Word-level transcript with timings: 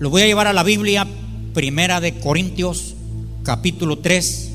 Lo 0.00 0.10
voy 0.10 0.22
a 0.22 0.26
llevar 0.26 0.48
a 0.48 0.52
la 0.52 0.64
Biblia, 0.64 1.06
Primera 1.52 2.00
de 2.00 2.18
Corintios, 2.18 2.96
capítulo 3.44 3.98
3. 3.98 4.50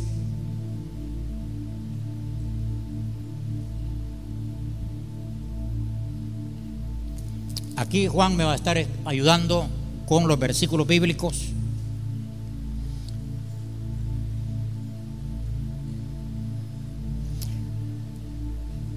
Aquí 7.77 8.07
Juan 8.07 8.35
me 8.35 8.43
va 8.43 8.51
a 8.51 8.55
estar 8.55 8.85
ayudando 9.05 9.65
con 10.05 10.27
los 10.27 10.37
versículos 10.37 10.85
bíblicos. 10.85 11.45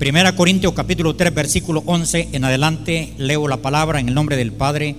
Primera 0.00 0.34
Corintios 0.34 0.72
capítulo 0.72 1.14
3 1.14 1.32
versículo 1.32 1.84
11 1.86 2.30
en 2.32 2.44
adelante 2.44 3.14
leo 3.18 3.46
la 3.46 3.58
palabra 3.58 4.00
en 4.00 4.08
el 4.08 4.14
nombre 4.14 4.36
del 4.36 4.50
Padre, 4.50 4.96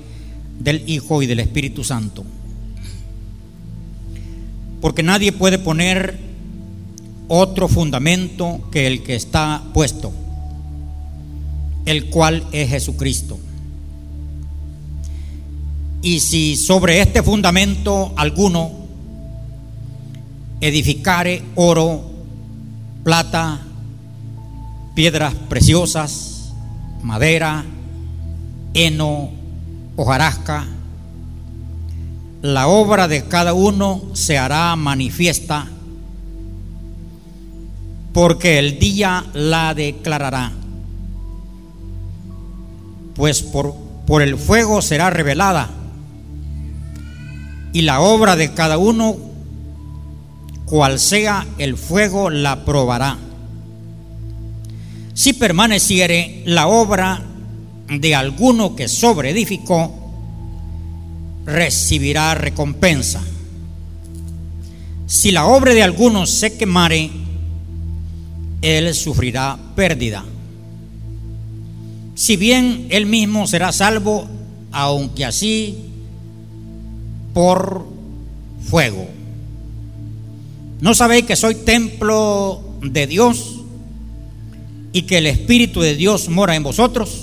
del 0.64 0.84
Hijo 0.88 1.22
y 1.22 1.28
del 1.28 1.40
Espíritu 1.40 1.84
Santo. 1.84 2.24
Porque 4.82 5.04
nadie 5.04 5.32
puede 5.32 5.60
poner 5.60 6.20
otro 7.28 7.68
fundamento 7.68 8.62
que 8.72 8.88
el 8.88 9.04
que 9.04 9.16
está 9.16 9.64
puesto, 9.74 10.12
el 11.86 12.10
cual 12.10 12.46
es 12.52 12.70
Jesucristo. 12.70 13.40
Y 16.02 16.20
si 16.20 16.58
sobre 16.58 17.02
este 17.02 17.24
fundamento 17.24 18.14
alguno 18.18 18.72
edificare 20.60 21.42
oro, 21.56 22.10
plata, 23.04 23.62
piedras 24.96 25.34
preciosas, 25.50 26.54
madera, 27.02 27.66
heno, 28.74 29.43
hojarasca. 29.96 30.66
La 32.42 32.68
obra 32.68 33.08
de 33.08 33.26
cada 33.26 33.54
uno 33.54 34.02
se 34.14 34.38
hará 34.38 34.76
manifiesta 34.76 35.68
porque 38.14 38.60
el 38.60 38.80
día 38.80 39.26
la 39.34 39.74
declarará. 39.74 40.52
Pues 43.16 43.42
por, 43.42 43.76
por 44.06 44.22
el 44.22 44.38
fuego 44.38 44.82
será 44.82 45.10
revelada 45.10 45.70
y 47.74 47.82
la 47.82 48.02
obra 48.02 48.36
de 48.36 48.54
cada 48.54 48.78
uno, 48.78 49.18
cual 50.66 51.00
sea 51.00 51.48
el 51.58 51.76
fuego, 51.76 52.30
la 52.30 52.66
probará. 52.66 53.18
Si 55.16 55.34
permaneciere 55.34 56.44
la 56.46 56.68
obra 56.68 57.22
de 57.88 58.16
alguno 58.16 58.76
que 58.76 58.88
sobreedificó, 58.88 59.94
recibirá 61.46 62.36
recompensa. 62.36 63.22
Si 65.06 65.32
la 65.32 65.46
obra 65.46 65.74
de 65.74 65.84
alguno 65.84 66.26
se 66.26 66.58
quemare, 66.58 67.10
él 68.62 68.94
sufrirá 68.96 69.58
pérdida. 69.76 70.24
Si 72.16 72.38
bien 72.38 72.88
él 72.90 73.06
mismo 73.06 73.46
será 73.48 73.72
salvo, 73.72 74.28
aunque 74.72 75.26
así 75.26 75.78
por 77.34 77.86
fuego. 78.70 79.08
¿No 80.80 80.94
sabéis 80.94 81.26
que 81.26 81.36
soy 81.36 81.56
templo 81.56 82.62
de 82.82 83.08
Dios 83.08 83.62
y 84.92 85.04
que 85.04 85.18
el 85.18 85.28
Espíritu 85.28 85.82
de 85.82 85.96
Dios 85.96 86.30
mora 86.30 86.56
en 86.56 86.64
vosotros? 86.64 87.23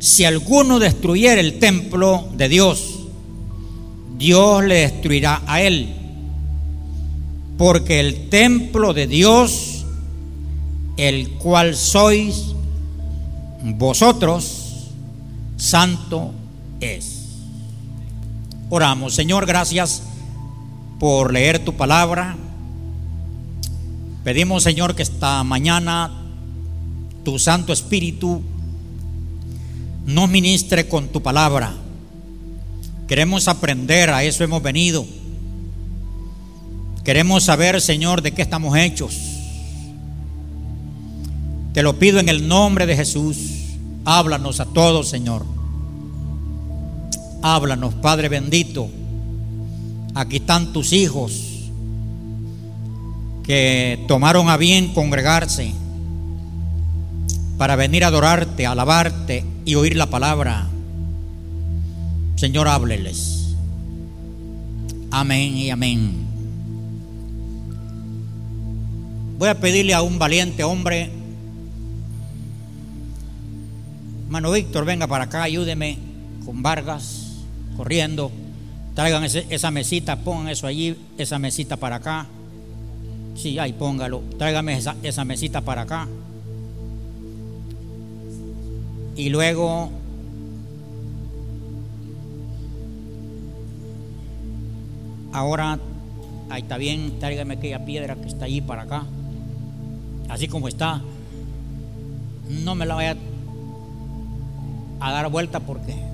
Si 0.00 0.24
alguno 0.24 0.78
destruyera 0.78 1.40
el 1.40 1.58
templo 1.58 2.26
de 2.34 2.48
Dios, 2.48 3.00
Dios 4.16 4.64
le 4.64 4.76
destruirá 4.76 5.42
a 5.46 5.60
él. 5.60 5.94
Porque 7.58 8.00
el 8.00 8.30
templo 8.30 8.94
de 8.94 9.06
Dios, 9.06 9.84
el 10.96 11.32
cual 11.32 11.76
sois 11.76 12.54
vosotros, 13.62 14.88
santo 15.58 16.32
es. 16.80 17.20
Oramos, 18.70 19.14
Señor, 19.14 19.44
gracias 19.44 20.02
por 20.98 21.32
leer 21.32 21.62
tu 21.62 21.74
palabra. 21.74 22.36
Pedimos, 24.24 24.62
Señor, 24.62 24.94
que 24.94 25.02
esta 25.02 25.44
mañana 25.44 26.10
tu 27.22 27.38
Santo 27.38 27.74
Espíritu 27.74 28.42
nos 30.06 30.28
ministre 30.28 30.88
con 30.88 31.08
tu 31.08 31.22
palabra. 31.22 31.74
Queremos 33.06 33.48
aprender, 33.48 34.10
a 34.10 34.22
eso 34.22 34.44
hemos 34.44 34.62
venido. 34.62 35.04
Queremos 37.04 37.44
saber, 37.44 37.80
Señor, 37.80 38.22
de 38.22 38.32
qué 38.32 38.42
estamos 38.42 38.76
hechos. 38.76 39.16
Te 41.72 41.82
lo 41.82 41.98
pido 41.98 42.20
en 42.20 42.28
el 42.28 42.46
nombre 42.46 42.86
de 42.86 42.96
Jesús. 42.96 43.36
Háblanos 44.04 44.60
a 44.60 44.66
todos, 44.66 45.08
Señor. 45.08 45.44
Háblanos, 47.42 47.94
Padre 47.94 48.28
bendito. 48.28 48.88
Aquí 50.14 50.36
están 50.36 50.72
tus 50.72 50.92
hijos 50.92 51.70
que 53.44 54.04
tomaron 54.06 54.48
a 54.48 54.56
bien 54.56 54.92
congregarse 54.92 55.72
para 57.60 57.76
venir 57.76 58.04
a 58.04 58.06
adorarte, 58.06 58.66
alabarte 58.66 59.44
y 59.66 59.74
oír 59.74 59.94
la 59.94 60.06
palabra. 60.06 60.66
Señor, 62.36 62.66
hábleles. 62.68 63.54
Amén 65.10 65.58
y 65.58 65.68
amén. 65.68 66.26
Voy 69.38 69.50
a 69.50 69.60
pedirle 69.60 69.92
a 69.92 70.00
un 70.00 70.18
valiente 70.18 70.64
hombre, 70.64 71.10
hermano 74.24 74.52
Víctor, 74.52 74.86
venga 74.86 75.06
para 75.06 75.24
acá, 75.24 75.42
ayúdeme 75.42 75.98
con 76.46 76.62
Vargas, 76.62 77.42
corriendo. 77.76 78.32
Traigan 78.94 79.24
esa 79.24 79.70
mesita, 79.70 80.16
pongan 80.16 80.48
eso 80.48 80.66
allí, 80.66 80.96
esa 81.18 81.38
mesita 81.38 81.76
para 81.76 81.96
acá. 81.96 82.26
Sí, 83.34 83.58
ahí 83.58 83.74
póngalo. 83.74 84.22
Tráigame 84.38 84.78
esa, 84.78 84.96
esa 85.02 85.26
mesita 85.26 85.60
para 85.60 85.82
acá. 85.82 86.08
Y 89.16 89.28
luego 89.28 89.90
ahora 95.32 95.78
ahí 96.48 96.62
está 96.62 96.78
bien, 96.78 97.18
tráigame 97.18 97.54
aquella 97.54 97.84
piedra 97.84 98.16
que 98.16 98.28
está 98.28 98.46
allí 98.46 98.60
para 98.60 98.82
acá. 98.82 99.04
Así 100.28 100.48
como 100.48 100.68
está. 100.68 101.02
No 102.48 102.74
me 102.74 102.86
la 102.86 102.94
vaya 102.94 103.16
a 105.00 105.12
dar 105.12 105.30
vuelta 105.30 105.60
porque 105.60 106.09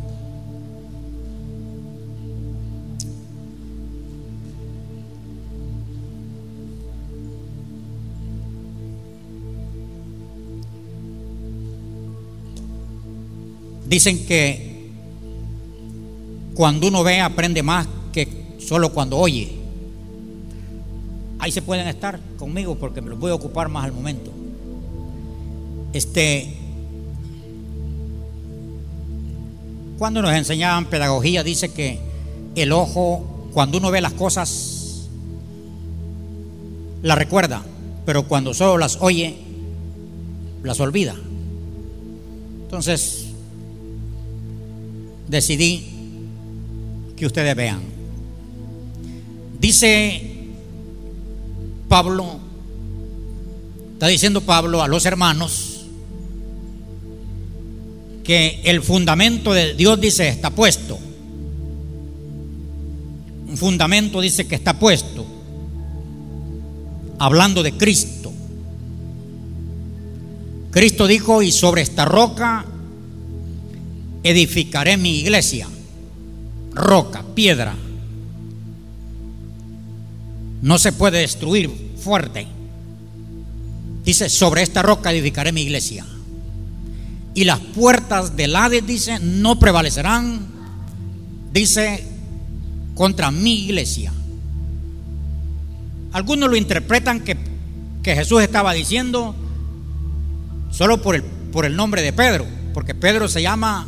Dicen 13.89 14.27
que 14.27 14.91
cuando 16.55 16.89
uno 16.89 17.05
ve 17.05 17.21
aprende 17.21 17.63
más 17.63 17.87
que 18.13 18.57
solo 18.59 18.93
cuando 18.93 19.19
oye. 19.19 19.53
Ahí 21.39 21.53
se 21.53 21.61
pueden 21.61 21.87
estar 21.87 22.19
conmigo 22.39 22.77
porque 22.77 23.03
me 23.03 23.11
los 23.11 23.19
voy 23.19 23.31
a 23.31 23.35
ocupar 23.35 23.69
más 23.69 23.85
al 23.85 23.93
momento. 23.93 24.33
Este, 25.93 26.57
cuando 29.99 30.23
nos 30.23 30.33
enseñaban 30.33 30.87
pedagogía, 30.87 31.45
dice 31.45 31.73
que 31.73 32.01
el 32.55 32.73
ojo, 32.73 33.49
cuando 33.53 33.79
uno 33.79 33.91
ve 33.91 34.01
las 34.01 34.15
cosas, 34.15 35.09
las 37.03 37.19
recuerda, 37.19 37.63
pero 38.07 38.27
cuando 38.27 38.55
solo 38.55 38.79
las 38.79 38.99
oye, 39.01 39.37
las 40.63 40.81
olvida. 40.81 41.15
Entonces, 42.63 43.26
decidí 45.29 45.87
que 47.17 47.27
ustedes 47.27 47.57
vean. 47.57 47.81
Dice 49.59 50.23
Pablo, 51.89 52.39
está 53.95 54.09
diciendo 54.09 54.41
Pablo 54.43 54.83
a 54.83 54.89
los 54.89 55.07
hermanos 55.07 55.87
que 58.23 58.61
el 58.65 58.83
fundamento 58.83 59.53
de 59.53 59.75
Dios 59.75 60.01
dice 60.01 60.29
está 60.29 60.51
puesto. 60.51 60.99
Un 63.49 63.57
fundamento 63.57 64.21
dice 64.21 64.47
que 64.47 64.57
está 64.57 64.79
puesto. 64.79 65.25
Hablando 67.19 67.63
de 67.63 67.73
Cristo. 67.73 68.33
Cristo 70.71 71.07
dijo, 71.07 71.41
y 71.41 71.53
sobre 71.53 71.81
esta 71.81 72.05
roca 72.05 72.67
edificaré 74.27 74.97
mi 74.97 75.21
iglesia. 75.21 75.69
roca, 76.73 77.25
piedra. 77.35 77.75
No 80.61 80.79
se 80.79 80.93
puede 80.93 81.21
destruir 81.21 81.71
fuerte. 81.99 82.47
Dice, 84.05 84.29
sobre 84.29 84.63
esta 84.63 84.83
roca 84.83 85.11
edificaré 85.11 85.53
mi 85.53 85.63
iglesia. 85.63 86.05
Y 87.35 87.45
las 87.45 87.61
puertas 87.61 88.37
del 88.37 88.55
Hades, 88.57 88.87
dice, 88.87 89.19
no 89.21 89.59
prevalecerán, 89.59 90.47
dice, 91.53 92.07
contra 92.95 93.31
mi 93.31 93.65
iglesia. 93.65 94.13
Algunos 96.13 96.51
lo 96.51 96.57
interpretan 96.57 97.21
que, 97.21 97.37
que 98.03 98.15
Jesús 98.15 98.43
estaba 98.43 98.73
diciendo 98.73 99.35
solo 100.71 101.01
por 101.01 101.15
el, 101.15 101.23
por 101.23 101.65
el 101.65 101.77
nombre 101.77 102.03
de 102.03 102.13
Pedro, 102.13 102.47
porque 102.75 102.95
Pedro 102.95 103.29
se 103.29 103.43
llama, 103.43 103.87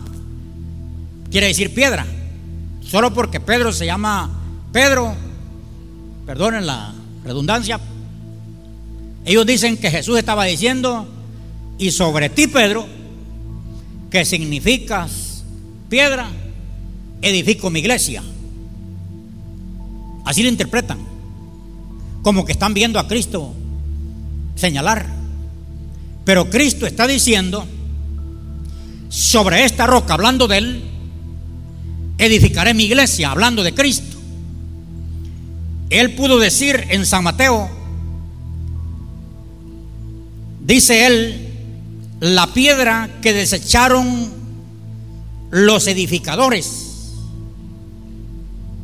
quiere 1.30 1.48
decir 1.48 1.75
piedra. 1.75 2.06
Solo 2.82 3.12
porque 3.12 3.40
Pedro 3.40 3.72
se 3.72 3.86
llama 3.86 4.30
Pedro, 4.72 5.14
perdonen 6.26 6.66
la 6.66 6.94
redundancia, 7.25 7.80
ellos 9.25 9.44
dicen 9.44 9.76
que 9.76 9.90
Jesús 9.90 10.19
estaba 10.19 10.44
diciendo, 10.44 11.06
y 11.78 11.90
sobre 11.90 12.30
ti 12.30 12.46
Pedro, 12.46 12.86
que 14.10 14.25
significas 14.25 15.44
piedra, 15.90 16.30
edifico 17.20 17.69
mi 17.69 17.80
iglesia. 17.80 18.22
Así 20.25 20.42
lo 20.42 20.48
interpretan, 20.48 20.98
como 22.22 22.44
que 22.44 22.52
están 22.52 22.72
viendo 22.72 22.98
a 22.98 23.06
Cristo 23.06 23.54
señalar. 24.54 25.06
Pero 26.25 26.50
Cristo 26.50 26.86
está 26.86 27.06
diciendo, 27.06 27.66
sobre 29.08 29.64
esta 29.64 29.86
roca, 29.86 30.14
hablando 30.14 30.48
de 30.48 30.58
él, 30.58 30.88
edificaré 32.18 32.74
mi 32.74 32.84
iglesia, 32.84 33.30
hablando 33.30 33.62
de 33.62 33.74
Cristo. 33.74 34.16
Él 35.90 36.14
pudo 36.14 36.38
decir 36.38 36.84
en 36.90 37.06
San 37.06 37.24
Mateo, 37.24 37.70
dice 40.60 41.06
él, 41.06 41.48
la 42.20 42.48
piedra 42.48 43.08
que 43.22 43.32
desecharon 43.32 44.30
los 45.50 45.86
edificadores. 45.86 46.84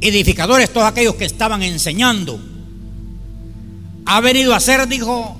Edificadores, 0.00 0.72
todos 0.72 0.86
aquellos 0.86 1.16
que 1.16 1.24
estaban 1.24 1.62
enseñando. 1.62 2.40
Ha 4.06 4.20
venido 4.20 4.54
a 4.54 4.60
ser, 4.60 4.86
dijo, 4.88 5.36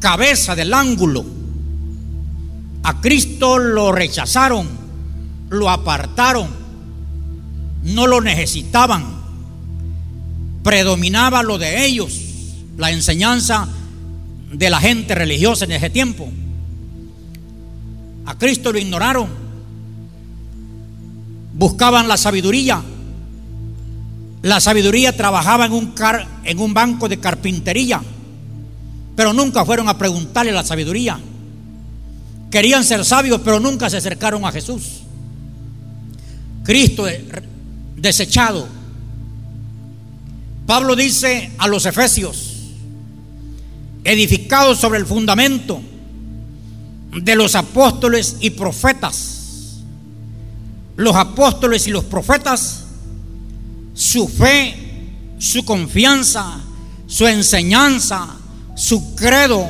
cabeza 0.00 0.54
del 0.54 0.72
ángulo. 0.72 1.24
A 2.84 3.00
Cristo 3.00 3.58
lo 3.58 3.92
rechazaron, 3.92 4.68
lo 5.52 5.70
apartaron, 5.70 6.48
no 7.82 8.06
lo 8.06 8.20
necesitaban. 8.20 9.04
Predominaba 10.62 11.42
lo 11.42 11.58
de 11.58 11.84
ellos, 11.84 12.20
la 12.76 12.90
enseñanza 12.90 13.68
de 14.52 14.70
la 14.70 14.80
gente 14.80 15.14
religiosa 15.14 15.64
en 15.64 15.72
ese 15.72 15.90
tiempo. 15.90 16.28
A 18.24 18.38
Cristo 18.38 18.72
lo 18.72 18.78
ignoraron. 18.78 19.28
Buscaban 21.54 22.08
la 22.08 22.16
sabiduría. 22.16 22.82
La 24.42 24.60
sabiduría 24.60 25.16
trabajaba 25.16 25.66
en 25.66 26.58
un, 26.58 26.74
banco 26.74 27.08
de 27.08 27.20
carpintería, 27.20 28.00
pero 29.14 29.32
nunca 29.32 29.64
fueron 29.64 29.88
a 29.88 29.98
preguntarle 29.98 30.50
la 30.50 30.64
sabiduría. 30.64 31.20
Querían 32.50 32.84
ser 32.84 33.04
sabios, 33.04 33.40
pero 33.44 33.60
nunca 33.60 33.88
se 33.88 33.98
acercaron 33.98 34.44
a 34.44 34.50
Jesús. 34.50 35.01
Cristo 36.64 37.06
desechado. 37.96 38.66
Pablo 40.66 40.96
dice 40.96 41.52
a 41.58 41.68
los 41.68 41.86
efesios, 41.86 42.52
edificado 44.04 44.74
sobre 44.74 44.98
el 44.98 45.06
fundamento 45.06 45.80
de 47.12 47.36
los 47.36 47.54
apóstoles 47.54 48.36
y 48.40 48.50
profetas. 48.50 49.80
Los 50.96 51.16
apóstoles 51.16 51.86
y 51.86 51.90
los 51.90 52.04
profetas, 52.04 52.84
su 53.94 54.28
fe, 54.28 54.76
su 55.38 55.64
confianza, 55.64 56.60
su 57.06 57.26
enseñanza, 57.26 58.36
su 58.76 59.14
credo, 59.14 59.68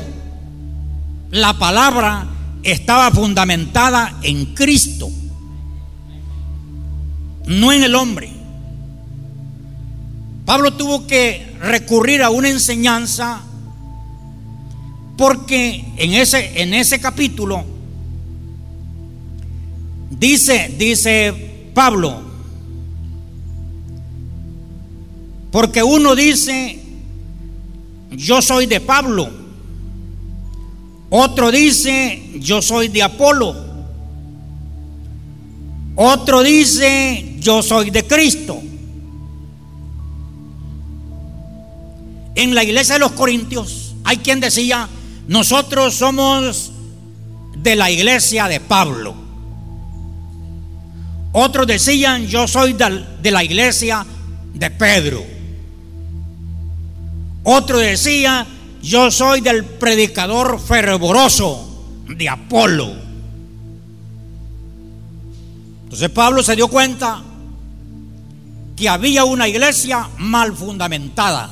la 1.31 1.57
palabra 1.57 2.27
estaba 2.61 3.09
fundamentada 3.11 4.19
en 4.21 4.53
Cristo, 4.53 5.09
no 7.47 7.71
en 7.71 7.83
el 7.83 7.95
hombre. 7.95 8.31
Pablo 10.45 10.73
tuvo 10.73 11.07
que 11.07 11.55
recurrir 11.61 12.21
a 12.21 12.29
una 12.29 12.49
enseñanza 12.49 13.41
porque 15.17 15.85
en 15.97 16.13
ese, 16.13 16.61
en 16.61 16.73
ese 16.73 16.99
capítulo 16.99 17.63
dice, 20.09 20.73
dice 20.77 21.69
Pablo, 21.73 22.21
porque 25.51 25.83
uno 25.83 26.15
dice, 26.15 26.81
yo 28.11 28.41
soy 28.41 28.65
de 28.65 28.81
Pablo, 28.81 29.29
otro 31.09 31.51
dice, 31.51 32.39
yo 32.39 32.61
soy 32.61 32.87
de 32.87 33.03
Apolo, 33.03 33.55
otro 35.95 36.41
dice, 36.41 37.32
yo 37.43 37.61
soy 37.61 37.91
de 37.91 38.07
Cristo. 38.07 38.59
En 42.35 42.55
la 42.55 42.63
iglesia 42.63 42.95
de 42.95 42.99
los 42.99 43.11
Corintios 43.11 43.93
hay 44.03 44.17
quien 44.17 44.39
decía, 44.39 44.87
nosotros 45.27 45.93
somos 45.95 46.71
de 47.57 47.75
la 47.75 47.91
iglesia 47.91 48.47
de 48.47 48.59
Pablo. 48.59 49.13
Otros 51.33 51.67
decían, 51.67 52.27
yo 52.27 52.47
soy 52.47 52.73
de 52.73 53.31
la 53.31 53.43
iglesia 53.43 54.05
de 54.53 54.71
Pedro. 54.71 55.23
Otro 57.43 57.77
decía, 57.77 58.47
yo 58.81 59.11
soy 59.11 59.41
del 59.41 59.65
predicador 59.65 60.59
fervoroso 60.59 61.85
de 62.07 62.29
Apolo. 62.29 62.93
Entonces 65.83 66.09
Pablo 66.09 66.41
se 66.41 66.55
dio 66.55 66.67
cuenta 66.67 67.23
que 68.75 68.89
había 68.89 69.23
una 69.23 69.47
iglesia 69.47 70.09
mal 70.17 70.53
fundamentada 70.55 71.49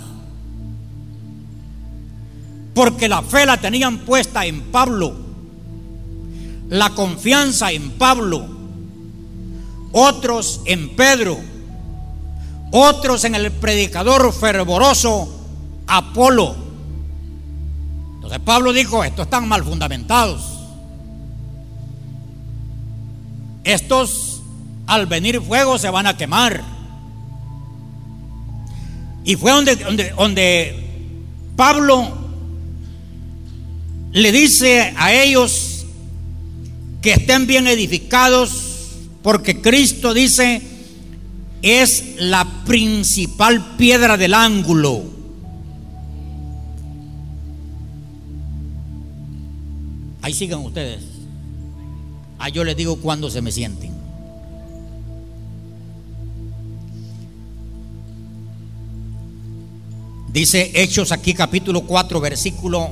porque 2.74 3.10
la 3.10 3.22
fe 3.22 3.46
la 3.46 3.58
tenían 3.58 4.00
puesta 4.00 4.46
en 4.46 4.62
Pablo, 4.72 5.14
la 6.70 6.90
confianza 6.92 7.72
en 7.72 7.92
Pablo, 7.92 8.46
otros 9.92 10.62
en 10.66 10.96
Pedro, 10.96 11.38
otros 12.72 13.26
en 13.26 13.36
el 13.36 13.52
predicador 13.52 14.34
fervoroso 14.34 15.38
Apolo. 15.88 16.56
Entonces 18.16 18.40
Pablo 18.40 18.72
dijo, 18.72 19.04
estos 19.04 19.26
están 19.26 19.48
mal 19.48 19.64
fundamentados. 19.64 20.60
Estos 23.64 24.42
al 24.88 25.06
venir 25.06 25.42
fuego 25.42 25.78
se 25.78 25.90
van 25.90 26.08
a 26.08 26.16
quemar. 26.16 26.64
Y 29.24 29.36
fue 29.36 29.52
donde, 29.52 29.76
donde, 29.76 30.10
donde 30.12 30.76
Pablo 31.56 32.18
le 34.12 34.32
dice 34.32 34.94
a 34.98 35.14
ellos 35.14 35.86
que 37.02 37.14
estén 37.14 37.48
bien 37.48 37.68
edificados 37.68 38.72
porque 39.22 39.62
Cristo 39.62 40.14
dice 40.14 40.62
es 41.62 42.16
la 42.18 42.46
principal 42.66 43.76
piedra 43.78 44.18
del 44.18 44.34
ángulo. 44.34 45.04
Ahí 50.24 50.34
sigan 50.34 50.60
ustedes. 50.60 51.02
Ah, 52.40 52.50
yo 52.50 52.64
les 52.64 52.76
digo 52.76 52.98
cuando 52.98 53.30
se 53.30 53.42
me 53.42 53.52
sienten. 53.52 53.91
Dice 60.34 60.72
Hechos 60.74 61.12
aquí 61.12 61.34
capítulo 61.34 61.82
4 61.82 62.22
versículo 62.22 62.90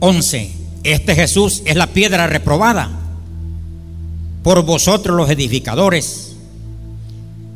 11. 0.00 0.50
Este 0.82 1.14
Jesús 1.14 1.62
es 1.66 1.76
la 1.76 1.86
piedra 1.86 2.26
reprobada 2.26 2.90
por 4.42 4.64
vosotros 4.64 5.16
los 5.16 5.30
edificadores, 5.30 6.34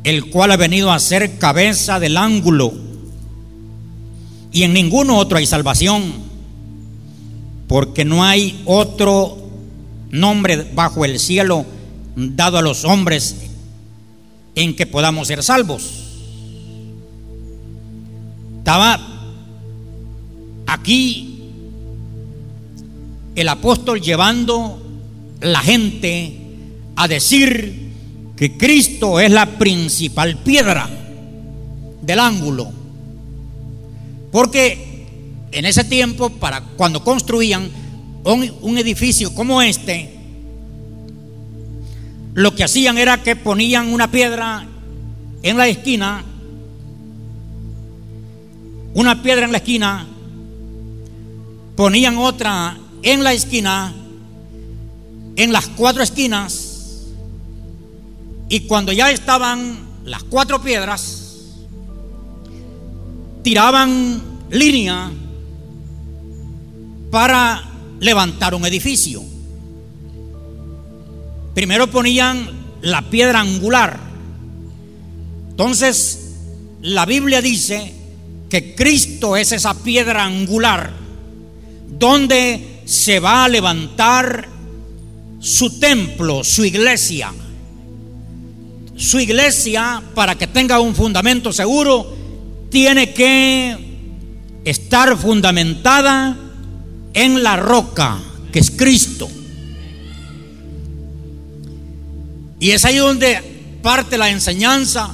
el 0.03 0.29
cual 0.29 0.51
ha 0.51 0.57
venido 0.57 0.91
a 0.91 0.99
ser 0.99 1.37
cabeza 1.37 1.99
del 1.99 2.15
ángulo, 2.15 2.71
y 4.53 4.63
en 4.63 4.71
ninguno 4.71 5.17
otro 5.17 5.39
hay 5.39 5.45
salvación, 5.45 6.13
porque 7.67 8.05
no 8.05 8.23
hay 8.23 8.61
otro 8.65 9.37
nombre 10.09 10.71
bajo 10.73 11.03
el 11.03 11.19
cielo 11.19 11.65
dado 12.15 12.57
a 12.57 12.61
los 12.61 12.85
hombres 12.85 13.35
en 14.55 14.73
que 14.73 14.85
podamos 14.85 15.27
ser 15.27 15.43
salvos. 15.43 16.06
Estaba 18.67 18.99
aquí 20.67 21.53
el 23.33 23.47
apóstol 23.47 24.01
llevando 24.01 24.85
la 25.39 25.61
gente 25.61 26.37
a 26.97 27.07
decir 27.07 27.93
que 28.35 28.57
Cristo 28.57 29.21
es 29.21 29.31
la 29.31 29.45
principal 29.57 30.39
piedra 30.39 30.89
del 32.01 32.19
ángulo. 32.19 32.69
Porque 34.33 35.05
en 35.53 35.65
ese 35.65 35.85
tiempo, 35.85 36.29
para 36.31 36.59
cuando 36.59 37.05
construían 37.05 37.69
un, 38.25 38.53
un 38.63 38.77
edificio 38.77 39.33
como 39.33 39.61
este, 39.61 40.13
lo 42.33 42.53
que 42.53 42.65
hacían 42.65 42.97
era 42.97 43.23
que 43.23 43.37
ponían 43.37 43.93
una 43.93 44.11
piedra 44.11 44.67
en 45.41 45.55
la 45.55 45.69
esquina, 45.69 46.25
una 48.97 49.21
piedra 49.21 49.45
en 49.45 49.51
la 49.51 49.59
esquina, 49.59 50.07
ponían 51.75 52.17
otra 52.17 52.75
en 53.03 53.23
la 53.23 53.31
esquina, 53.31 53.93
en 55.35 55.53
las 55.53 55.67
cuatro 55.67 56.01
esquinas, 56.01 57.05
y 58.49 58.61
cuando 58.61 58.91
ya 58.91 59.11
estaban 59.11 59.77
las 60.03 60.23
cuatro 60.23 60.63
piedras, 60.63 61.53
tiraban 63.43 64.19
línea 64.49 65.11
para 67.11 67.69
levantar 67.99 68.55
un 68.55 68.65
edificio. 68.65 69.21
Primero 71.53 71.85
ponían 71.85 72.49
la 72.81 73.07
piedra 73.11 73.41
angular. 73.41 73.99
Entonces, 75.51 76.33
la 76.81 77.05
Biblia 77.05 77.43
dice 77.43 77.96
que 78.49 78.75
Cristo 78.75 79.35
es 79.35 79.51
esa 79.51 79.73
piedra 79.73 80.23
angular 80.23 80.91
donde 81.87 82.81
se 82.85 83.19
va 83.19 83.43
a 83.43 83.49
levantar 83.49 84.47
su 85.39 85.79
templo, 85.79 86.43
su 86.43 86.63
iglesia. 86.63 87.33
Su 88.95 89.19
iglesia, 89.19 90.01
para 90.15 90.35
que 90.35 90.47
tenga 90.47 90.79
un 90.79 90.95
fundamento 90.95 91.53
seguro, 91.53 92.15
tiene 92.69 93.13
que 93.13 93.77
estar 94.65 95.15
fundamentada 95.17 96.35
en 97.13 97.43
la 97.43 97.57
roca, 97.57 98.19
que 98.51 98.59
es 98.59 98.71
Cristo. 98.71 99.29
Y 102.59 102.71
es 102.71 102.85
ahí 102.85 102.97
donde 102.97 103.79
parte 103.83 104.17
la 104.17 104.29
enseñanza 104.29 105.13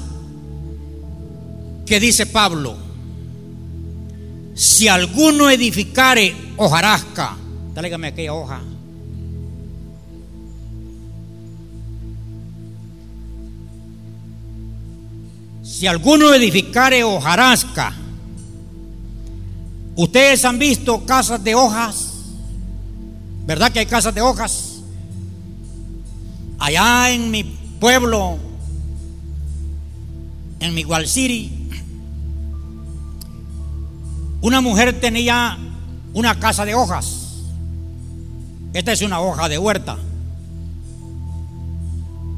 que 1.86 2.00
dice 2.00 2.26
Pablo. 2.26 2.83
Si 4.56 4.88
alguno 4.88 5.50
edificare 5.50 6.36
hojarasca, 6.58 7.36
tráigame 7.74 8.08
aquella 8.08 8.34
hoja. 8.34 8.62
Si 15.64 15.88
alguno 15.88 16.34
edificare 16.34 17.04
hojarasca, 17.04 17.94
ustedes 19.96 20.46
han 20.46 20.60
visto 20.60 21.04
casas 21.06 21.44
de 21.44 21.56
hojas, 21.56 22.14
¿verdad 23.48 23.72
que 23.72 23.80
hay 23.80 23.86
casas 23.88 24.14
de 24.14 24.22
hojas? 24.22 24.82
Allá 26.60 27.12
en 27.12 27.32
mi 27.32 27.44
pueblo, 27.80 28.38
en 30.60 30.74
mi 30.76 30.86
City, 31.06 31.63
una 34.44 34.60
mujer 34.60 35.00
tenía 35.00 35.58
una 36.14 36.38
casa 36.38 36.66
de 36.66 36.76
hojas. 36.76 37.46
Esta 38.74 38.92
es 38.92 39.02
una 39.02 39.22
hoja 39.22 39.48
de 39.48 39.58
huerta. 39.58 39.98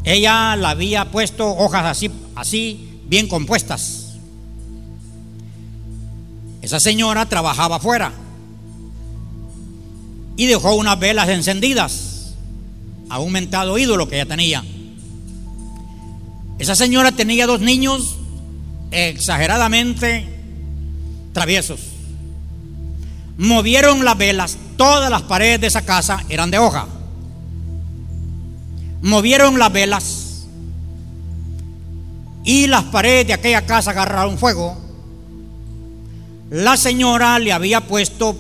Ella 0.04 0.56
la 0.56 0.70
había 0.70 1.10
puesto 1.10 1.50
hojas 1.50 1.84
así, 1.84 2.12
así, 2.36 3.02
bien 3.08 3.28
compuestas. 3.28 4.18
Esa 6.62 6.80
señora 6.80 7.26
trabajaba 7.26 7.78
afuera 7.78 8.12
y 10.38 10.46
dejó 10.46 10.76
unas 10.76 11.00
velas 11.00 11.28
encendidas 11.30 12.36
a 13.10 13.18
un 13.18 13.32
mentado 13.32 13.80
ídolo 13.80 14.08
que 14.08 14.18
ella 14.18 14.28
tenía. 14.28 14.64
Esa 16.60 16.76
señora 16.76 17.12
tenía 17.14 17.48
dos 17.48 17.62
niños 17.62 18.18
exageradamente 18.92 20.28
traviesos. 21.34 21.95
Movieron 23.38 24.06
las 24.06 24.18
velas, 24.18 24.58
todas 24.78 25.10
las 25.10 25.24
paredes 25.24 25.60
de 25.62 25.68
esa 25.68 25.82
casa 25.82 26.24
eran 26.30 26.52
de 26.52 26.58
hoja. 26.58 26.88
Movieron 29.02 29.60
las 29.60 29.72
velas 29.74 30.48
y 32.46 32.68
las 32.68 32.84
paredes 32.86 33.28
de 33.28 33.34
aquella 33.34 33.66
casa 33.66 33.92
agarraron 33.92 34.38
fuego. 34.38 34.78
La 36.50 36.78
señora 36.78 37.38
le 37.40 37.52
había 37.52 37.82
puesto 37.82 38.38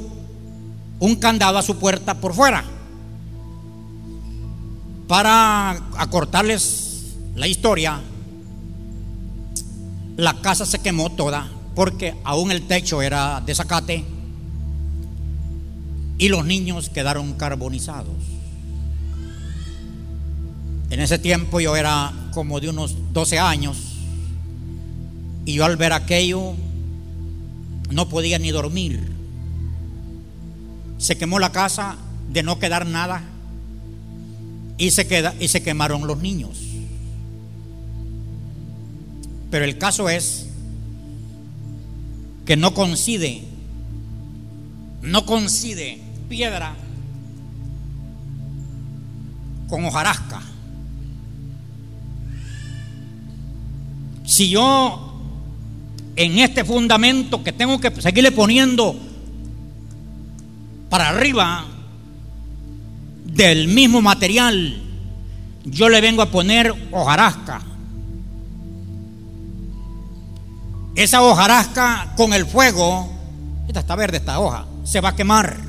un 0.99 1.15
candado 1.17 1.57
a 1.57 1.63
su 1.63 1.77
puerta 1.77 2.13
por 2.21 2.33
fuera. 2.33 2.63
Para 5.07 5.71
acortarles 5.97 7.15
la 7.35 7.47
historia, 7.47 7.99
la 10.15 10.33
casa 10.35 10.65
se 10.65 10.79
quemó 10.79 11.11
toda 11.11 11.49
porque 11.75 12.15
aún 12.23 12.51
el 12.51 12.65
techo 12.65 13.01
era 13.01 13.41
de 13.45 13.53
zacate 13.53 14.14
y 16.17 16.29
los 16.29 16.45
niños 16.45 16.89
quedaron 16.89 17.33
carbonizados. 17.33 18.15
En 20.89 20.99
ese 20.99 21.19
tiempo 21.19 21.59
yo 21.59 21.75
era 21.75 22.13
como 22.33 22.59
de 22.59 22.69
unos 22.69 22.95
12 23.11 23.39
años 23.39 23.77
y 25.45 25.53
yo 25.53 25.65
al 25.65 25.77
ver 25.77 25.93
aquello 25.93 26.53
no 27.89 28.07
podía 28.09 28.39
ni 28.39 28.51
dormir. 28.51 29.11
Se 30.97 31.17
quemó 31.17 31.39
la 31.39 31.51
casa 31.51 31.97
de 32.31 32.43
no 32.43 32.59
quedar 32.59 32.85
nada 32.85 33.23
y 34.77 34.91
se, 34.91 35.07
queda, 35.07 35.35
y 35.39 35.47
se 35.47 35.63
quemaron 35.63 36.07
los 36.07 36.19
niños. 36.19 36.57
Pero 39.51 39.65
el 39.65 39.77
caso 39.77 40.09
es 40.09 40.47
que 42.45 42.55
no 42.55 42.73
coincide, 42.73 43.43
no 45.01 45.25
coincide 45.25 46.04
piedra 46.27 46.75
con 49.69 49.85
hojarasca. 49.85 50.41
Si 54.25 54.49
yo 54.49 55.21
en 56.15 56.39
este 56.39 56.63
fundamento 56.63 57.43
que 57.43 57.51
tengo 57.51 57.79
que 57.79 57.91
seguirle 58.01 58.31
poniendo 58.31 58.95
para 60.89 61.09
arriba, 61.09 61.65
del 63.35 63.67
mismo 63.67 64.01
material, 64.01 64.81
yo 65.65 65.89
le 65.89 65.99
vengo 65.99 66.21
a 66.21 66.31
poner 66.31 66.73
hojarasca. 66.91 67.61
Esa 70.95 71.21
hojarasca 71.21 72.13
con 72.15 72.33
el 72.33 72.45
fuego, 72.45 73.11
esta 73.67 73.81
está 73.81 73.95
verde 73.97 74.17
esta 74.17 74.39
hoja, 74.39 74.65
se 74.85 75.01
va 75.01 75.09
a 75.09 75.15
quemar. 75.15 75.64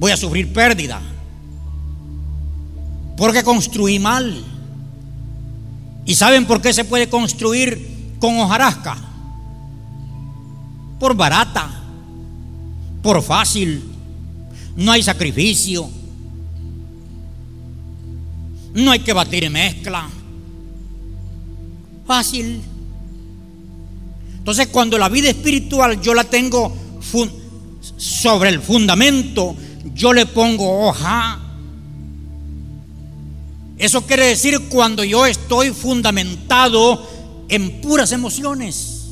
Voy 0.00 0.10
a 0.10 0.16
sufrir 0.16 0.50
pérdida. 0.50 0.98
Porque 3.18 3.42
construí 3.42 3.98
mal. 3.98 4.42
¿Y 6.06 6.14
saben 6.14 6.46
por 6.46 6.62
qué 6.62 6.72
se 6.72 6.86
puede 6.86 7.10
construir 7.10 8.16
con 8.18 8.38
hojarasca? 8.38 8.96
Por 10.98 11.14
barata, 11.14 11.70
por 13.02 13.22
fácil, 13.22 13.84
no 14.74 14.92
hay 14.92 15.02
sacrificio, 15.02 15.88
no 18.72 18.90
hay 18.90 19.00
que 19.00 19.12
batir 19.12 19.50
mezcla. 19.50 20.08
Fácil. 22.06 22.62
Entonces 24.38 24.68
cuando 24.68 24.96
la 24.96 25.10
vida 25.10 25.28
espiritual 25.28 26.00
yo 26.00 26.14
la 26.14 26.24
tengo 26.24 26.74
sobre 27.98 28.48
el 28.48 28.60
fundamento, 28.60 29.54
yo 29.84 30.12
le 30.12 30.26
pongo 30.26 30.88
hoja. 30.88 31.38
Eso 33.78 34.02
quiere 34.06 34.26
decir 34.26 34.68
cuando 34.68 35.04
yo 35.04 35.24
estoy 35.24 35.70
fundamentado 35.70 37.08
en 37.48 37.80
puras 37.80 38.12
emociones, 38.12 39.06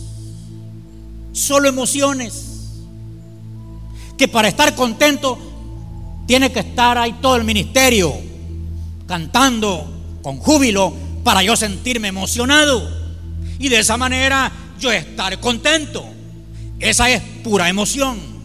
solo 1.32 1.68
emociones, 1.68 2.44
que 4.16 4.28
para 4.28 4.48
estar 4.48 4.74
contento 4.74 5.38
tiene 6.26 6.52
que 6.52 6.60
estar 6.60 6.98
ahí 6.98 7.14
todo 7.20 7.36
el 7.36 7.44
ministerio. 7.44 8.28
cantando 9.06 9.90
con 10.20 10.36
júbilo 10.36 10.92
para 11.24 11.42
yo 11.42 11.56
sentirme 11.56 12.08
emocionado 12.08 12.86
y 13.58 13.70
de 13.70 13.78
esa 13.78 13.96
manera 13.96 14.52
yo 14.78 14.92
estar 14.92 15.40
contento. 15.40 16.04
Esa 16.78 17.08
es 17.08 17.22
pura 17.42 17.70
emoción. 17.70 18.37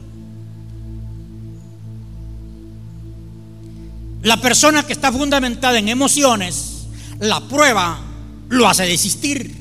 La 4.24 4.38
persona 4.38 4.84
que 4.84 4.94
está 4.94 5.12
fundamentada 5.12 5.78
en 5.78 5.90
emociones, 5.90 6.86
la 7.20 7.42
prueba 7.42 8.00
lo 8.48 8.70
hace 8.70 8.84
desistir. 8.84 9.54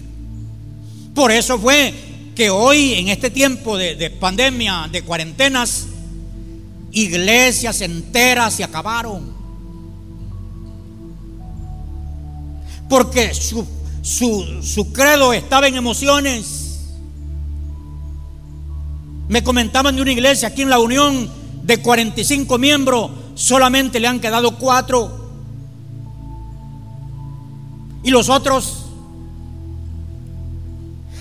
Por 1.16 1.32
eso 1.32 1.58
fue 1.58 1.92
que 2.36 2.48
hoy, 2.48 2.94
en 2.94 3.08
este 3.08 3.28
tiempo 3.28 3.76
de, 3.76 4.08
pandemia, 4.10 4.88
de 4.90 5.02
cuarentenas, 5.02 5.86
iglesias 6.92 7.80
enteras 7.80 8.54
se 8.54 8.62
acabaron. 8.62 9.32
Porque 12.88 13.34
su, 13.34 13.66
su 14.02 14.92
credo 14.92 15.32
estaba 15.32 15.66
en 15.66 15.74
emociones. 15.74 16.78
Me 19.28 19.42
comentaban 19.42 19.96
de 19.96 20.02
una 20.02 20.12
iglesia 20.12 20.48
aquí 20.48 20.62
en 20.62 20.70
la 20.70 20.78
Unión 20.78 21.28
de 21.64 21.78
45 21.78 22.58
miembros 22.58 23.21
solamente 23.34 24.00
le 24.00 24.08
han 24.08 24.20
quedado 24.20 24.56
cuatro. 24.58 25.20
Y 28.02 28.10
los 28.10 28.28
otros, 28.28 28.86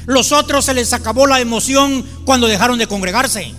los 0.06 0.32
otros 0.32 0.66
se 0.66 0.74
les 0.74 0.94
acabó 0.94 1.28
la 1.28 1.40
emoción 1.40 2.04
cuando 2.26 2.48
dejaron 2.48 2.78
de 2.78 2.88
congregarse. 2.88 3.54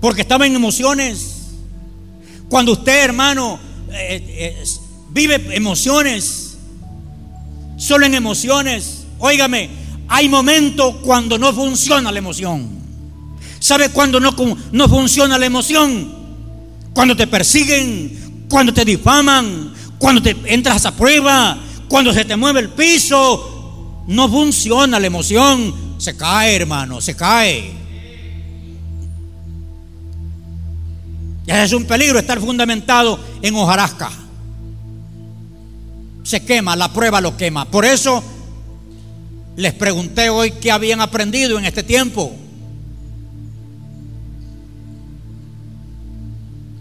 Porque 0.00 0.22
estaban 0.22 0.48
en 0.48 0.56
emociones. 0.56 1.36
Cuando 2.48 2.72
usted, 2.72 3.04
hermano, 3.04 3.60
eh, 3.92 4.56
eh, 4.58 4.64
vive 5.10 5.54
emociones, 5.54 6.56
solo 7.76 8.06
en 8.06 8.14
emociones, 8.14 9.04
óigame, 9.18 9.70
hay 10.08 10.28
momentos 10.28 10.96
cuando 11.04 11.38
no 11.38 11.52
funciona 11.52 12.10
la 12.10 12.18
emoción. 12.18 12.79
¿Sabe 13.60 13.90
cuándo 13.90 14.18
no, 14.18 14.34
no 14.72 14.88
funciona 14.88 15.38
la 15.38 15.46
emoción? 15.46 16.12
Cuando 16.92 17.14
te 17.14 17.26
persiguen, 17.26 18.46
cuando 18.48 18.74
te 18.74 18.84
difaman, 18.84 19.72
cuando 19.98 20.22
te 20.22 20.34
entras 20.46 20.86
a 20.86 20.96
prueba, 20.96 21.58
cuando 21.88 22.12
se 22.12 22.24
te 22.24 22.36
mueve 22.36 22.60
el 22.60 22.70
piso. 22.70 24.02
No 24.06 24.28
funciona 24.28 24.98
la 24.98 25.06
emoción. 25.06 25.74
Se 25.98 26.16
cae, 26.16 26.56
hermano, 26.56 27.00
se 27.00 27.14
cae. 27.14 27.78
Es 31.46 31.72
un 31.72 31.84
peligro 31.84 32.18
estar 32.18 32.40
fundamentado 32.40 33.20
en 33.42 33.54
hojarasca. 33.54 34.10
Se 36.22 36.44
quema, 36.44 36.76
la 36.76 36.92
prueba 36.92 37.20
lo 37.20 37.36
quema. 37.36 37.64
Por 37.66 37.84
eso 37.84 38.22
les 39.56 39.74
pregunté 39.74 40.30
hoy 40.30 40.52
qué 40.52 40.70
habían 40.70 41.00
aprendido 41.00 41.58
en 41.58 41.66
este 41.66 41.82
tiempo. 41.82 42.34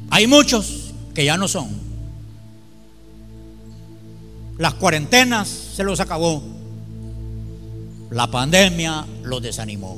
Hay 0.10 0.28
muchos 0.28 0.92
que 1.14 1.26
ya 1.26 1.38
no 1.38 1.48
son. 1.48 1.70
Las 4.58 4.74
cuarentenas 4.74 5.48
se 5.48 5.84
los 5.84 6.00
acabó. 6.00 6.44
La 8.10 8.28
pandemia 8.28 9.06
los 9.24 9.42
desanimó. 9.42 9.98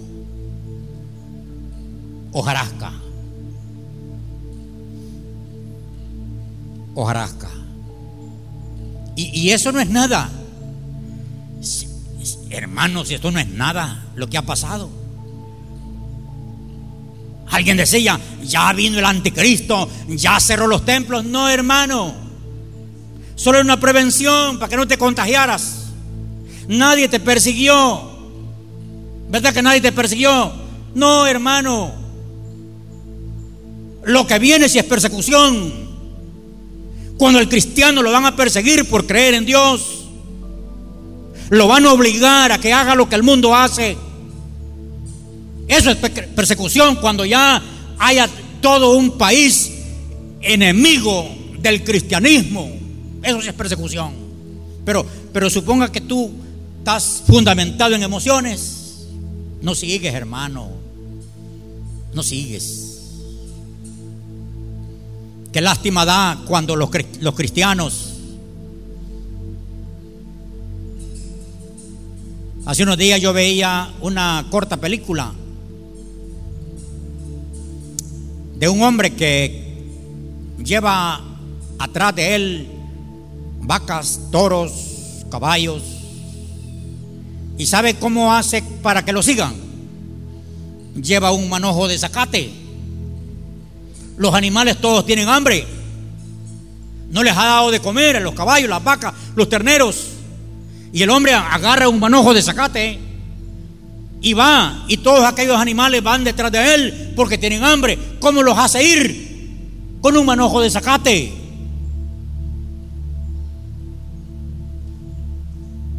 Ojarasca. 2.33 2.93
Ojarasca. 6.93 7.49
Y, 9.15 9.39
y 9.39 9.51
eso 9.51 9.71
no 9.71 9.79
es 9.79 9.89
nada. 9.89 10.29
Hermanos, 12.49 13.09
esto 13.11 13.31
no 13.31 13.39
es 13.39 13.47
nada 13.47 14.05
lo 14.15 14.27
que 14.27 14.37
ha 14.37 14.41
pasado. 14.41 15.00
Alguien 17.51 17.77
decía, 17.77 18.19
ya 18.43 18.71
vino 18.73 18.97
el 18.97 19.05
anticristo, 19.05 19.89
ya 20.07 20.39
cerró 20.39 20.67
los 20.67 20.85
templos. 20.85 21.25
No, 21.25 21.49
hermano. 21.49 22.13
Solo 23.35 23.57
es 23.57 23.63
una 23.63 23.79
prevención 23.79 24.57
para 24.57 24.69
que 24.69 24.77
no 24.77 24.87
te 24.87 24.97
contagiaras. 24.97 25.87
Nadie 26.67 27.09
te 27.09 27.19
persiguió. 27.19 28.09
¿Verdad 29.29 29.53
que 29.53 29.61
nadie 29.61 29.81
te 29.81 29.91
persiguió? 29.91 30.51
No, 30.95 31.27
hermano. 31.27 31.91
Lo 34.03 34.25
que 34.25 34.39
viene 34.39 34.69
si 34.69 34.79
es 34.79 34.85
persecución. 34.85 35.73
Cuando 37.17 37.39
el 37.39 37.49
cristiano 37.49 38.01
lo 38.01 38.11
van 38.11 38.25
a 38.25 38.35
perseguir 38.35 38.87
por 38.89 39.05
creer 39.05 39.33
en 39.33 39.45
Dios, 39.45 40.05
lo 41.49 41.67
van 41.67 41.85
a 41.85 41.91
obligar 41.91 42.51
a 42.53 42.59
que 42.59 42.71
haga 42.71 42.95
lo 42.95 43.09
que 43.09 43.15
el 43.15 43.23
mundo 43.23 43.53
hace. 43.53 43.97
Eso 45.71 45.89
es 45.89 45.95
persecución 45.95 46.97
cuando 46.97 47.23
ya 47.23 47.63
haya 47.97 48.29
todo 48.61 48.97
un 48.97 49.17
país 49.17 49.71
enemigo 50.41 51.33
del 51.59 51.85
cristianismo. 51.85 52.69
Eso 53.23 53.39
es 53.39 53.53
persecución. 53.53 54.11
Pero, 54.83 55.05
pero 55.31 55.49
suponga 55.49 55.89
que 55.89 56.01
tú 56.01 56.29
estás 56.79 57.23
fundamentado 57.25 57.95
en 57.95 58.03
emociones. 58.03 59.05
No 59.61 59.73
sigues, 59.73 60.13
hermano. 60.13 60.71
No 62.13 62.21
sigues. 62.21 62.87
Qué 65.53 65.61
lástima 65.61 66.03
da 66.03 66.41
cuando 66.45 66.75
los, 66.75 66.89
los 67.21 67.33
cristianos 67.33 68.09
Hace 72.63 72.83
unos 72.83 72.97
días 72.97 73.19
yo 73.19 73.33
veía 73.33 73.91
una 74.01 74.45
corta 74.51 74.77
película 74.77 75.33
de 78.61 78.69
un 78.69 78.83
hombre 78.83 79.15
que 79.15 79.83
lleva 80.63 81.19
atrás 81.79 82.15
de 82.15 82.35
él 82.35 82.67
vacas, 83.59 84.19
toros, 84.31 85.25
caballos. 85.31 85.81
¿Y 87.57 87.65
sabe 87.65 87.95
cómo 87.95 88.31
hace 88.31 88.61
para 88.83 89.03
que 89.03 89.13
lo 89.13 89.23
sigan? 89.23 89.55
Lleva 90.93 91.31
un 91.31 91.49
manojo 91.49 91.87
de 91.87 91.97
zacate. 91.97 92.51
Los 94.17 94.35
animales 94.35 94.77
todos 94.79 95.07
tienen 95.07 95.27
hambre. 95.27 95.65
No 97.09 97.23
les 97.23 97.35
ha 97.35 97.45
dado 97.45 97.71
de 97.71 97.79
comer 97.79 98.17
a 98.17 98.19
los 98.19 98.35
caballos, 98.35 98.69
las 98.69 98.83
vacas, 98.83 99.11
los 99.35 99.49
terneros. 99.49 100.05
Y 100.93 101.01
el 101.01 101.09
hombre 101.09 101.33
agarra 101.33 101.89
un 101.89 101.99
manojo 101.99 102.31
de 102.31 102.43
zacate 102.43 102.99
y 104.21 104.33
va, 104.33 104.85
y 104.87 104.97
todos 104.97 105.25
aquellos 105.25 105.57
animales 105.57 106.03
van 106.03 106.23
detrás 106.23 106.51
de 106.51 106.75
él 106.75 107.13
porque 107.15 107.39
tienen 107.39 107.63
hambre. 107.63 107.97
¿Cómo 108.19 108.43
los 108.43 108.57
hace 108.57 108.83
ir? 108.83 109.97
Con 109.99 110.15
un 110.15 110.25
manojo 110.25 110.61
de 110.61 110.69
zacate. 110.69 111.33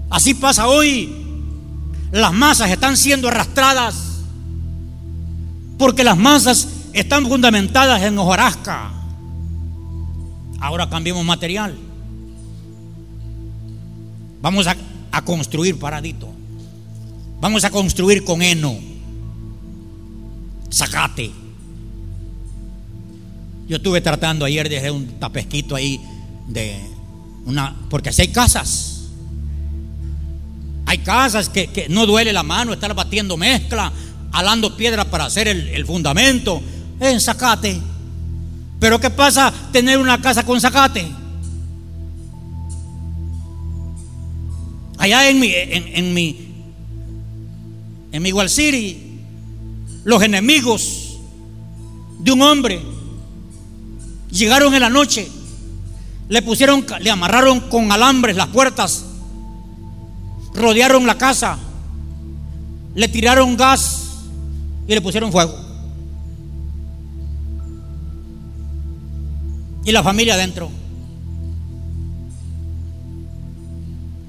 Así 0.09 0.35
pasa 0.35 0.69
hoy. 0.69 1.13
Las 2.13 2.33
masas 2.33 2.71
están 2.71 2.97
siendo 2.97 3.29
arrastradas 3.29 4.21
porque 5.79 6.05
las 6.05 6.17
masas 6.17 6.69
están 6.93 7.27
fundamentadas 7.27 8.03
en 8.03 8.17
hojarasca. 8.19 8.93
Ahora 10.61 10.89
cambiemos 10.89 11.25
material. 11.25 11.77
Vamos 14.41 14.67
a, 14.69 14.77
a 15.11 15.25
construir 15.25 15.77
paradito. 15.79 16.32
Vamos 17.43 17.65
a 17.65 17.71
construir 17.71 18.23
con 18.23 18.41
heno, 18.41 18.79
zacate. 20.73 21.29
Yo 23.67 23.79
estuve 23.79 24.01
tratando 24.01 24.45
ayer 24.45 24.69
de 24.69 24.79
hacer 24.79 24.93
un 24.93 25.19
tapesquito 25.19 25.75
ahí 25.75 26.01
de 26.47 26.79
una, 27.45 27.75
porque 27.91 28.11
así 28.11 28.23
hay 28.23 28.29
casas. 28.29 29.09
Hay 30.87 30.99
casas 30.99 31.49
que, 31.49 31.89
no 31.91 32.07
duele 32.07 32.33
la 32.33 32.45
mano 32.45 32.73
estar 32.73 32.95
batiendo 32.95 33.37
mezcla, 33.37 33.93
alando 34.31 34.77
piedra 34.77 35.05
para 35.05 35.25
hacer 35.25 35.49
el, 35.49 35.67
el 35.71 35.85
fundamento. 35.85 36.63
En 37.01 37.21
zacate. 37.21 37.77
Pero 38.79 39.01
¿qué 39.01 39.11
pasa 39.11 39.53
tener 39.73 39.99
una 39.99 40.21
casa 40.21 40.47
con 40.47 40.61
zacate? 40.61 41.11
Allá 44.97 45.29
en 45.29 45.41
mi, 45.41 45.53
en, 45.53 45.89
en 45.89 46.15
mi, 46.15 46.52
en 48.13 48.23
Miguel 48.23 48.51
City, 48.51 49.21
los 50.05 50.23
enemigos 50.23 51.19
de 52.19 52.33
un 52.33 52.43
hombre 52.43 52.81
llegaron 54.31 54.75
en 54.75 54.81
la 54.81 54.91
noche, 54.91 55.29
le 56.29 56.43
pusieron, 56.43 56.85
le 57.01 57.11
amarraron 57.11 57.61
con 57.61 57.91
alambres 57.91 58.37
las 58.37 58.49
puertas, 58.49 59.07
rodearon 60.55 61.07
la 61.07 61.17
casa, 61.17 61.59
le 62.95 63.09
tiraron 63.09 63.57
gas 63.57 64.11
y 64.87 64.95
le 64.95 65.01
pusieron 65.01 65.33
fuego. 65.33 65.59
Y 69.85 69.91
la 69.91 70.03
familia 70.03 70.35
adentro. 70.35 70.71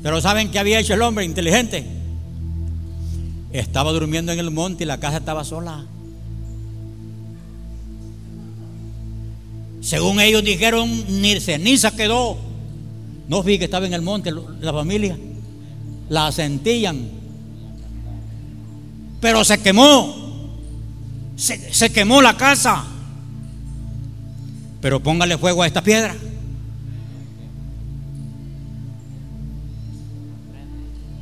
Pero 0.02 0.20
¿saben 0.20 0.50
qué 0.50 0.60
había 0.60 0.80
hecho 0.80 0.96
el 0.96 1.02
hombre 1.02 1.26
inteligente? 1.26 2.03
Estaba 3.54 3.92
durmiendo 3.92 4.32
en 4.32 4.40
el 4.40 4.52
monte 4.52 4.84
y 4.84 4.88
la 4.88 5.00
casa 5.00 5.18
estaba 5.18 5.44
sola. 5.44 5.86
Según 9.80 10.20
ellos 10.20 10.44
dijeron, 10.44 11.22
ni 11.22 11.40
ceniza 11.40 11.92
quedó. 11.92 12.38
No 13.28 13.44
vi 13.44 13.60
que 13.60 13.66
estaba 13.66 13.86
en 13.86 13.94
el 13.94 14.02
monte 14.02 14.32
la 14.60 14.74
familia. 14.74 15.18
La 16.10 16.32
sentían. 16.32 17.08
Pero 19.22 19.46
se 19.46 19.60
quemó. 19.60 20.16
Se, 21.36 21.74
se 21.74 21.92
quemó 21.92 22.22
la 22.22 22.36
casa. 22.36 22.86
Pero 24.82 25.00
póngale 25.00 25.38
fuego 25.38 25.64
a 25.64 25.68
esta 25.68 25.82
piedra. 25.82 26.16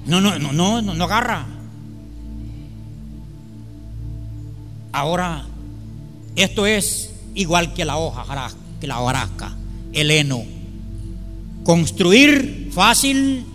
No, 0.05 0.19
no, 0.19 0.37
no, 0.39 0.51
no, 0.51 0.81
no, 0.81 1.03
agarra. 1.03 1.45
Ahora, 4.91 5.45
esto 6.35 6.65
es 6.65 7.11
igual 7.35 7.73
que 7.73 7.85
la 7.85 7.97
hoja, 7.97 8.53
que 8.79 8.87
la 8.87 8.99
hojarasca, 8.99 9.55
el 9.93 10.11
heno. 10.11 10.43
Construir 11.63 12.69
fácil, 12.73 13.45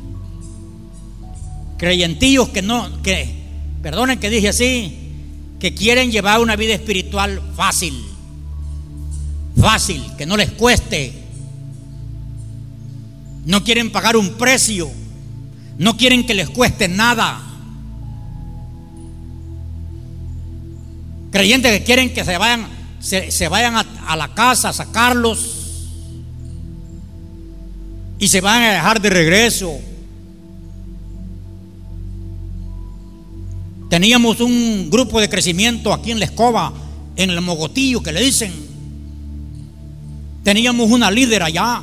creyentillos 1.77 2.49
que 2.51 2.62
no, 2.62 3.03
que, 3.03 3.29
perdonen 3.83 4.18
que 4.18 4.31
dije 4.31 4.49
así, 4.49 4.96
que 5.59 5.75
quieren 5.75 6.11
llevar 6.11 6.40
una 6.40 6.57
vida 6.57 6.75
espiritual 6.75 7.42
fácil, 7.57 7.94
fácil, 9.61 10.03
que 10.16 10.27
no 10.27 10.37
les 10.37 10.51
cueste. 10.53 11.12
No 13.44 13.62
quieren 13.62 13.90
pagar 13.90 14.16
un 14.16 14.31
precio 14.35 14.90
no 15.79 15.96
quieren 15.96 16.25
que 16.25 16.35
les 16.35 16.49
cueste 16.49 16.88
nada. 16.88 17.42
Creyentes 21.31 21.73
que 21.73 21.85
quieren 21.85 22.12
que 22.12 22.25
se 22.25 22.39
vayan, 22.39 22.67
se, 23.01 23.49
vayan 23.49 23.77
a, 23.77 23.87
a, 24.07 24.17
la 24.17 24.35
casa 24.35 24.71
a 24.71 24.73
sacarlos 24.73 25.89
y 28.19 28.29
se 28.29 28.41
van 28.41 28.62
a 28.62 28.73
dejar 28.73 29.01
de 29.01 29.11
regreso. 29.11 29.79
Teníamos 33.91 34.41
un 34.41 34.89
grupo 34.91 35.21
de 35.21 35.29
crecimiento 35.29 35.93
aquí 35.93 36.11
en 36.11 36.19
la 36.19 36.25
escoba, 36.25 36.73
en 37.17 37.31
el 37.31 37.41
mogotillo 37.41 38.03
que 38.03 38.12
le 38.12 38.23
dicen. 38.23 38.53
Teníamos 40.43 40.91
una 40.91 41.11
líder 41.11 41.43
allá. 41.43 41.83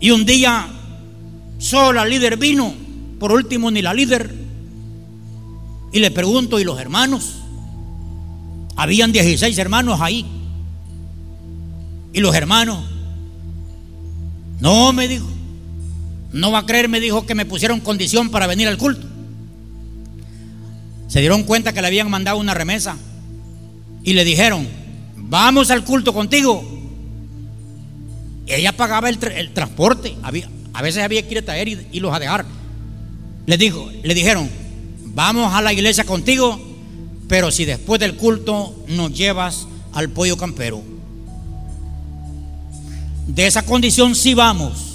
Y 0.00 0.10
un 0.12 0.24
día 0.24 0.70
Solo 1.60 1.92
la 1.92 2.06
líder 2.06 2.38
vino, 2.38 2.72
por 3.18 3.32
último 3.32 3.70
ni 3.70 3.82
la 3.82 3.92
líder. 3.92 4.34
Y 5.92 5.98
le 6.00 6.10
pregunto, 6.10 6.60
¿y 6.60 6.64
los 6.64 6.80
hermanos? 6.80 7.36
Habían 8.76 9.12
16 9.12 9.56
hermanos 9.58 10.00
ahí. 10.00 10.26
¿Y 12.12 12.20
los 12.20 12.34
hermanos? 12.34 12.84
No, 14.60 14.92
me 14.92 15.08
dijo. 15.08 15.26
No 16.32 16.52
va 16.52 16.60
a 16.60 16.66
creer, 16.66 16.88
me 16.88 17.00
dijo 17.00 17.26
que 17.26 17.34
me 17.34 17.44
pusieron 17.44 17.80
condición 17.80 18.30
para 18.30 18.46
venir 18.46 18.68
al 18.68 18.78
culto. 18.78 19.06
Se 21.08 21.20
dieron 21.20 21.42
cuenta 21.42 21.72
que 21.72 21.80
le 21.80 21.88
habían 21.88 22.08
mandado 22.08 22.38
una 22.38 22.54
remesa 22.54 22.96
y 24.04 24.12
le 24.12 24.24
dijeron, 24.24 24.66
vamos 25.16 25.70
al 25.70 25.84
culto 25.84 26.14
contigo. 26.14 26.64
ella 28.46 28.76
pagaba 28.76 29.08
el, 29.08 29.18
el 29.34 29.52
transporte. 29.52 30.16
A 30.22 30.82
veces 30.82 31.02
había 31.02 31.22
que 31.26 31.32
ir 31.32 31.38
a 31.38 31.42
traer 31.42 31.68
y, 31.68 32.00
los 32.00 32.14
a 32.14 32.20
dejar. 32.20 32.46
Le, 33.46 33.56
dijo, 33.56 33.90
le 34.02 34.14
dijeron, 34.14 34.48
vamos 35.14 35.52
a 35.54 35.62
la 35.62 35.72
iglesia 35.72 36.04
contigo, 36.04 36.60
pero 37.28 37.50
si 37.50 37.64
después 37.64 38.00
del 38.00 38.16
culto 38.16 38.74
nos 38.88 39.12
llevas 39.12 39.66
al 39.92 40.10
pollo 40.10 40.36
campero. 40.36 40.82
De 43.26 43.46
esa 43.46 43.62
condición 43.62 44.14
sí 44.14 44.34
vamos. 44.34 44.86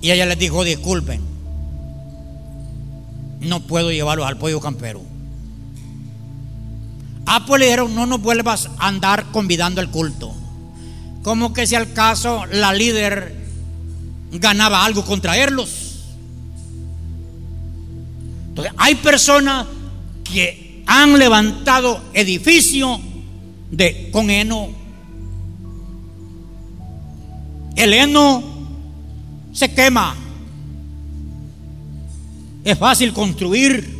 Y 0.00 0.10
ella 0.10 0.26
les 0.26 0.38
dijo, 0.38 0.64
disculpen, 0.64 1.20
no 3.40 3.60
puedo 3.60 3.90
llevarlos 3.90 4.26
al 4.26 4.38
pollo 4.38 4.60
campero. 4.60 5.02
Ah, 7.26 7.44
pues 7.46 7.60
le 7.60 7.66
dijeron, 7.66 7.94
no 7.94 8.06
nos 8.06 8.22
vuelvas 8.22 8.68
a 8.78 8.88
andar 8.88 9.26
convidando 9.32 9.80
al 9.80 9.90
culto 9.90 10.34
como 11.28 11.52
que 11.52 11.66
si 11.66 11.74
al 11.74 11.92
caso 11.92 12.46
la 12.46 12.72
líder 12.72 13.34
ganaba 14.32 14.84
algo 14.84 15.04
contra 15.04 15.36
ellos. 15.36 15.87
Hay 18.76 18.94
personas 18.96 19.66
que 20.24 20.82
han 20.86 21.18
levantado 21.18 22.00
edificio 22.14 23.00
de, 23.70 24.10
con 24.10 24.30
heno. 24.30 24.68
El 27.76 27.94
heno 27.94 28.42
se 29.52 29.72
quema. 29.72 30.16
Es 32.64 32.78
fácil 32.78 33.12
construir. 33.12 33.96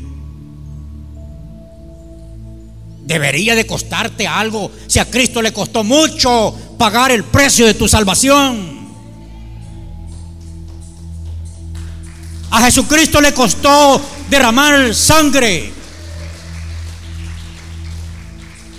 Debería 3.06 3.54
de 3.54 3.66
costarte 3.66 4.26
algo. 4.26 4.70
Si 4.86 4.98
a 4.98 5.08
Cristo 5.08 5.40
le 5.40 5.52
costó 5.52 5.84
mucho 5.84 6.54
pagar 6.76 7.10
el 7.10 7.24
precio 7.24 7.66
de 7.66 7.74
tu 7.74 7.88
salvación. 7.88 8.78
A 12.50 12.62
Jesucristo 12.62 13.20
le 13.20 13.32
costó 13.32 14.00
derramar 14.30 14.94
sangre. 14.94 15.72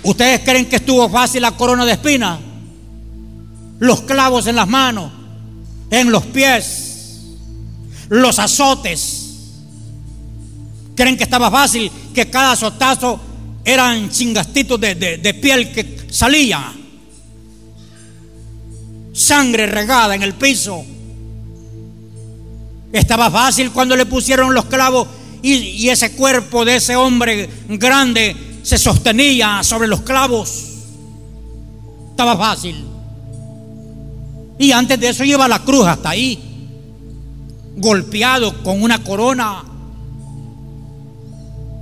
¿Ustedes 0.02 0.40
creen 0.40 0.66
que 0.66 0.76
estuvo 0.76 1.08
fácil 1.08 1.42
la 1.42 1.52
corona 1.52 1.84
de 1.84 1.92
espinas? 1.92 2.40
Los 3.78 4.02
clavos 4.02 4.46
en 4.46 4.56
las 4.56 4.68
manos, 4.68 5.12
en 5.90 6.10
los 6.10 6.24
pies, 6.26 7.26
los 8.08 8.38
azotes. 8.38 9.26
¿Creen 10.96 11.16
que 11.16 11.24
estaba 11.24 11.50
fácil 11.50 11.90
que 12.14 12.28
cada 12.28 12.52
azotazo 12.52 13.20
eran 13.64 14.10
chingastitos 14.10 14.80
de, 14.80 14.94
de, 14.94 15.34
piel 15.34 15.72
que 15.72 16.06
salía. 16.10 16.72
Sangre 19.12 19.66
regada 19.66 20.14
en 20.14 20.22
el 20.22 20.34
piso. 20.34 20.84
Estaba 22.92 23.30
fácil 23.30 23.70
cuando 23.70 23.96
le 23.96 24.06
pusieron 24.06 24.54
los 24.54 24.64
clavos 24.66 25.06
y, 25.42 25.88
ese 25.88 26.12
cuerpo 26.12 26.64
de 26.64 26.76
ese 26.76 26.96
hombre 26.96 27.48
grande 27.68 28.36
se 28.62 28.78
sostenía 28.78 29.62
sobre 29.62 29.88
los 29.88 30.02
clavos. 30.02 30.64
Estaba 32.10 32.36
fácil. 32.36 32.84
Y 34.58 34.72
antes 34.72 35.00
de 35.00 35.08
eso 35.08 35.24
lleva 35.24 35.48
la 35.48 35.60
cruz 35.60 35.86
hasta 35.86 36.10
ahí, 36.10 36.38
golpeado 37.76 38.62
con 38.62 38.82
una 38.82 39.02
corona 39.02 39.64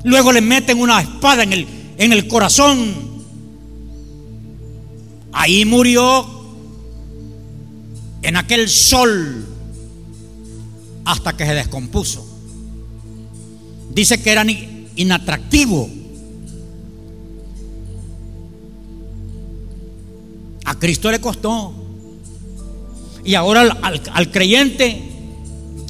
Luego 0.04 0.32
le 0.32 0.40
meten 0.40 0.80
una 0.80 1.00
espada 1.00 1.42
en 1.42 1.52
el, 1.52 1.66
en 1.98 2.12
el 2.12 2.28
corazón. 2.28 2.94
Ahí 5.32 5.64
murió 5.64 6.26
en 8.22 8.36
aquel 8.36 8.68
sol 8.68 9.46
hasta 11.04 11.36
que 11.36 11.46
se 11.46 11.54
descompuso. 11.54 12.27
Dice 13.98 14.22
que 14.22 14.30
era 14.30 14.46
inatractivo. 14.94 15.90
A 20.64 20.78
Cristo 20.78 21.10
le 21.10 21.20
costó. 21.20 21.74
Y 23.24 23.34
ahora 23.34 23.62
al, 23.62 24.00
al 24.12 24.30
creyente 24.30 25.02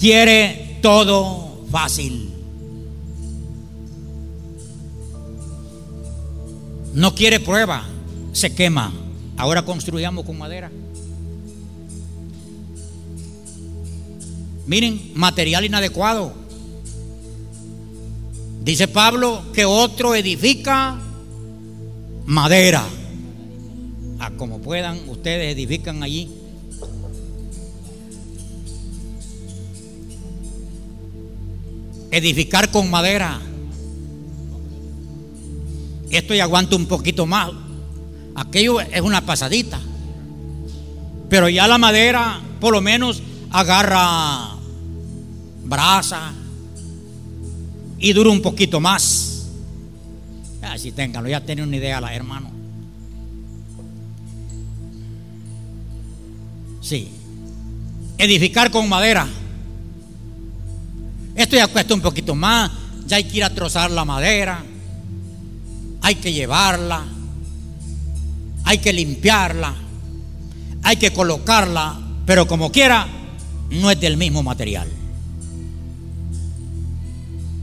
quiere 0.01 0.79
todo 0.81 1.67
fácil. 1.71 2.33
No 6.95 7.15
quiere 7.15 7.41
prueba, 7.41 7.87
se 8.33 8.55
quema. 8.55 8.91
Ahora 9.37 9.67
construyamos 9.67 10.25
con 10.25 10.39
madera. 10.39 10.73
Miren, 14.67 15.13
material 15.15 15.67
inadecuado. 15.67 16.38
Dice 18.69 18.87
Pablo 18.87 19.45
que 19.55 19.65
otro 19.65 20.15
edifica 20.15 20.99
madera. 22.27 22.85
A 24.19 24.31
como 24.33 24.61
puedan, 24.61 25.09
ustedes 25.09 25.55
edifican 25.55 26.03
allí. 26.03 26.29
Edificar 32.11 32.71
con 32.71 32.91
madera. 32.91 33.41
Esto 36.11 36.35
ya 36.35 36.45
aguanta 36.45 36.77
un 36.77 36.85
poquito 36.85 37.25
más. 37.25 37.51
aquello 38.35 38.83
es 38.83 39.01
una 39.01 39.25
pasadita. 39.25 39.81
Pero 41.31 41.49
ya 41.49 41.67
la 41.67 41.79
madera, 41.79 42.43
por 42.61 42.75
lo 42.75 42.83
menos, 42.83 43.23
agarra 43.51 44.59
brasa 45.65 46.35
y 47.99 48.13
dura 48.13 48.31
un 48.31 48.43
poquito 48.43 48.81
más. 48.81 49.47
Así 50.63 50.93
ténganlo, 50.93 51.29
ya 51.29 51.41
tienen 51.41 51.67
una 51.67 51.77
idea, 51.77 52.01
la 52.01 52.15
hermano. 52.15 52.51
Sí. 56.81 57.09
Edificar 58.17 58.71
con 58.71 58.89
madera. 58.89 59.29
Esto 61.35 61.57
ya 61.57 61.69
cuesta 61.69 61.95
un 61.95 62.01
poquito 62.01 62.35
más. 62.35 62.71
Ya 63.07 63.17
hay 63.17 63.25
que 63.25 63.37
ir 63.39 63.45
a 63.45 63.55
trozar 63.55 63.91
la 63.91 64.05
madera. 64.05 64.65
Hay 66.03 66.15
que 66.17 66.33
llevarla. 66.33 67.05
Hay 68.65 68.79
que 68.79 68.93
limpiarla. 68.93 69.75
Hay 70.83 70.97
que 70.97 71.13
colocarla. 71.13 72.01
Pero 72.27 72.47
como 72.47 72.73
quiera, 72.73 73.07
no 73.71 73.91
es 73.91 74.01
del 74.01 74.17
mismo 74.17 74.43
material. 74.43 74.89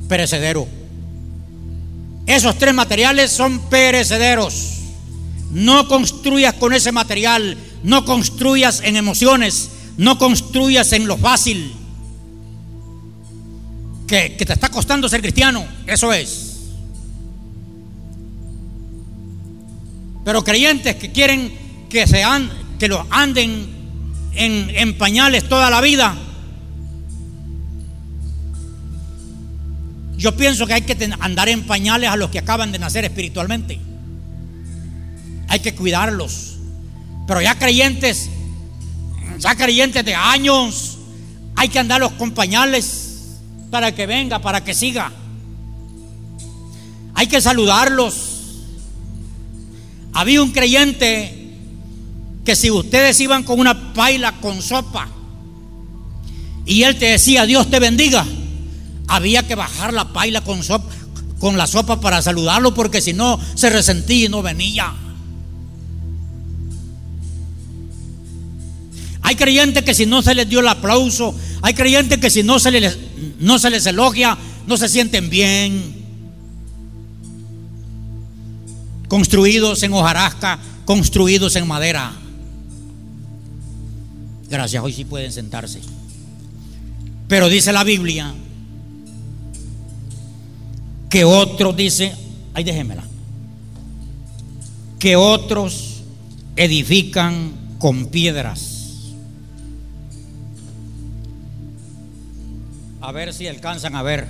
Perecedero. 0.08 0.68
Esos 2.26 2.58
tres 2.58 2.74
materiales 2.74 3.32
son 3.32 3.60
perecederos. 3.70 4.72
No 5.52 5.88
construyas 5.88 6.56
con 6.56 6.74
ese 6.74 6.92
material. 6.92 7.58
No 7.84 8.06
construyas 8.06 8.82
en 8.84 8.96
emociones. 8.96 9.70
No 9.98 10.18
construyas 10.18 10.92
en 10.94 11.08
lo 11.08 11.18
fácil. 11.18 11.74
Que, 14.08 14.30
te 14.32 14.54
está 14.54 14.70
costando 14.70 15.08
ser 15.08 15.22
cristiano. 15.22 15.66
Eso 15.86 16.12
es. 16.12 16.54
Pero 20.24 20.44
creyentes 20.44 20.96
que 20.96 21.12
quieren 21.12 21.54
que, 21.90 22.08
sean, 22.08 22.52
que 22.80 22.90
anden 23.12 23.68
en, 24.34 24.70
en 24.72 24.98
pañales 24.98 25.48
toda 25.48 25.70
la 25.70 25.82
vida. 25.82 26.18
Yo 30.26 30.36
pienso 30.36 30.66
que 30.66 30.74
hay 30.74 30.82
que 30.82 30.98
andar 31.20 31.50
en 31.50 31.68
pañales 31.68 32.10
a 32.10 32.16
los 32.16 32.32
que 32.32 32.40
acaban 32.40 32.72
de 32.72 32.80
nacer 32.80 33.06
espiritualmente. 33.06 33.80
Hay 35.48 35.60
que 35.60 35.76
cuidarlos. 35.76 36.56
Pero 37.28 37.44
ya 37.44 37.54
creyentes, 37.60 38.28
ya 39.38 39.54
creyentes 39.54 40.04
de 40.04 40.16
años, 40.16 40.98
hay 41.56 41.70
que 41.70 41.78
andarlos 41.78 42.14
con 42.14 42.32
pañales 42.32 43.36
para 43.70 43.94
que 43.94 44.08
venga, 44.08 44.40
para 44.40 44.64
que 44.64 44.74
siga. 44.74 45.12
Hay 47.14 47.28
que 47.28 47.40
saludarlos. 47.40 48.16
Había 50.12 50.42
un 50.42 50.50
creyente 50.50 51.52
que 52.44 52.56
si 52.56 52.72
ustedes 52.72 53.20
iban 53.20 53.44
con 53.44 53.60
una 53.60 53.94
paila 53.94 54.32
con 54.42 54.60
sopa 54.64 55.08
y 56.66 56.82
él 56.82 56.98
te 56.98 57.10
decía, 57.10 57.46
Dios 57.46 57.70
te 57.70 57.78
bendiga, 57.78 58.26
había 59.08 59.48
que 59.48 59.56
bajar 59.56 59.94
la 59.94 60.12
paila 60.14 60.42
con, 60.42 60.62
con 61.40 61.58
la 61.58 61.68
sopa 61.68 62.00
para 62.00 62.22
saludarlo 62.22 62.74
porque 62.74 63.02
si 63.02 63.14
no 63.14 63.40
se 63.56 63.70
resentía 63.70 64.26
y 64.26 64.30
no 64.30 64.42
venía. 64.42 64.94
Hay 69.22 69.36
creyentes 69.36 69.84
que 69.84 69.96
si 69.96 70.06
no 70.06 70.22
se 70.22 70.36
les 70.36 70.48
dio 70.48 70.60
el 70.60 70.68
aplauso, 70.68 71.36
hay 71.62 71.74
creyentes 71.74 72.20
que 72.20 72.30
si 72.30 72.44
no 72.44 72.60
se 72.60 72.72
les, 72.72 72.98
no 73.40 73.58
se 73.58 73.72
les 73.72 73.86
elogia, 73.88 74.38
no 74.68 74.78
se 74.78 74.88
sienten 74.88 75.30
bien. 75.30 75.96
Construidos 79.08 79.82
en 79.84 79.94
hojarasca, 79.94 80.60
construidos 80.86 81.56
en 81.56 81.68
madera. 81.68 82.14
Gracias, 84.50 84.84
hoy 84.84 84.94
sí 84.94 85.06
pueden 85.06 85.32
sentarse. 85.32 85.82
Pero 87.28 87.50
dice 87.50 87.74
la 87.74 87.84
Biblia 87.84 88.32
que 91.10 91.24
otros 91.24 91.76
dice, 91.76 92.14
ay 92.54 92.64
déjemela, 92.64 93.04
que 95.00 95.16
otros 95.16 96.04
edifican 96.56 97.52
con 97.78 98.08
piedras. 98.08 99.14
A 103.02 103.12
ver 103.12 103.34
si 103.34 103.48
alcanzan 103.48 103.96
a 103.96 104.02
ver. 104.02 104.28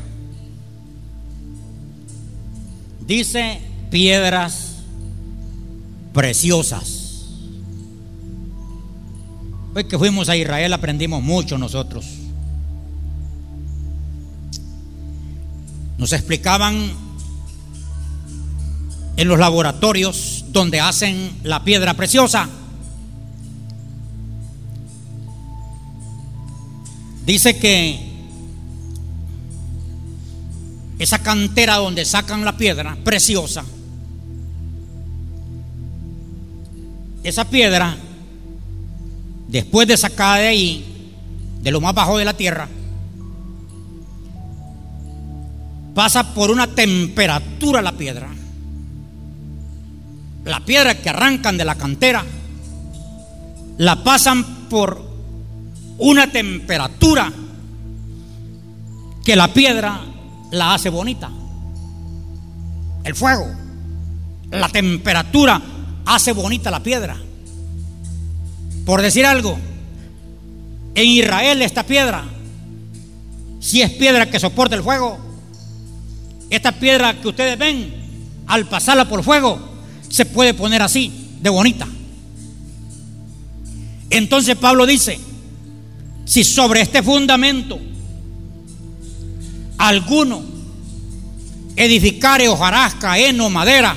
Dice 3.07 3.61
piedras 3.89 4.77
preciosas. 6.13 7.27
Hoy 9.73 9.83
que 9.85 9.97
fuimos 9.97 10.27
a 10.29 10.35
Israel 10.35 10.73
aprendimos 10.73 11.21
mucho 11.21 11.57
nosotros. 11.57 12.24
Nos 15.97 16.11
explicaban 16.13 16.91
en 19.17 19.27
los 19.27 19.39
laboratorios 19.39 20.45
donde 20.49 20.79
hacen 20.79 21.31
la 21.43 21.63
piedra 21.63 21.93
preciosa. 21.93 22.49
Dice 27.25 27.57
que 27.57 28.15
esa 30.99 31.19
cantera 31.19 31.77
donde 31.77 32.05
sacan 32.05 32.45
la 32.45 32.55
piedra 32.55 32.97
preciosa, 33.03 33.65
esa 37.23 37.45
piedra, 37.45 37.97
después 39.47 39.87
de 39.87 39.97
sacada 39.97 40.37
de 40.37 40.47
ahí, 40.47 40.85
de 41.61 41.71
lo 41.71 41.81
más 41.81 41.95
bajo 41.95 42.17
de 42.17 42.25
la 42.25 42.37
tierra, 42.37 42.69
pasa 45.95 46.33
por 46.33 46.51
una 46.51 46.67
temperatura 46.67 47.81
la 47.81 47.93
piedra. 47.93 48.27
La 50.43 50.59
piedra 50.59 51.01
que 51.01 51.09
arrancan 51.09 51.57
de 51.57 51.65
la 51.65 51.75
cantera, 51.75 52.23
la 53.77 54.03
pasan 54.03 54.43
por 54.69 55.01
una 55.97 56.27
temperatura 56.31 57.31
que 59.23 59.35
la 59.35 59.47
piedra 59.47 60.01
la 60.51 60.75
hace 60.75 60.89
bonita. 60.89 61.31
El 63.03 63.15
fuego, 63.15 63.47
la 64.51 64.67
temperatura 64.69 65.61
hace 66.05 66.33
bonita 66.33 66.69
la 66.69 66.83
piedra. 66.83 67.17
Por 68.85 69.01
decir 69.01 69.25
algo, 69.25 69.57
en 70.93 71.07
Israel 71.07 71.61
esta 71.61 71.83
piedra, 71.83 72.25
si 73.61 73.81
es 73.81 73.91
piedra 73.91 74.29
que 74.29 74.39
soporta 74.39 74.75
el 74.75 74.83
fuego, 74.83 75.24
esta 76.49 76.71
piedra 76.71 77.19
que 77.19 77.27
ustedes 77.27 77.57
ven, 77.57 77.93
al 78.47 78.67
pasarla 78.67 79.07
por 79.07 79.23
fuego, 79.23 79.59
se 80.09 80.25
puede 80.25 80.53
poner 80.53 80.81
así, 80.81 81.11
de 81.41 81.49
bonita. 81.49 81.87
Entonces 84.09 84.55
Pablo 84.55 84.85
dice, 84.85 85.19
si 86.25 86.43
sobre 86.43 86.81
este 86.81 87.03
fundamento 87.03 87.79
alguno 89.77 90.43
edificare 91.75 92.47
hojarasca, 92.47 93.17
heno, 93.17 93.49
madera 93.49 93.95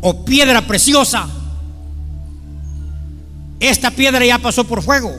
o 0.00 0.24
piedra 0.24 0.66
preciosa, 0.66 1.28
esta 3.60 3.90
piedra 3.90 4.24
ya 4.24 4.38
pasó 4.38 4.64
por 4.64 4.82
fuego. 4.82 5.12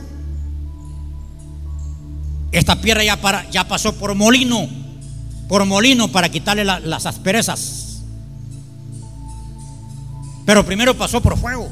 Esta 2.52 2.82
piedra 2.82 3.04
ya, 3.04 3.18
para, 3.18 3.48
ya 3.52 3.68
pasó 3.68 3.94
por 3.94 4.16
molino 4.16 4.68
por 5.50 5.66
molino 5.66 6.10
para 6.10 6.30
quitarle 6.30 6.64
las 6.64 7.06
asperezas. 7.08 8.04
Pero 10.46 10.64
primero 10.64 10.96
pasó 10.96 11.22
por 11.22 11.38
fuego. 11.38 11.68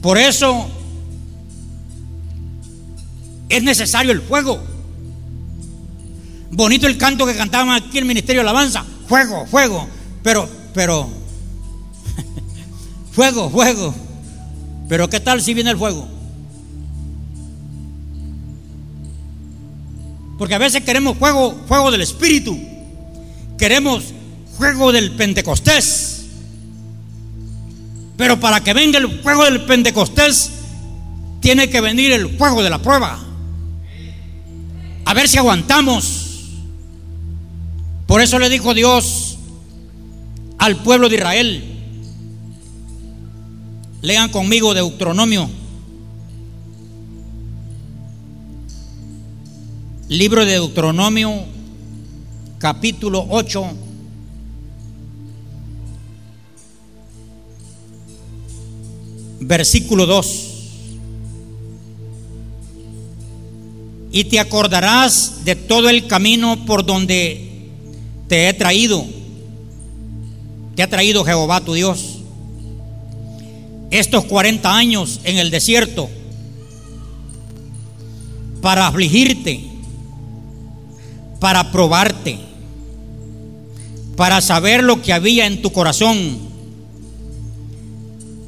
Por 0.00 0.18
eso 0.18 0.68
es 3.48 3.62
necesario 3.62 4.12
el 4.12 4.22
fuego. 4.22 4.60
Bonito 6.52 6.86
el 6.86 6.96
canto 6.96 7.26
que 7.26 7.36
cantaban 7.36 7.70
aquí 7.70 7.98
en 7.98 8.04
el 8.04 8.04
Ministerio 8.04 8.42
de 8.42 8.48
Alabanza. 8.48 8.84
Fuego, 9.08 9.46
fuego. 9.46 9.88
Pero, 10.22 10.48
pero, 10.72 11.08
fuego, 13.10 13.50
fuego. 13.50 13.94
Pero 14.88 15.10
¿qué 15.10 15.18
tal 15.18 15.42
si 15.42 15.54
viene 15.54 15.70
el 15.70 15.76
fuego? 15.76 16.06
Porque 20.38 20.54
a 20.54 20.58
veces 20.58 20.82
queremos 20.82 21.16
fuego, 21.16 21.56
fuego 21.66 21.90
del 21.90 22.02
Espíritu. 22.02 22.58
Queremos 23.58 24.04
fuego 24.58 24.92
del 24.92 25.12
Pentecostés. 25.12 26.26
Pero 28.16 28.40
para 28.40 28.62
que 28.62 28.74
venga 28.74 28.98
el 28.98 29.20
fuego 29.20 29.44
del 29.44 29.64
Pentecostés, 29.64 30.50
tiene 31.40 31.68
que 31.68 31.80
venir 31.80 32.12
el 32.12 32.36
fuego 32.36 32.62
de 32.62 32.70
la 32.70 32.78
prueba. 32.78 33.18
A 35.04 35.14
ver 35.14 35.28
si 35.28 35.38
aguantamos. 35.38 36.22
Por 38.06 38.20
eso 38.20 38.38
le 38.38 38.48
dijo 38.48 38.74
Dios 38.74 39.38
al 40.58 40.76
pueblo 40.76 41.08
de 41.08 41.16
Israel. 41.16 41.64
Lean 44.02 44.30
conmigo 44.30 44.74
Deuteronomio. 44.74 45.48
Libro 50.08 50.44
de 50.44 50.52
Deuteronomio, 50.52 51.32
capítulo 52.58 53.26
8. 53.28 53.64
Versículo 59.40 60.06
2. 60.06 60.52
Y 64.12 64.24
te 64.24 64.38
acordarás 64.38 65.44
de 65.44 65.56
todo 65.56 65.88
el 65.88 66.06
camino 66.06 66.64
por 66.66 66.86
donde 66.86 67.68
te 68.28 68.48
he 68.48 68.54
traído. 68.54 69.04
Te 70.76 70.84
ha 70.84 70.88
traído 70.88 71.24
Jehová 71.24 71.62
tu 71.62 71.74
Dios. 71.74 72.18
Estos 73.90 74.24
40 74.26 74.72
años 74.72 75.20
en 75.24 75.38
el 75.38 75.50
desierto 75.50 76.08
para 78.60 78.86
afligirte, 78.86 79.75
para 81.40 81.70
probarte, 81.70 82.38
para 84.16 84.40
saber 84.40 84.82
lo 84.82 85.02
que 85.02 85.12
había 85.12 85.46
en 85.46 85.62
tu 85.62 85.70
corazón, 85.72 86.38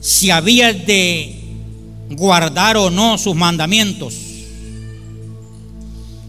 si 0.01 0.31
habías 0.31 0.87
de 0.87 1.39
guardar 2.11 2.77
o 2.77 2.91
no 2.91 3.19
sus 3.19 3.35
mandamientos. 3.35 4.15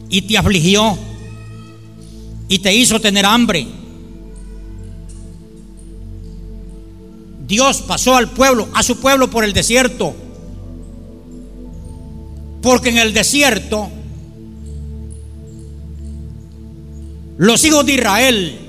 Y 0.09 0.23
te 0.23 0.37
afligió 0.37 0.97
y 2.47 2.59
te 2.59 2.73
hizo 2.73 2.99
tener 2.99 3.25
hambre. 3.25 3.67
Dios 7.47 7.81
pasó 7.81 8.15
al 8.15 8.29
pueblo, 8.29 8.67
a 8.73 8.83
su 8.83 8.99
pueblo 8.99 9.29
por 9.29 9.43
el 9.43 9.53
desierto. 9.53 10.15
Porque 12.61 12.89
en 12.89 12.97
el 12.97 13.13
desierto 13.13 13.89
los 17.39 17.63
hijos 17.63 17.85
de 17.85 17.93
Israel 17.93 18.59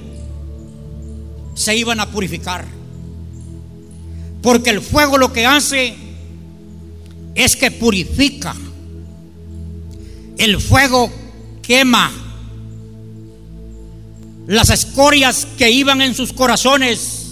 se 1.54 1.76
iban 1.76 1.98
a 1.98 2.08
purificar. 2.08 2.64
Porque 4.40 4.70
el 4.70 4.80
fuego 4.80 5.18
lo 5.18 5.32
que 5.32 5.44
hace 5.44 5.96
es 7.34 7.56
que 7.56 7.72
purifica. 7.72 8.54
El 10.38 10.60
fuego 10.60 11.10
quema 11.60 12.12
las 14.46 14.70
escorias 14.70 15.48
que 15.58 15.68
iban 15.68 16.00
en 16.00 16.14
sus 16.14 16.32
corazones. 16.32 17.26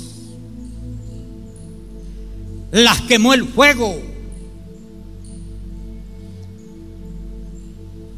Las 2.73 3.01
quemó 3.03 3.33
el 3.33 3.47
fuego. 3.47 3.97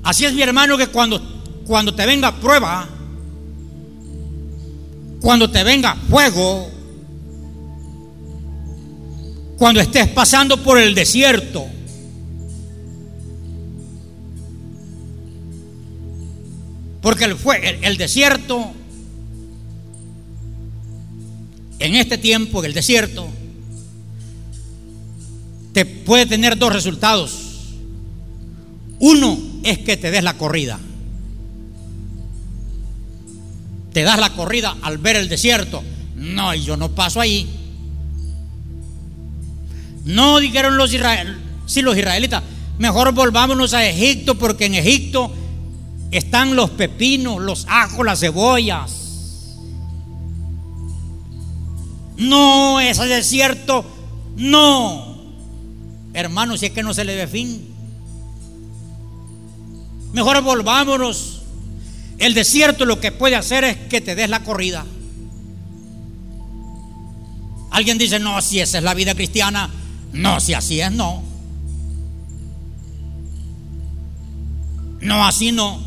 Así 0.03 0.25
es 0.25 0.33
mi 0.33 0.41
hermano 0.41 0.79
que 0.79 0.87
cuando, 0.87 1.21
cuando 1.67 1.95
te 1.95 2.07
venga 2.07 2.35
prueba, 2.41 2.89
cuando 5.21 5.51
te 5.51 5.63
venga 5.63 5.95
fuego, 6.09 6.69
cuando 9.59 9.81
estés 9.81 10.09
pasando 10.09 10.57
por 10.63 10.79
el 10.79 10.95
desierto, 10.95 11.67
porque 17.03 17.25
el, 17.25 17.37
el, 17.83 17.97
desierto, 17.97 18.73
en 21.79 21.95
este 21.95 22.19
tiempo, 22.19 22.61
en 22.61 22.67
el 22.67 22.75
desierto, 22.75 23.29
te 25.73 25.85
puede 25.85 26.27
tener 26.27 26.59
dos 26.59 26.73
resultados. 26.73 27.51
Uno 28.99 29.39
es 29.63 29.79
que 29.79 29.97
te 29.97 30.11
des 30.11 30.23
la 30.23 30.37
corrida. 30.37 30.79
Te 33.93 34.03
das 34.03 34.19
la 34.19 34.31
corrida 34.31 34.77
al 34.83 34.99
ver 34.99 35.17
el 35.17 35.29
desierto. 35.29 35.83
No, 36.15 36.55
yo 36.55 36.77
no 36.77 36.91
paso 36.91 37.21
ahí. 37.21 37.49
No 40.05 40.39
dijeron 40.39 40.77
los 40.77 40.93
israelitas, 40.93 41.43
sí, 41.67 41.83
los 41.83 41.97
israelitas, 41.97 42.43
mejor 42.79 43.13
volvámonos 43.13 43.75
a 43.75 43.87
Egipto 43.87 44.37
porque 44.37 44.67
en 44.67 44.75
Egipto 44.75 45.33
están 46.11 46.57
los 46.57 46.71
pepinos, 46.71 47.41
los 47.41 47.67
ajos, 47.69 48.05
las 48.05 48.21
cebollas. 48.21 48.97
No, 52.17 52.81
ese 52.81 53.07
desierto, 53.07 53.85
no. 54.37 55.17
Hermano, 56.13 56.57
si 56.57 56.67
es 56.67 56.73
que 56.73 56.83
no 56.83 56.93
se 56.93 57.05
le 57.05 57.15
ve 57.15 57.27
fin. 57.27 57.67
Mejor 60.13 60.43
volvámonos. 60.43 61.40
El 62.21 62.35
desierto 62.35 62.85
lo 62.85 63.01
que 63.01 63.13
puede 63.13 63.35
hacer 63.35 63.65
es 63.65 63.77
que 63.89 64.03
te 64.03 64.15
des 64.15 64.29
la 64.29 64.45
corrida. 64.45 64.85
Alguien 67.71 67.97
dice, 67.97 68.19
no, 68.19 68.41
si 68.43 68.61
esa 68.61 68.79
es 68.79 68.85
la 68.85 68.93
vida 68.93 69.15
cristiana. 69.15 69.71
No, 70.13 70.39
si 70.39 70.53
así 70.53 70.81
es, 70.83 70.93
no. 70.93 71.23
No, 75.01 75.25
así 75.27 75.51
no. 75.51 75.81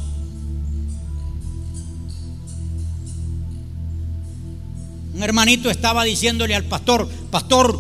Un 5.14 5.22
hermanito 5.22 5.70
estaba 5.70 6.04
diciéndole 6.04 6.56
al 6.56 6.64
pastor, 6.64 7.08
pastor, 7.30 7.80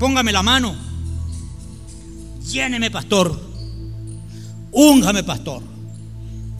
póngame 0.00 0.32
la 0.32 0.42
mano. 0.42 0.74
Lléneme, 2.50 2.90
pastor. 2.90 3.40
Úngame, 4.72 5.22
pastor. 5.22 5.71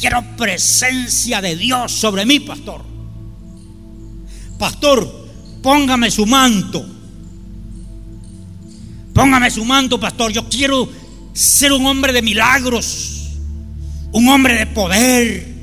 Quiero 0.02 0.20
presencia 0.36 1.40
de 1.40 1.54
Dios 1.54 1.92
sobre 1.92 2.26
mí, 2.26 2.40
pastor. 2.40 2.82
Pastor, 4.58 5.28
póngame 5.62 6.10
su 6.10 6.26
manto. 6.26 6.84
Póngame 9.14 9.48
su 9.48 9.64
manto, 9.64 10.00
pastor. 10.00 10.32
Yo 10.32 10.48
quiero 10.48 10.88
ser 11.32 11.70
un 11.72 11.86
hombre 11.86 12.12
de 12.12 12.20
milagros, 12.20 13.28
un 14.10 14.28
hombre 14.28 14.56
de 14.56 14.66
poder. 14.66 15.54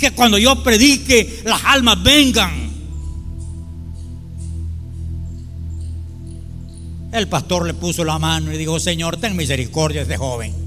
Que 0.00 0.10
cuando 0.10 0.36
yo 0.36 0.64
predique, 0.64 1.42
las 1.44 1.64
almas 1.64 2.02
vengan. 2.02 2.72
El 7.12 7.28
pastor 7.28 7.68
le 7.68 7.74
puso 7.74 8.02
la 8.02 8.18
mano 8.18 8.52
y 8.52 8.58
dijo, 8.58 8.80
Señor, 8.80 9.16
ten 9.18 9.36
misericordia 9.36 10.00
de 10.04 10.12
este 10.12 10.16
joven. 10.16 10.65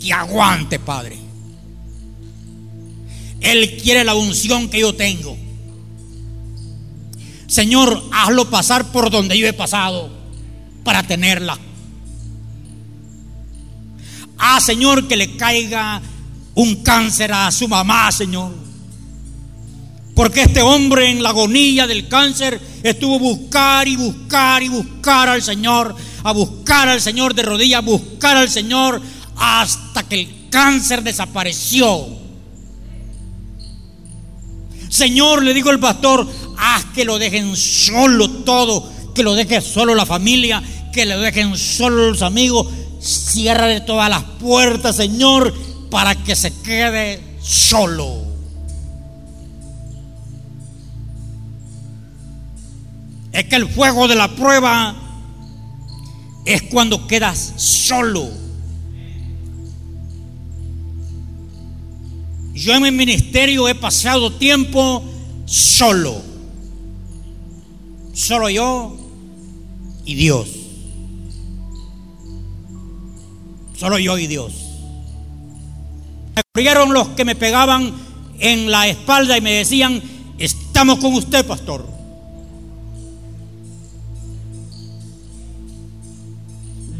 Que 0.00 0.12
aguante, 0.12 0.78
Padre. 0.78 1.18
Él 3.40 3.78
quiere 3.82 4.04
la 4.04 4.14
unción 4.14 4.68
que 4.68 4.80
yo 4.80 4.94
tengo. 4.94 5.36
Señor, 7.46 8.02
hazlo 8.12 8.48
pasar 8.48 8.92
por 8.92 9.10
donde 9.10 9.36
yo 9.36 9.46
he 9.46 9.52
pasado 9.52 10.10
para 10.84 11.02
tenerla. 11.02 11.58
Ah, 14.38 14.60
Señor, 14.60 15.08
que 15.08 15.16
le 15.16 15.36
caiga 15.36 16.00
un 16.54 16.76
cáncer 16.76 17.32
a 17.32 17.50
su 17.50 17.68
mamá, 17.68 18.10
Señor. 18.12 18.54
Porque 20.14 20.42
este 20.42 20.62
hombre 20.62 21.10
en 21.10 21.22
la 21.22 21.30
agonía 21.30 21.86
del 21.86 22.08
cáncer 22.08 22.60
estuvo 22.82 23.18
buscar 23.18 23.88
y 23.88 23.96
buscar 23.96 24.62
y 24.62 24.68
buscar 24.68 25.28
al 25.28 25.42
Señor, 25.42 25.94
a 26.22 26.32
buscar 26.32 26.88
al 26.88 27.00
Señor 27.00 27.34
de 27.34 27.42
rodillas, 27.42 27.78
a 27.78 27.82
buscar 27.82 28.36
al 28.36 28.50
Señor 28.50 29.00
hasta 29.40 30.02
que 30.02 30.20
el 30.20 30.48
cáncer 30.50 31.02
desapareció. 31.02 32.06
Señor, 34.90 35.42
le 35.42 35.54
digo 35.54 35.70
el 35.70 35.80
pastor, 35.80 36.28
haz 36.58 36.84
que 36.94 37.06
lo 37.06 37.18
dejen 37.18 37.56
solo 37.56 38.28
todo, 38.42 38.92
que 39.14 39.22
lo 39.22 39.34
deje 39.34 39.62
solo 39.62 39.94
la 39.94 40.04
familia, 40.04 40.62
que 40.92 41.06
lo 41.06 41.18
dejen 41.20 41.56
solo 41.56 42.10
los 42.10 42.22
amigos. 42.22 42.66
Cierra 43.00 43.84
todas 43.86 44.10
las 44.10 44.24
puertas, 44.24 44.96
Señor, 44.96 45.54
para 45.90 46.14
que 46.14 46.36
se 46.36 46.52
quede 46.60 47.38
solo. 47.40 48.26
Es 53.32 53.44
que 53.44 53.56
el 53.56 53.68
fuego 53.68 54.06
de 54.06 54.16
la 54.16 54.28
prueba 54.36 54.94
es 56.44 56.62
cuando 56.62 57.06
quedas 57.06 57.54
solo. 57.56 58.39
Yo 62.54 62.74
en 62.74 62.82
mi 62.82 62.90
ministerio 62.90 63.68
he 63.68 63.74
pasado 63.74 64.32
tiempo 64.32 65.02
solo. 65.46 66.22
Solo 68.12 68.50
yo 68.50 68.96
y 70.04 70.14
Dios. 70.14 70.48
Solo 73.76 73.98
yo 73.98 74.18
y 74.18 74.26
Dios. 74.26 74.52
Me 76.36 76.42
corrieron 76.52 76.92
los 76.92 77.08
que 77.08 77.24
me 77.24 77.34
pegaban 77.34 77.92
en 78.38 78.70
la 78.70 78.88
espalda 78.88 79.38
y 79.38 79.40
me 79.40 79.52
decían, 79.52 80.02
Estamos 80.40 80.98
con 80.98 81.12
usted, 81.12 81.46
pastor. 81.46 81.86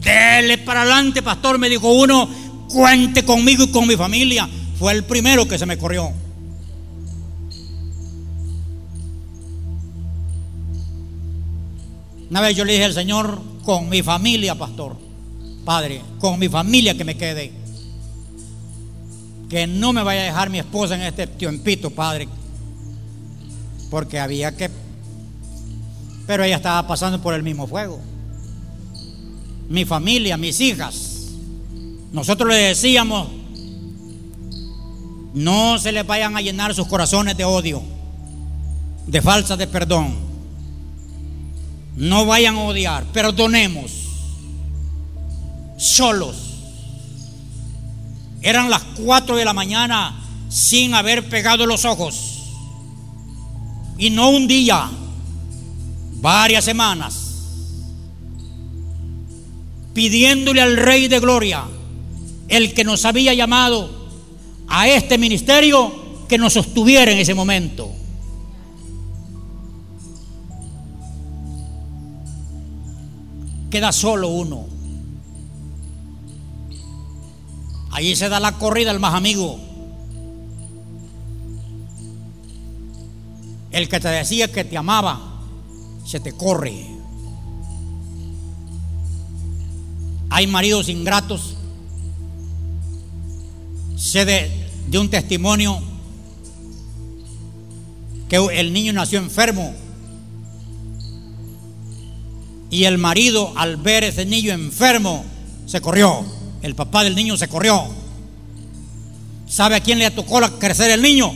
Dele 0.02 0.58
para 0.58 0.82
adelante, 0.82 1.22
pastor, 1.22 1.58
me 1.58 1.70
dijo 1.70 1.90
uno, 1.90 2.28
cuente 2.68 3.24
conmigo 3.24 3.64
y 3.64 3.68
con 3.68 3.88
mi 3.88 3.96
familia. 3.96 4.46
Fue 4.80 4.94
el 4.94 5.04
primero 5.04 5.46
que 5.46 5.58
se 5.58 5.66
me 5.66 5.76
corrió. 5.76 6.10
Una 12.30 12.40
vez 12.40 12.56
yo 12.56 12.64
le 12.64 12.72
dije 12.72 12.86
al 12.86 12.94
Señor, 12.94 13.42
con 13.62 13.90
mi 13.90 14.02
familia, 14.02 14.54
pastor, 14.54 14.96
Padre, 15.66 16.00
con 16.18 16.38
mi 16.38 16.48
familia 16.48 16.96
que 16.96 17.04
me 17.04 17.14
quede. 17.14 17.52
Que 19.50 19.66
no 19.66 19.92
me 19.92 20.02
vaya 20.02 20.22
a 20.22 20.24
dejar 20.24 20.48
mi 20.48 20.60
esposa 20.60 20.94
en 20.94 21.02
este 21.02 21.26
tiempito, 21.26 21.90
Padre. 21.90 22.26
Porque 23.90 24.18
había 24.18 24.56
que... 24.56 24.70
Pero 26.26 26.42
ella 26.42 26.56
estaba 26.56 26.88
pasando 26.88 27.20
por 27.20 27.34
el 27.34 27.42
mismo 27.42 27.66
fuego. 27.66 28.00
Mi 29.68 29.84
familia, 29.84 30.38
mis 30.38 30.58
hijas. 30.58 31.32
Nosotros 32.12 32.48
le 32.48 32.56
decíamos, 32.56 33.39
no 35.34 35.78
se 35.78 35.92
les 35.92 36.06
vayan 36.06 36.36
a 36.36 36.40
llenar 36.40 36.74
sus 36.74 36.86
corazones 36.86 37.36
de 37.36 37.44
odio, 37.44 37.82
de 39.06 39.22
falsa 39.22 39.56
de 39.56 39.66
perdón 39.66 40.30
no 42.00 42.24
vayan 42.24 42.56
a 42.56 42.62
odiar, 42.62 43.04
perdonemos. 43.12 43.92
Solos. 45.76 46.36
Eran 48.40 48.70
las 48.70 48.82
4 49.04 49.36
de 49.36 49.44
la 49.44 49.52
mañana 49.52 50.18
sin 50.48 50.94
haber 50.94 51.28
pegado 51.28 51.66
los 51.66 51.84
ojos. 51.84 52.38
Y 53.98 54.08
no 54.08 54.30
un 54.30 54.48
día, 54.48 54.90
varias 56.22 56.64
semanas. 56.64 57.14
Pidiéndole 59.92 60.62
al 60.62 60.78
Rey 60.78 61.06
de 61.08 61.20
Gloria, 61.20 61.64
el 62.48 62.72
que 62.72 62.84
nos 62.84 63.04
había 63.04 63.34
llamado 63.34 63.99
a 64.70 64.88
este 64.88 65.18
ministerio, 65.18 65.92
que 66.26 66.38
nos 66.38 66.54
sostuviera 66.54 67.12
en 67.12 67.18
ese 67.18 67.34
momento. 67.34 68.00
queda 73.70 73.92
solo 73.92 74.28
uno. 74.28 74.66
Allí 77.92 78.14
se 78.16 78.28
da 78.28 78.40
la 78.40 78.58
corrida 78.58 78.90
al 78.90 79.00
más 79.00 79.14
amigo. 79.14 79.58
El 83.70 83.88
que 83.88 84.00
te 84.00 84.08
decía 84.08 84.50
que 84.50 84.64
te 84.64 84.76
amaba, 84.76 85.40
se 86.04 86.18
te 86.18 86.32
corre. 86.32 86.86
Hay 90.28 90.46
maridos 90.46 90.88
ingratos. 90.88 91.56
Sé 93.96 94.24
de, 94.24 94.59
de 94.90 94.98
un 94.98 95.08
testimonio 95.08 95.80
que 98.28 98.36
el 98.36 98.72
niño 98.72 98.92
nació 98.92 99.20
enfermo 99.20 99.74
y 102.70 102.84
el 102.84 102.98
marido, 102.98 103.52
al 103.56 103.76
ver 103.76 104.04
ese 104.04 104.24
niño 104.24 104.52
enfermo, 104.52 105.24
se 105.66 105.80
corrió. 105.80 106.24
El 106.62 106.76
papá 106.76 107.02
del 107.02 107.16
niño 107.16 107.36
se 107.36 107.48
corrió. 107.48 107.84
¿Sabe 109.48 109.74
a 109.74 109.80
quién 109.80 109.98
le 109.98 110.10
tocó 110.12 110.40
crecer 110.58 110.90
el 110.92 111.02
niño? 111.02 111.32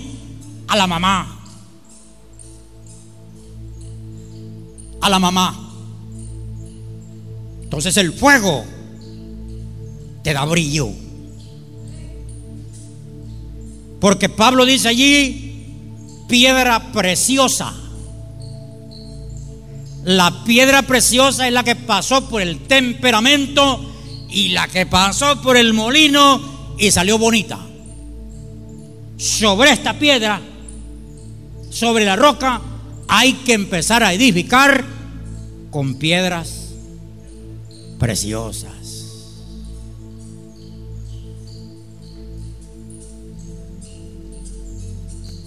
A 0.68 0.76
la 0.76 0.86
mamá. 0.86 1.40
A 5.00 5.10
la 5.10 5.18
mamá. 5.18 5.60
Entonces 7.64 7.96
el 7.96 8.12
fuego 8.12 8.64
te 10.22 10.32
da 10.32 10.44
brillo. 10.44 11.03
Porque 14.04 14.28
Pablo 14.28 14.66
dice 14.66 14.88
allí, 14.88 16.26
piedra 16.28 16.92
preciosa 16.92 17.72
la 20.04 20.44
piedra 20.44 20.82
preciosa 20.82 21.46
es 21.46 21.52
la 21.52 21.64
que 21.64 21.76
pasó 21.76 22.28
por 22.28 22.42
el 22.42 22.66
temperamento 22.66 23.80
y 24.28 24.48
la 24.48 24.68
que 24.68 24.84
pasó 24.84 25.40
por 25.40 25.56
el 25.56 25.72
molino 25.72 26.74
y 26.78 26.90
salió 26.90 27.16
bonita. 27.16 27.58
Sobre 29.16 29.70
esta 29.70 29.98
piedra, 29.98 30.42
sobre 31.70 32.04
la 32.04 32.16
roca, 32.16 32.60
hay 33.08 33.32
que 33.32 33.54
empezar 33.54 34.02
a 34.02 34.12
edificar 34.12 34.84
con 35.70 35.94
piedras 35.94 36.74
preciosas. 37.98 38.73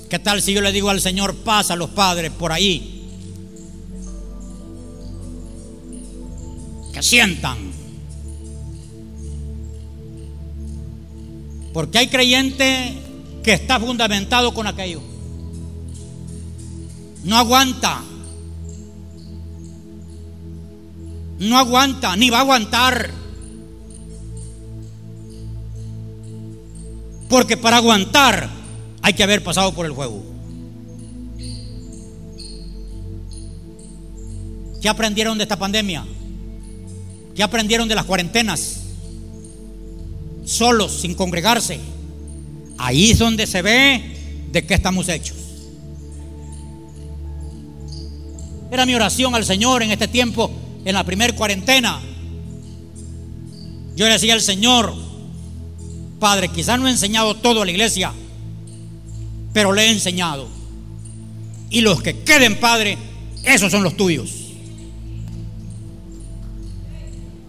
¿Qué 0.10 0.20
tal 0.20 0.42
si 0.42 0.54
yo 0.54 0.62
le 0.62 0.72
digo 0.72 0.90
al 0.90 1.02
Señor, 1.02 1.36
pasa 1.36 1.74
a 1.74 1.78
los 1.78 1.90
padres 1.90 2.32
por 2.32 2.52
ahí? 2.52 2.98
sientan. 7.02 7.58
Porque 11.74 12.00
hay 12.00 12.08
creyente 12.08 12.94
que 13.44 13.54
está 13.54 13.80
fundamentado 13.80 14.54
con 14.54 14.68
aquello. 14.68 15.02
No 17.24 17.38
aguanta. 17.38 18.02
No 21.40 21.58
aguanta, 21.58 22.16
ni 22.16 22.30
va 22.30 22.40
a 22.40 22.42
aguantar. 22.42 23.12
Porque 27.30 27.58
para 27.58 27.78
aguantar 27.78 28.50
hay 29.08 29.14
que 29.14 29.24
haber 29.24 29.42
pasado 29.42 29.74
por 29.74 29.86
el 29.86 29.94
fuego. 29.94 30.22
¿Qué 34.82 34.90
aprendieron 34.90 35.38
de 35.38 35.46
esta 35.46 35.58
pandemia? 35.58 36.06
¿Qué 37.34 37.42
aprendieron 37.42 37.88
de 37.88 37.96
las 37.96 38.04
cuarentenas? 38.04 38.82
Solos, 40.44 40.92
sin 40.92 41.16
congregarse. 41.16 41.80
Ahí 42.78 43.12
es 43.12 43.20
donde 43.20 43.48
se 43.48 43.62
ve 43.62 44.48
de 44.52 44.66
qué 44.66 44.74
estamos 44.74 45.08
hechos. 45.08 45.38
Era 48.70 48.86
mi 48.86 48.94
oración 48.94 49.36
al 49.36 49.46
Señor 49.46 49.84
en 49.84 49.92
este 49.92 50.10
tiempo, 50.10 50.52
en 50.84 50.94
la 50.94 51.06
primer 51.06 51.34
cuarentena. 51.34 52.02
Yo 53.96 54.06
le 54.06 54.12
decía 54.12 54.34
al 54.34 54.42
Señor, 54.42 54.94
Padre, 56.20 56.50
quizás 56.50 56.78
no 56.78 56.90
he 56.90 56.92
enseñado 56.92 57.36
todo 57.36 57.62
a 57.62 57.66
la 57.66 57.72
iglesia, 57.72 58.12
pero 59.58 59.74
le 59.74 59.88
he 59.88 59.90
enseñado. 59.90 60.48
Y 61.72 61.82
los 61.82 62.04
que 62.04 62.20
queden, 62.20 62.60
Padre, 62.60 62.96
esos 63.44 63.72
son 63.72 63.82
los 63.82 63.98
tuyos. 63.98 64.30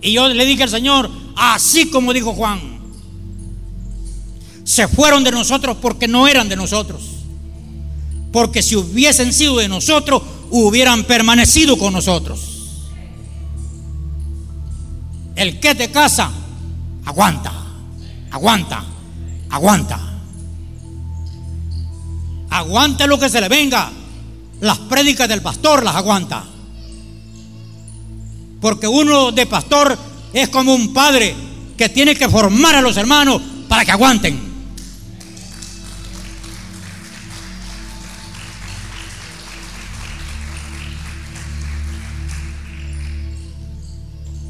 Y 0.01 0.15
yo 0.15 0.27
le 0.27 0.47
dije 0.47 0.63
al 0.63 0.71
Señor, 0.71 1.11
así 1.37 1.91
como 1.91 2.15
dijo 2.15 2.33
Juan, 2.33 2.61
se 4.65 4.89
fueron 4.89 5.23
de 5.23 5.33
nosotros 5.33 5.77
porque 5.83 6.09
no 6.09 6.27
eran 6.27 6.49
de 6.49 6.57
nosotros. 6.57 7.03
Porque 8.33 8.63
si 8.63 8.75
hubiesen 8.75 9.31
sido 9.35 9.59
de 9.59 9.69
nosotros, 9.69 10.23
hubieran 10.51 11.05
permanecido 11.05 11.77
con 11.77 11.93
nosotros. 11.93 12.41
El 15.37 15.61
que 15.61 15.75
te 15.75 15.91
casa, 15.91 16.31
aguanta, 17.05 17.53
aguanta, 18.31 18.83
aguanta. 19.51 20.08
Aguanta 22.51 23.07
lo 23.07 23.19
que 23.19 23.29
se 23.29 23.41
le 23.41 23.49
venga. 23.49 23.91
Las 24.61 24.79
prédicas 24.79 25.29
del 25.29 25.43
pastor 25.43 25.85
las 25.85 25.95
aguanta. 25.95 26.45
Porque 28.61 28.89
uno 28.89 29.31
de 29.31 29.47
pastor 29.47 29.97
es 30.33 30.49
como 30.49 30.75
un 30.75 30.93
padre 30.93 31.35
que 31.77 31.89
tiene 31.89 32.15
que 32.15 32.29
formar 32.29 32.75
a 32.75 32.81
los 32.81 32.97
hermanos 32.97 33.41
para 33.69 33.85
que 33.85 33.93
aguanten. 33.93 34.49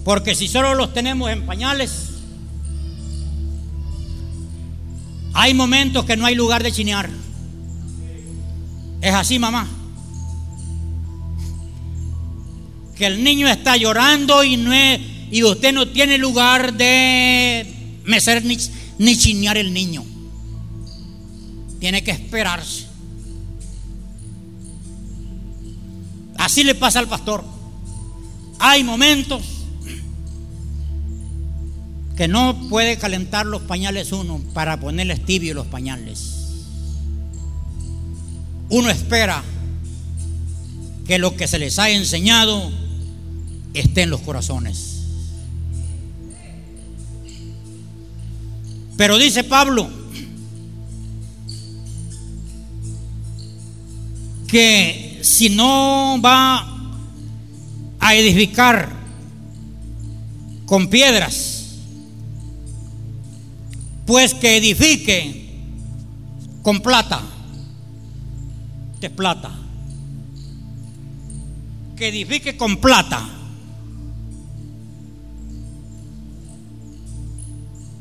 Porque 0.05 0.35
si 0.35 0.49
solo 0.49 0.75
los 0.75 0.95
tenemos 0.95 1.31
en 1.31 1.45
pañales, 1.45 2.13
hay 5.35 5.53
momentos 5.53 6.07
que 6.07 6.17
no 6.17 6.25
hay 6.25 6.35
lugar 6.35 6.63
de 6.63 6.73
chinear. 6.73 7.11
Es 9.01 9.15
así, 9.15 9.39
mamá. 9.39 9.69
que 12.99 13.07
el 13.07 13.23
niño 13.23 13.49
está 13.49 13.77
llorando 13.77 14.43
y, 14.43 14.57
no 14.57 14.73
y 15.31 15.45
usted 15.45 15.73
no 15.73 15.87
tiene 15.89 16.19
lugar 16.19 16.75
de 16.75 18.01
mecer 18.05 18.45
ni, 18.45 18.59
ni 18.99 19.17
chinear 19.17 19.57
el 19.57 19.73
niño. 19.73 20.05
Tiene 21.79 22.03
que 22.03 22.11
esperarse. 22.11 22.87
Así 26.37 26.65
le 26.65 26.75
pasa 26.75 26.99
al 26.99 27.09
pastor. 27.09 27.45
Hay 28.59 28.83
momentos 28.83 29.43
que 32.17 32.27
no 32.27 32.69
puede 32.69 32.99
calentar 32.99 33.47
los 33.47 33.63
pañales 33.63 34.11
uno 34.11 34.41
para 34.53 34.81
ponerles 34.81 35.25
tibio 35.25 35.55
los 35.55 35.69
pañales. 35.69 36.38
Uno 38.71 38.91
espera 38.91 39.43
que 41.07 41.19
lo 41.19 41.37
que 41.37 41.49
se 41.49 41.59
les 41.59 41.79
ha 41.79 41.91
enseñado 41.91 42.71
esté 43.75 44.03
en 44.03 44.11
los 44.11 44.21
corazones. 44.21 44.99
Pero 48.97 49.17
dice 49.17 49.45
Pablo 49.45 49.89
que 54.49 55.21
si 55.23 55.51
no 55.51 56.21
va 56.21 56.67
a 58.01 58.15
edificar 58.15 58.91
con 60.67 60.89
piedras, 60.89 61.77
pues 64.07 64.35
que 64.35 64.57
edifique 64.57 65.49
con 66.63 66.81
plata, 66.81 67.23
de 69.01 69.11
plata, 69.11 69.51
que 71.97 72.09
edifique 72.09 72.57
con 72.57 72.79
plata. 72.79 73.29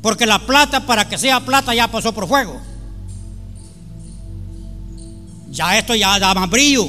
Porque 0.02 0.26
la 0.26 0.38
plata, 0.38 0.86
para 0.86 1.08
que 1.08 1.18
sea 1.18 1.40
plata, 1.40 1.74
ya 1.74 1.88
pasó 1.88 2.12
por 2.12 2.28
fuego. 2.28 2.60
Ya 5.50 5.76
esto 5.76 5.94
ya 5.94 6.18
da 6.18 6.34
más 6.34 6.48
brillo. 6.48 6.88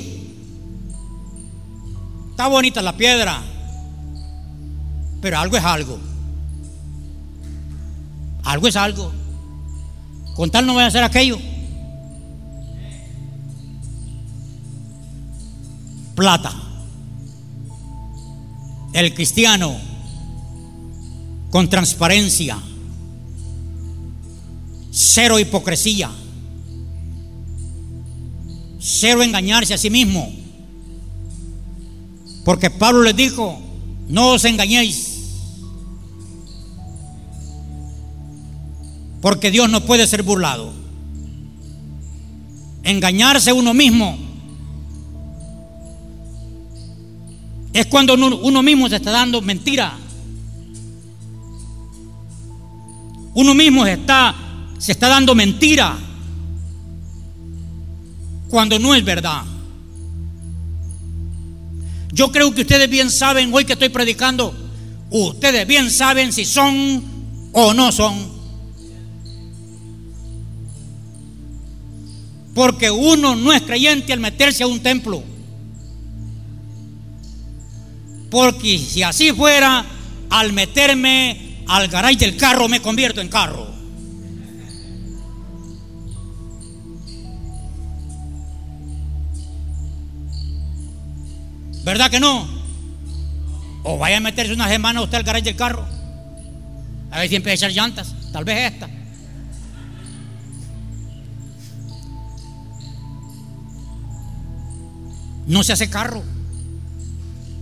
Está 2.32 2.48
bonita 2.48 2.82
la 2.82 2.96
piedra. 2.96 3.42
Pero 5.22 5.40
algo 5.40 5.58
es 5.58 5.64
algo. 5.64 6.00
Algo 8.44 8.68
es 8.68 8.76
algo. 8.76 9.12
Con 10.36 10.50
tal 10.50 10.66
no 10.66 10.74
voy 10.74 10.84
a 10.84 10.88
hacer 10.88 11.04
aquello. 11.04 11.38
Plata. 16.20 16.54
El 18.92 19.14
cristiano 19.14 19.74
con 21.50 21.70
transparencia 21.70 22.62
Cero 24.92 25.40
hipocresía. 25.40 26.12
Cero 28.82 29.24
engañarse 29.24 29.74
a 29.74 29.78
sí 29.78 29.90
mismo. 29.90 30.30
Porque 32.44 32.70
Pablo 32.70 33.04
les 33.04 33.16
dijo, 33.16 33.58
no 34.10 34.34
os 34.34 34.44
engañéis. 34.44 35.20
Porque 39.22 39.52
Dios 39.52 39.70
no 39.70 39.86
puede 39.86 40.06
ser 40.06 40.24
burlado. 40.24 40.74
Engañarse 42.84 43.54
uno 43.54 43.74
mismo 43.74 44.29
es 47.80 47.86
cuando 47.86 48.14
uno, 48.14 48.62
mismo 48.62 48.90
se 48.90 48.98
está 48.98 49.12
dando 49.12 49.42
mentira. 49.42 49.98
Uno 53.34 53.54
mismo 53.54 53.86
se 53.86 53.94
está 53.94 54.36
se 54.78 54.94
está 54.94 55.10
dando 55.10 55.36
mentira 55.36 55.98
cuando 58.50 58.80
no 58.80 58.96
es 58.96 59.04
verdad. 59.04 59.44
Yo 62.12 62.32
creo 62.32 62.54
que 62.54 62.62
ustedes 62.62 62.90
bien 62.90 63.12
saben, 63.12 63.54
hoy 63.54 63.64
que 63.64 63.74
estoy 63.74 63.90
predicando, 63.90 64.54
ustedes 65.12 65.68
bien 65.68 65.92
saben 65.92 66.34
si 66.34 66.44
son 66.44 67.04
o 67.54 67.74
no 67.74 67.92
son. 67.92 68.40
Porque 72.54 72.92
uno 72.92 73.36
no 73.36 73.54
es 73.54 73.62
creyente 73.62 74.12
al 74.12 74.20
meterse 74.20 74.64
a 74.64 74.68
un 74.68 74.82
templo. 74.82 75.24
Porque 78.30 78.78
si 78.78 79.04
así 79.04 79.32
fuera, 79.32 79.86
al 80.30 80.54
meterme 80.54 81.64
al 81.68 81.88
garay 81.88 82.16
del 82.16 82.38
carro 82.38 82.68
me 82.68 82.82
convierto 82.82 83.22
en 83.22 83.30
carro. 83.30 83.68
¿Verdad 91.84 92.12
que 92.12 92.20
no? 92.20 92.48
O 93.84 93.98
vaya 93.98 94.18
a 94.18 94.20
meterse 94.20 94.54
una 94.54 94.68
semana 94.68 95.02
usted 95.02 95.18
al 95.18 95.24
garaje 95.24 95.46
del 95.46 95.56
carro. 95.56 95.86
A 97.12 97.20
ver 97.20 97.30
si 97.30 97.36
empieza 97.36 97.66
a 97.66 97.70
echar 97.70 97.72
llantas. 97.72 98.14
Tal 98.32 98.44
vez 98.44 98.72
esta. 98.72 98.90
No 105.48 105.64
se 105.64 105.74
hace 105.74 105.90
carro. 105.90 106.24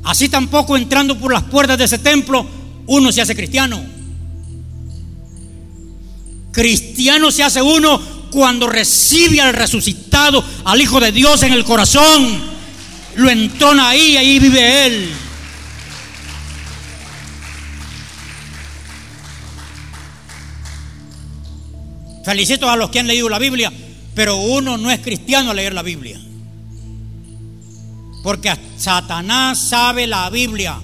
Así 0.07 0.29
tampoco 0.29 0.77
entrando 0.77 1.19
por 1.19 1.33
las 1.33 1.43
puertas 1.43 1.77
de 1.77 1.83
ese 1.83 1.99
templo, 1.99 2.47
uno 2.85 3.11
se 3.11 3.21
hace 3.21 3.35
cristiano. 3.35 3.83
Cristiano 6.53 7.29
se 7.29 7.43
hace 7.43 7.61
uno 7.61 7.99
cuando 8.31 8.67
recibe 8.67 9.41
al 9.41 9.53
resucitado, 9.53 10.41
al 10.63 10.81
Hijo 10.81 11.01
de 11.01 11.11
Dios 11.11 11.43
en 11.43 11.51
el 11.51 11.65
corazón 11.65 12.41
lo 13.17 13.29
entona 13.29 13.89
ahí, 13.89 14.15
ahí 14.15 14.39
vive 14.39 14.85
Él. 14.85 15.09
Felicito 22.23 22.69
a 22.69 22.77
los 22.77 22.89
que 22.91 22.99
han 22.99 23.07
leído 23.07 23.27
la 23.27 23.39
Biblia, 23.39 23.73
pero 24.15 24.37
uno 24.37 24.77
no 24.77 24.89
es 24.89 25.01
cristiano 25.01 25.51
a 25.51 25.53
leer 25.53 25.73
la 25.73 25.83
Biblia. 25.83 26.21
Porque 28.27 28.53
Satanás 28.75 29.57
sabe 29.57 30.05
la 30.05 30.29
Biblia 30.29 30.81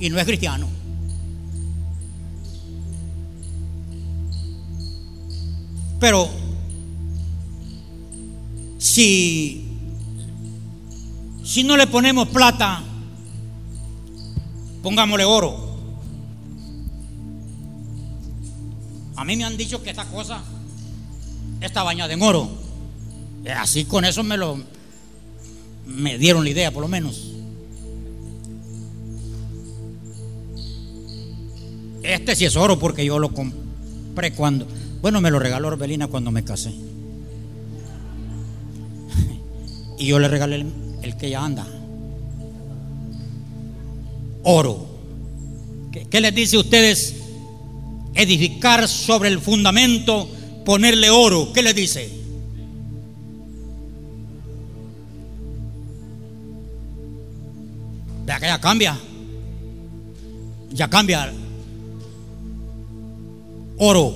y 0.00 0.08
no 0.08 0.18
es 0.18 0.24
cristiano. 0.24 0.66
Pero 6.00 6.30
si 8.78 9.76
si 11.44 11.64
no 11.64 11.76
le 11.76 11.86
ponemos 11.86 12.28
plata, 12.28 12.82
pongámosle 14.82 15.26
oro. 15.26 15.76
A 19.16 19.24
mí 19.26 19.36
me 19.36 19.44
han 19.44 19.58
dicho 19.58 19.82
que 19.82 19.90
esta 19.90 20.06
cosa 20.06 20.42
está 21.60 21.82
bañada 21.82 22.14
en 22.14 22.22
oro. 22.22 22.48
Así 23.54 23.84
con 23.84 24.06
eso 24.06 24.22
me 24.22 24.38
lo 24.38 24.75
me 25.86 26.18
dieron 26.18 26.44
la 26.44 26.50
idea, 26.50 26.70
por 26.70 26.82
lo 26.82 26.88
menos. 26.88 27.32
Este 32.02 32.36
sí 32.36 32.44
es 32.44 32.56
oro 32.56 32.78
porque 32.78 33.04
yo 33.04 33.18
lo 33.18 33.32
compré 33.32 34.32
cuando, 34.32 34.66
bueno, 35.00 35.20
me 35.20 35.30
lo 35.30 35.38
regaló 35.38 35.68
Orbelina 35.68 36.06
cuando 36.08 36.30
me 36.30 36.44
casé. 36.44 36.72
Y 39.98 40.06
yo 40.06 40.18
le 40.18 40.28
regalé 40.28 40.66
el 41.02 41.16
que 41.16 41.30
ya 41.30 41.44
anda. 41.44 41.66
Oro. 44.42 44.86
¿Qué, 46.10 46.20
les 46.20 46.34
dice 46.34 46.56
a 46.56 46.60
ustedes? 46.60 47.14
Edificar 48.14 48.86
sobre 48.86 49.28
el 49.28 49.40
fundamento, 49.40 50.28
ponerle 50.64 51.10
oro. 51.10 51.52
¿Qué 51.52 51.62
les 51.62 51.74
dice? 51.74 52.10
Ya 58.40 58.60
cambia. 58.60 58.98
Ya 60.70 60.88
cambia. 60.88 61.32
Oro. 63.78 64.14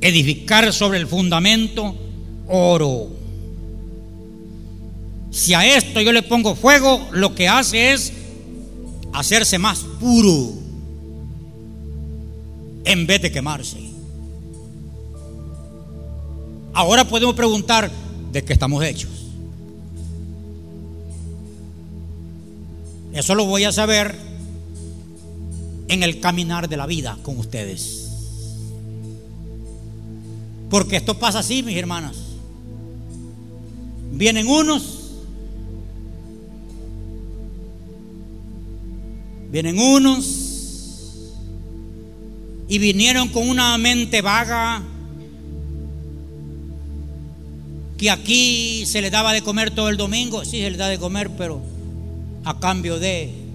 Edificar 0.00 0.72
sobre 0.72 0.98
el 0.98 1.06
fundamento, 1.06 1.94
oro. 2.48 3.08
Si 5.30 5.54
a 5.54 5.76
esto 5.76 6.00
yo 6.00 6.12
le 6.12 6.22
pongo 6.22 6.54
fuego, 6.54 7.06
lo 7.12 7.34
que 7.34 7.48
hace 7.48 7.92
es 7.92 8.12
hacerse 9.12 9.58
más 9.58 9.80
puro 10.00 10.52
en 12.84 13.06
vez 13.06 13.22
de 13.22 13.30
quemarse. 13.30 13.78
Ahora 16.72 17.04
podemos 17.04 17.34
preguntar 17.34 17.90
de 18.32 18.42
qué 18.42 18.52
estamos 18.52 18.82
hechos. 18.84 19.19
Eso 23.20 23.34
lo 23.34 23.44
voy 23.44 23.64
a 23.64 23.72
saber 23.72 24.16
en 25.88 26.02
el 26.02 26.20
caminar 26.20 26.70
de 26.70 26.78
la 26.78 26.86
vida 26.86 27.18
con 27.22 27.38
ustedes. 27.38 28.08
Porque 30.70 30.96
esto 30.96 31.18
pasa 31.18 31.40
así, 31.40 31.62
mis 31.62 31.76
hermanas. 31.76 32.16
Vienen 34.12 34.48
unos 34.48 35.00
Vienen 39.50 39.78
unos 39.80 40.46
y 42.68 42.78
vinieron 42.78 43.28
con 43.28 43.48
una 43.48 43.76
mente 43.78 44.22
vaga 44.22 44.80
que 47.98 48.10
aquí 48.10 48.86
se 48.86 49.02
les 49.02 49.10
daba 49.10 49.32
de 49.32 49.42
comer 49.42 49.72
todo 49.72 49.88
el 49.90 49.96
domingo, 49.96 50.44
sí 50.44 50.60
se 50.62 50.70
les 50.70 50.78
da 50.78 50.88
de 50.88 50.98
comer, 51.00 51.30
pero 51.36 51.60
a 52.44 52.58
cambio 52.58 52.98
de 52.98 53.50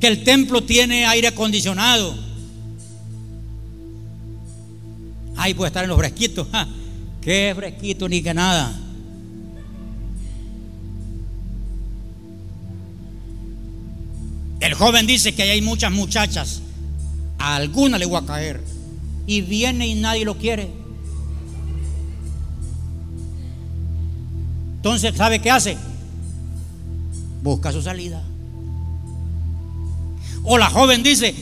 que 0.00 0.06
el 0.06 0.22
templo 0.24 0.62
tiene 0.62 1.06
aire 1.06 1.28
acondicionado. 1.28 2.14
Ahí 5.36 5.54
puede 5.54 5.68
estar 5.68 5.84
en 5.84 5.90
los 5.90 5.98
fresquitos. 5.98 6.48
Qué 7.20 7.52
fresquito 7.54 8.08
ni 8.08 8.22
que 8.22 8.34
nada. 8.34 8.72
El 14.60 14.74
joven 14.74 15.06
dice 15.06 15.34
que 15.34 15.42
hay 15.42 15.62
muchas 15.62 15.92
muchachas. 15.92 16.62
A 17.38 17.56
alguna 17.56 17.98
le 17.98 18.06
voy 18.06 18.20
a 18.22 18.26
caer. 18.26 18.77
Y 19.28 19.42
viene 19.42 19.86
y 19.86 19.94
nadie 19.94 20.24
lo 20.24 20.36
quiere. 20.36 20.68
Entonces, 24.76 25.14
¿sabe 25.14 25.38
qué 25.38 25.50
hace? 25.50 25.76
Busca 27.42 27.70
su 27.70 27.82
salida. 27.82 28.22
O 30.44 30.56
la 30.56 30.70
joven 30.70 31.02
dice, 31.02 31.34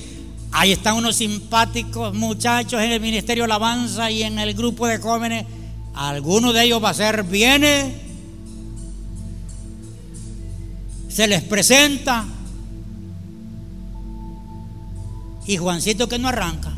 ahí 0.50 0.72
están 0.72 0.96
unos 0.96 1.16
simpáticos 1.16 2.12
muchachos 2.12 2.82
en 2.82 2.90
el 2.90 3.00
Ministerio 3.00 3.44
de 3.44 3.52
Alabanza 3.52 4.10
y 4.10 4.24
en 4.24 4.38
el 4.38 4.52
grupo 4.54 4.86
de 4.86 4.98
jóvenes. 4.98 5.46
Alguno 5.94 6.52
de 6.52 6.64
ellos 6.64 6.82
va 6.82 6.90
a 6.90 6.94
ser, 6.94 7.22
viene, 7.22 7.94
se 11.08 11.28
les 11.28 11.42
presenta. 11.42 12.26
Y 15.46 15.56
Juancito 15.56 16.08
que 16.08 16.18
no 16.18 16.28
arranca. 16.28 16.75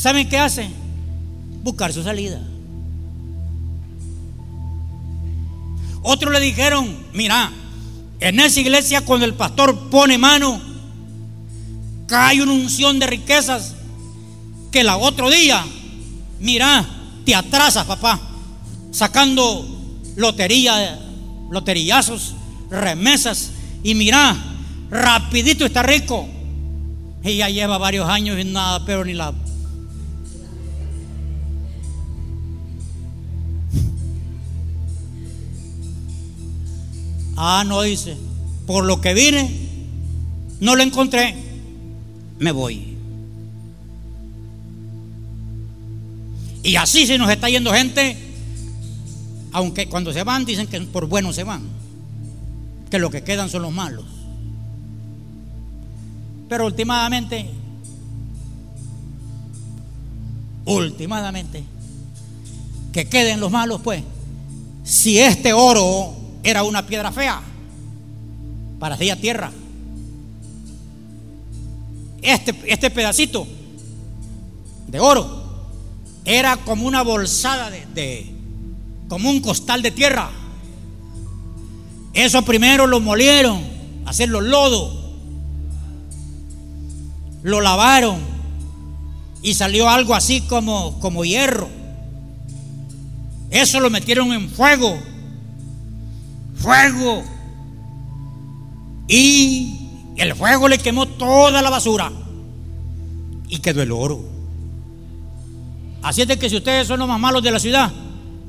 ¿Saben 0.00 0.30
qué 0.30 0.38
hace? 0.38 0.66
Buscar 1.62 1.92
su 1.92 2.02
salida. 2.02 2.40
Otros 6.02 6.32
le 6.32 6.40
dijeron, 6.40 6.96
mira, 7.12 7.52
en 8.18 8.40
esa 8.40 8.60
iglesia 8.60 9.04
cuando 9.04 9.26
el 9.26 9.34
pastor 9.34 9.90
pone 9.90 10.16
mano, 10.16 10.58
cae 12.06 12.40
una 12.42 12.52
unción 12.52 12.98
de 12.98 13.08
riquezas 13.08 13.74
que 14.70 14.84
la 14.84 14.96
otro 14.96 15.28
día, 15.28 15.62
mira, 16.38 16.82
te 17.26 17.34
atrasas, 17.34 17.84
papá, 17.84 18.18
sacando 18.92 19.66
lotería, 20.16 20.98
loterillazos, 21.50 22.36
remesas, 22.70 23.50
y 23.82 23.94
mira, 23.94 24.34
rapidito 24.88 25.66
está 25.66 25.82
rico. 25.82 26.26
Y 27.22 27.36
ya 27.36 27.50
lleva 27.50 27.76
varios 27.76 28.08
años 28.08 28.38
y 28.40 28.44
nada, 28.44 28.82
pero 28.86 29.04
ni 29.04 29.12
la 29.12 29.34
Ah, 37.42 37.64
no 37.66 37.80
dice. 37.80 38.18
Por 38.66 38.84
lo 38.84 39.00
que 39.00 39.14
vine, 39.14 39.50
no 40.60 40.76
lo 40.76 40.82
encontré, 40.82 41.34
me 42.38 42.52
voy. 42.52 42.98
Y 46.62 46.76
así 46.76 47.06
se 47.06 47.16
nos 47.16 47.30
está 47.30 47.48
yendo 47.48 47.72
gente, 47.72 48.14
aunque 49.52 49.88
cuando 49.88 50.12
se 50.12 50.22
van 50.22 50.44
dicen 50.44 50.66
que 50.66 50.82
por 50.82 51.06
bueno 51.06 51.32
se 51.32 51.44
van, 51.44 51.62
que 52.90 52.98
lo 52.98 53.08
que 53.08 53.24
quedan 53.24 53.48
son 53.48 53.62
los 53.62 53.72
malos. 53.72 54.04
Pero 56.46 56.66
últimamente, 56.66 57.48
últimamente, 60.66 61.64
que 62.92 63.08
queden 63.08 63.40
los 63.40 63.50
malos, 63.50 63.80
pues, 63.80 64.02
si 64.84 65.18
este 65.18 65.54
oro 65.54 66.19
era 66.42 66.62
una 66.62 66.86
piedra 66.86 67.12
fea, 67.12 67.40
parecía 68.78 69.20
tierra. 69.20 69.50
Este, 72.22 72.54
este 72.66 72.90
pedacito 72.90 73.46
de 74.88 75.00
oro 75.00 75.40
era 76.24 76.56
como 76.58 76.86
una 76.86 77.02
bolsada 77.02 77.70
de, 77.70 77.86
de, 77.94 78.34
como 79.08 79.30
un 79.30 79.40
costal 79.40 79.82
de 79.82 79.90
tierra. 79.90 80.30
Eso 82.12 82.42
primero 82.42 82.86
lo 82.86 83.00
molieron, 83.00 83.62
hacerlo 84.04 84.40
lodo, 84.40 85.00
lo 87.42 87.60
lavaron 87.60 88.18
y 89.42 89.54
salió 89.54 89.88
algo 89.88 90.14
así 90.14 90.42
como, 90.42 90.98
como 91.00 91.24
hierro. 91.24 91.68
Eso 93.50 93.80
lo 93.80 93.90
metieron 93.90 94.32
en 94.32 94.48
fuego 94.50 94.98
fuego. 96.60 97.24
Y 99.08 99.80
el 100.16 100.34
fuego 100.34 100.68
le 100.68 100.78
quemó 100.78 101.06
toda 101.06 101.62
la 101.62 101.70
basura. 101.70 102.12
Y 103.48 103.58
quedó 103.58 103.82
el 103.82 103.90
oro. 103.90 104.20
Así 106.02 106.22
es 106.22 106.28
de 106.28 106.38
que 106.38 106.48
si 106.48 106.56
ustedes 106.56 106.86
son 106.86 107.00
los 107.00 107.08
más 107.08 107.20
malos 107.20 107.42
de 107.42 107.50
la 107.50 107.58
ciudad, 107.58 107.90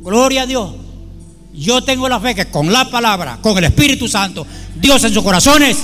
gloria 0.01 0.43
a 0.43 0.45
Dios. 0.45 0.71
Yo 1.53 1.83
tengo 1.83 2.07
la 2.07 2.19
fe 2.19 2.35
que 2.35 2.45
con 2.45 2.71
la 2.71 2.89
palabra, 2.89 3.39
con 3.41 3.57
el 3.57 3.65
Espíritu 3.65 4.07
Santo, 4.07 4.45
Dios 4.75 5.03
en 5.03 5.13
sus 5.13 5.23
corazones, 5.23 5.77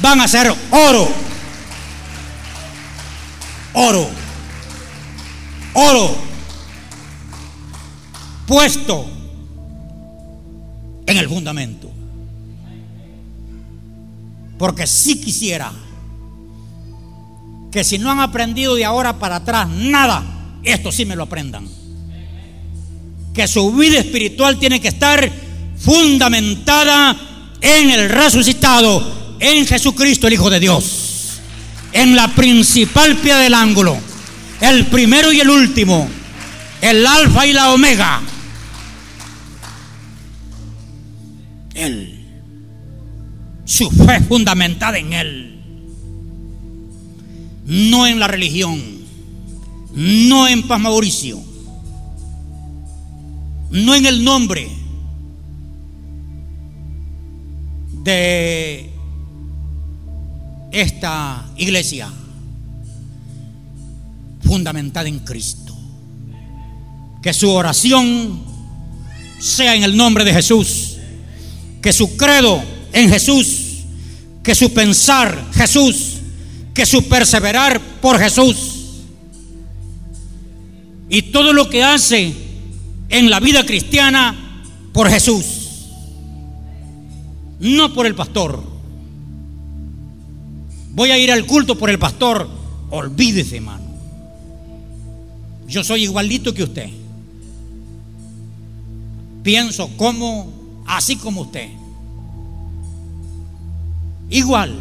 van 0.00 0.20
a 0.20 0.28
ser 0.28 0.54
oro. 0.70 1.08
Oro. 3.74 4.08
Oro. 5.74 6.16
Puesto 8.46 9.06
en 11.12 11.18
el 11.18 11.28
fundamento. 11.28 11.90
Porque 14.58 14.86
si 14.86 15.20
quisiera 15.20 15.72
que 17.70 17.84
si 17.84 17.98
no 17.98 18.10
han 18.10 18.20
aprendido 18.20 18.74
de 18.74 18.84
ahora 18.84 19.18
para 19.18 19.36
atrás 19.36 19.68
nada, 19.68 20.22
esto 20.62 20.92
sí 20.92 21.04
me 21.06 21.16
lo 21.16 21.24
aprendan. 21.24 21.66
Que 23.34 23.48
su 23.48 23.72
vida 23.72 23.98
espiritual 23.98 24.58
tiene 24.58 24.80
que 24.80 24.88
estar 24.88 25.30
fundamentada 25.78 27.16
en 27.60 27.90
el 27.90 28.10
resucitado, 28.10 29.36
en 29.40 29.66
Jesucristo, 29.66 30.26
el 30.26 30.34
Hijo 30.34 30.50
de 30.50 30.60
Dios. 30.60 31.40
En 31.92 32.14
la 32.14 32.28
principal 32.28 33.16
piedra 33.16 33.40
del 33.40 33.54
ángulo, 33.54 33.96
el 34.60 34.86
primero 34.86 35.32
y 35.32 35.40
el 35.40 35.50
último, 35.50 36.08
el 36.80 37.06
alfa 37.06 37.46
y 37.46 37.52
la 37.52 37.72
omega, 37.72 38.20
Él. 41.82 42.18
Su 43.64 43.90
fe 43.90 44.20
fundamentada 44.20 44.98
en 44.98 45.12
Él. 45.12 45.62
No 47.66 48.06
en 48.06 48.18
la 48.18 48.26
religión. 48.26 48.80
No 49.94 50.48
en 50.48 50.66
Paz 50.66 50.80
Mauricio. 50.80 51.40
No 53.70 53.94
en 53.94 54.06
el 54.06 54.24
nombre 54.24 54.68
de 58.02 58.90
esta 60.70 61.50
iglesia. 61.56 62.10
Fundamentada 64.42 65.08
en 65.08 65.20
Cristo. 65.20 65.76
Que 67.22 67.32
su 67.32 67.50
oración 67.50 68.40
sea 69.38 69.74
en 69.74 69.84
el 69.84 69.96
nombre 69.96 70.24
de 70.24 70.32
Jesús 70.32 70.91
que 71.82 71.92
su 71.92 72.16
credo 72.16 72.62
en 72.92 73.10
Jesús, 73.10 73.82
que 74.42 74.54
su 74.54 74.72
pensar 74.72 75.50
Jesús, 75.52 76.18
que 76.72 76.86
su 76.86 77.08
perseverar 77.08 77.80
por 78.00 78.18
Jesús. 78.18 78.78
Y 81.08 81.22
todo 81.22 81.52
lo 81.52 81.68
que 81.68 81.82
hace 81.82 82.32
en 83.08 83.28
la 83.28 83.40
vida 83.40 83.66
cristiana 83.66 84.62
por 84.92 85.10
Jesús, 85.10 85.44
no 87.58 87.92
por 87.92 88.06
el 88.06 88.14
pastor. 88.14 88.62
Voy 90.92 91.10
a 91.10 91.18
ir 91.18 91.32
al 91.32 91.46
culto 91.46 91.76
por 91.76 91.90
el 91.90 91.98
pastor. 91.98 92.48
Olvídese, 92.90 93.56
hermano. 93.56 93.82
Yo 95.66 95.82
soy 95.82 96.04
igualito 96.04 96.54
que 96.54 96.64
usted. 96.64 96.90
Pienso 99.42 99.88
como 99.96 100.61
así 100.96 101.16
como 101.16 101.42
usted. 101.42 101.70
igual. 104.30 104.78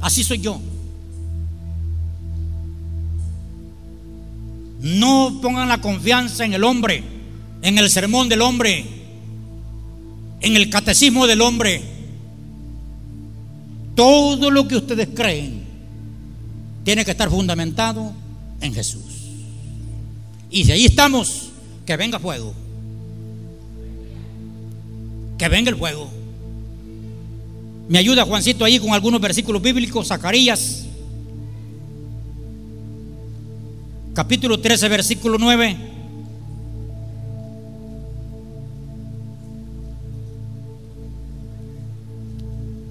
Así 0.00 0.22
soy 0.22 0.38
yo. 0.38 0.60
No 4.80 5.38
pongan 5.42 5.68
la 5.68 5.80
confianza 5.80 6.44
en 6.44 6.54
el 6.54 6.62
hombre, 6.62 7.02
en 7.62 7.78
el 7.78 7.90
sermón 7.90 8.28
del 8.28 8.42
hombre, 8.42 8.86
en 10.40 10.56
el 10.56 10.70
catecismo 10.70 11.26
del 11.26 11.40
hombre. 11.40 11.82
Todo 13.96 14.50
lo 14.50 14.68
que 14.68 14.76
ustedes 14.76 15.08
creen 15.14 15.64
tiene 16.84 17.04
que 17.04 17.10
estar 17.10 17.28
fundamentado 17.28 18.12
en 18.60 18.72
Jesús. 18.72 19.02
Y 20.50 20.64
si 20.64 20.72
ahí 20.72 20.84
estamos, 20.84 21.50
que 21.84 21.96
venga 21.96 22.18
fuego. 22.18 22.54
Que 25.38 25.48
venga 25.48 25.70
el 25.70 25.76
fuego. 25.76 26.10
Me 27.88 27.98
ayuda 27.98 28.24
Juancito 28.24 28.64
ahí 28.64 28.78
con 28.78 28.92
algunos 28.92 29.20
versículos 29.20 29.62
bíblicos, 29.62 30.08
Zacarías, 30.08 30.84
capítulo 34.12 34.60
13, 34.60 34.88
versículo 34.88 35.38
9. 35.38 35.76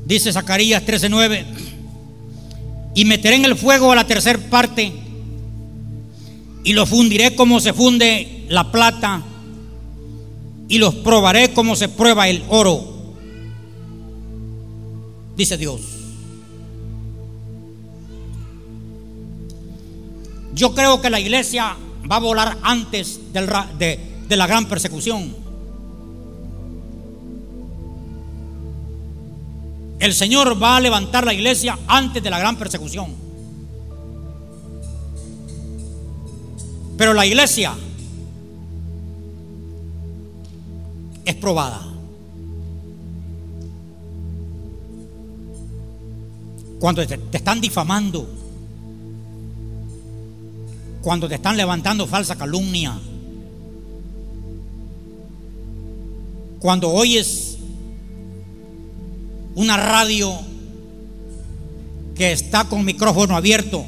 Dice 0.05 0.31
Zacarías 0.31 0.83
13:9, 0.83 1.45
y 2.95 3.05
meteré 3.05 3.35
en 3.35 3.45
el 3.45 3.57
fuego 3.57 3.91
a 3.91 3.95
la 3.95 4.07
tercera 4.07 4.39
parte 4.49 4.93
y 6.63 6.73
lo 6.73 6.85
fundiré 6.85 7.35
como 7.35 7.59
se 7.59 7.73
funde 7.73 8.45
la 8.49 8.71
plata 8.71 9.21
y 10.69 10.77
los 10.77 10.95
probaré 10.95 11.53
como 11.53 11.75
se 11.75 11.89
prueba 11.89 12.27
el 12.27 12.43
oro 12.49 12.97
dice 15.37 15.55
Dios. 15.55 15.81
Yo 20.53 20.73
creo 20.73 20.99
que 20.99 21.11
la 21.11 21.19
iglesia 21.19 21.77
va 22.11 22.15
a 22.15 22.19
volar 22.19 22.57
antes 22.63 23.19
de, 23.31 24.35
la 24.35 24.47
gran 24.47 24.65
persecución. 24.65 25.35
El 29.99 30.13
Señor 30.13 30.61
va 30.61 30.77
a 30.77 30.79
levantar 30.79 31.25
la 31.25 31.33
iglesia 31.33 31.77
antes 31.87 32.23
de 32.23 32.29
la 32.31 32.39
gran 32.39 32.55
persecución. 32.55 33.13
Pero 36.97 37.13
la 37.13 37.27
iglesia 37.27 37.75
es 41.29 41.35
probada. 41.35 41.97
cuando 46.79 47.05
te, 47.05 47.19
están 47.31 47.59
difamando, 47.59 48.29
cuando 51.01 51.27
te 51.27 51.35
están 51.35 51.57
levantando 51.57 52.05
falsa 52.05 52.35
calumnia, 52.35 52.97
cuando 56.59 56.91
oyes 56.91 57.57
una 59.55 59.77
radio 59.77 60.33
que 62.15 62.31
está 62.31 62.65
con 62.65 62.83
micrófono 62.83 63.35
abierto 63.35 63.85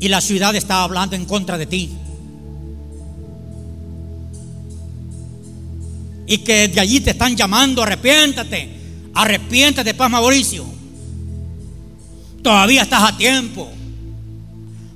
y 0.00 0.08
la 0.08 0.20
ciudad 0.20 0.54
está 0.54 0.82
hablando 0.82 1.16
en 1.16 1.24
contra 1.24 1.56
de 1.56 1.66
ti. 1.66 1.90
Y 6.26 6.38
que 6.38 6.68
de 6.68 6.80
allí 6.80 7.00
te 7.00 7.10
están 7.10 7.36
llamando, 7.36 7.82
arrepiéntate, 7.82 8.74
Arrepiéntate, 9.14 9.94
Paz 9.94 10.10
Mauricio. 10.10 10.66
Todavía 12.42 12.82
estás 12.82 13.12
a 13.12 13.16
tiempo. 13.16 13.70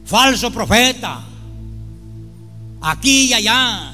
Falso 0.04 0.50
profeta. 0.50 1.24
Aquí 2.80 3.26
y 3.26 3.32
allá. 3.32 3.92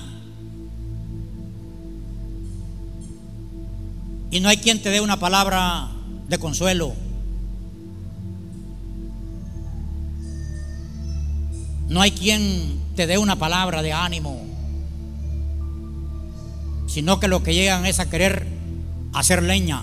Y 4.30 4.40
no 4.40 4.48
hay 4.48 4.56
quien 4.56 4.80
te 4.80 4.90
dé 4.90 5.00
una 5.00 5.18
palabra 5.18 5.90
de 6.26 6.38
consuelo. 6.38 6.94
No 11.88 12.00
hay 12.00 12.10
quien 12.12 12.80
te 12.96 13.06
dé 13.06 13.18
una 13.18 13.36
palabra 13.36 13.82
de 13.82 13.92
ánimo. 13.92 14.53
Sino 16.94 17.18
que 17.18 17.26
lo 17.26 17.42
que 17.42 17.52
llegan 17.52 17.86
es 17.86 17.98
a 17.98 18.08
querer 18.08 18.46
hacer 19.12 19.42
leña 19.42 19.82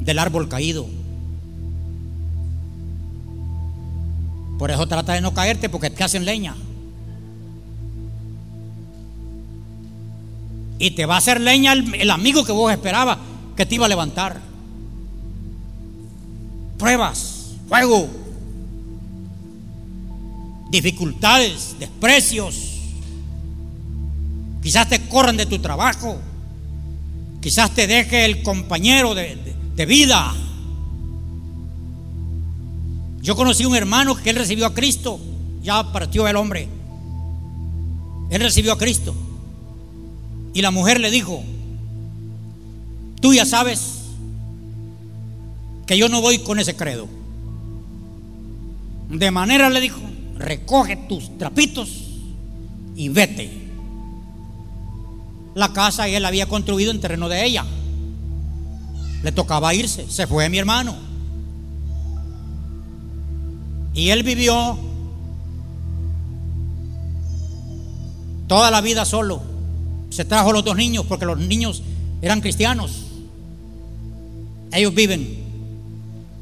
del 0.00 0.18
árbol 0.18 0.46
caído. 0.46 0.86
Por 4.58 4.70
eso 4.70 4.86
trata 4.86 5.14
de 5.14 5.22
no 5.22 5.32
caerte 5.32 5.70
porque 5.70 5.88
te 5.88 6.04
hacen 6.04 6.26
leña. 6.26 6.54
Y 10.78 10.90
te 10.90 11.06
va 11.06 11.14
a 11.14 11.16
hacer 11.16 11.40
leña 11.40 11.72
el, 11.72 12.10
amigo 12.10 12.44
que 12.44 12.52
vos 12.52 12.70
esperabas 12.70 13.16
que 13.56 13.64
te 13.64 13.76
iba 13.76 13.86
a 13.86 13.88
levantar. 13.88 14.38
Pruebas, 16.76 17.52
fuego, 17.70 18.06
dificultades, 20.70 21.76
desprecios. 21.78 22.81
Quizás 24.62 24.88
te 24.88 25.08
corran 25.08 25.36
de 25.36 25.46
tu 25.46 25.58
trabajo. 25.58 26.18
Quizás 27.40 27.74
te 27.74 27.88
deje 27.88 28.24
el 28.24 28.42
compañero 28.42 29.14
de, 29.14 29.86
vida. 29.86 30.32
Yo 33.20 33.34
conocí 33.34 33.64
un 33.64 33.74
hermano 33.74 34.14
que 34.14 34.30
él 34.30 34.36
recibió 34.36 34.66
a 34.66 34.74
Cristo, 34.74 35.18
ya 35.60 35.92
partió 35.92 36.28
el 36.28 36.36
hombre. 36.36 36.68
Él 38.30 38.40
recibió 38.40 38.72
a 38.72 38.78
Cristo. 38.78 39.14
Y 40.54 40.62
la 40.62 40.70
mujer 40.70 41.00
le 41.00 41.10
dijo, 41.10 41.42
tú 43.20 43.34
ya 43.34 43.44
sabes 43.44 44.02
que 45.86 45.98
yo 45.98 46.08
no 46.08 46.20
voy 46.20 46.38
con 46.38 46.60
ese 46.60 46.76
credo. 46.76 47.08
De 49.10 49.30
manera 49.32 49.68
le 49.68 49.80
dijo, 49.80 50.00
recoge 50.36 50.96
tus 50.96 51.36
trapitos 51.38 51.90
y 52.94 53.08
vete. 53.08 53.61
La 55.54 55.72
casa 55.72 56.08
él 56.08 56.24
había 56.24 56.46
construido 56.46 56.90
en 56.90 57.00
terreno 57.00 57.28
de 57.28 57.44
ella. 57.44 57.64
Le 59.22 59.32
tocaba 59.32 59.74
irse, 59.74 60.06
se 60.10 60.26
fue 60.26 60.48
mi 60.48 60.58
hermano. 60.58 60.94
Y 63.94 64.08
él 64.08 64.22
vivió 64.22 64.78
toda 68.46 68.70
la 68.70 68.80
vida 68.80 69.04
solo. 69.04 69.42
Se 70.10 70.24
trajo 70.24 70.52
los 70.52 70.64
dos 70.64 70.76
niños 70.76 71.06
porque 71.06 71.26
los 71.26 71.38
niños 71.38 71.82
eran 72.22 72.40
cristianos. 72.40 73.02
Ellos 74.72 74.94
viven. 74.94 75.38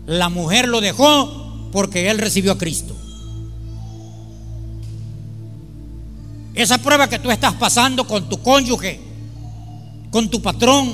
La 0.07 0.29
mujer 0.29 0.69
lo 0.69 0.81
dejó 0.81 1.69
porque 1.73 2.11
él 2.11 2.19
recibió 2.19 2.53
a 2.53 2.59
Cristo. 2.59 2.97
Esa 6.61 6.77
prueba 6.77 7.09
que 7.09 7.19
tú 7.19 7.31
estás 7.31 7.55
pasando 7.55 8.07
con 8.07 8.29
tu 8.29 8.43
cónyuge, 8.43 9.01
con 10.11 10.29
tu 10.29 10.43
patrón, 10.43 10.93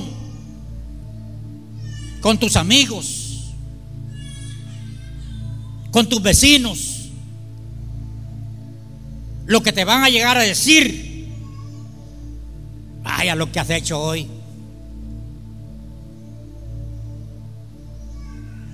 con 2.21 2.39
tus 2.39 2.55
amigos, 2.55 3.53
con 5.91 6.09
tus 6.09 6.23
vecinos, 6.23 7.09
lo 9.47 9.61
que 9.61 9.73
te 9.73 9.85
van 9.85 10.05
a 10.05 10.09
llegar 10.09 10.39
a 10.39 10.43
decir, 10.43 11.35
vaya 13.03 13.35
lo 13.35 13.51
que 13.51 13.59
has 13.59 13.71
hecho 13.71 14.01
hoy. 14.01 14.29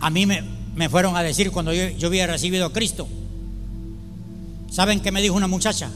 A 0.01 0.11
mí 0.11 0.27
me, 0.27 0.43
me 0.75 0.91
fueron 0.91 1.17
a 1.17 1.23
decir 1.23 1.53
cuando 1.53 1.73
yo, 1.73 1.89
yo 1.89 2.09
había 2.09 2.27
recibido 2.27 2.67
a 2.67 2.73
Cristo. 2.75 3.09
¿Saben 4.71 5.01
qué 5.01 5.11
me 5.11 5.23
dijo 5.23 5.35
una 5.35 5.49
muchacha? 5.49 5.91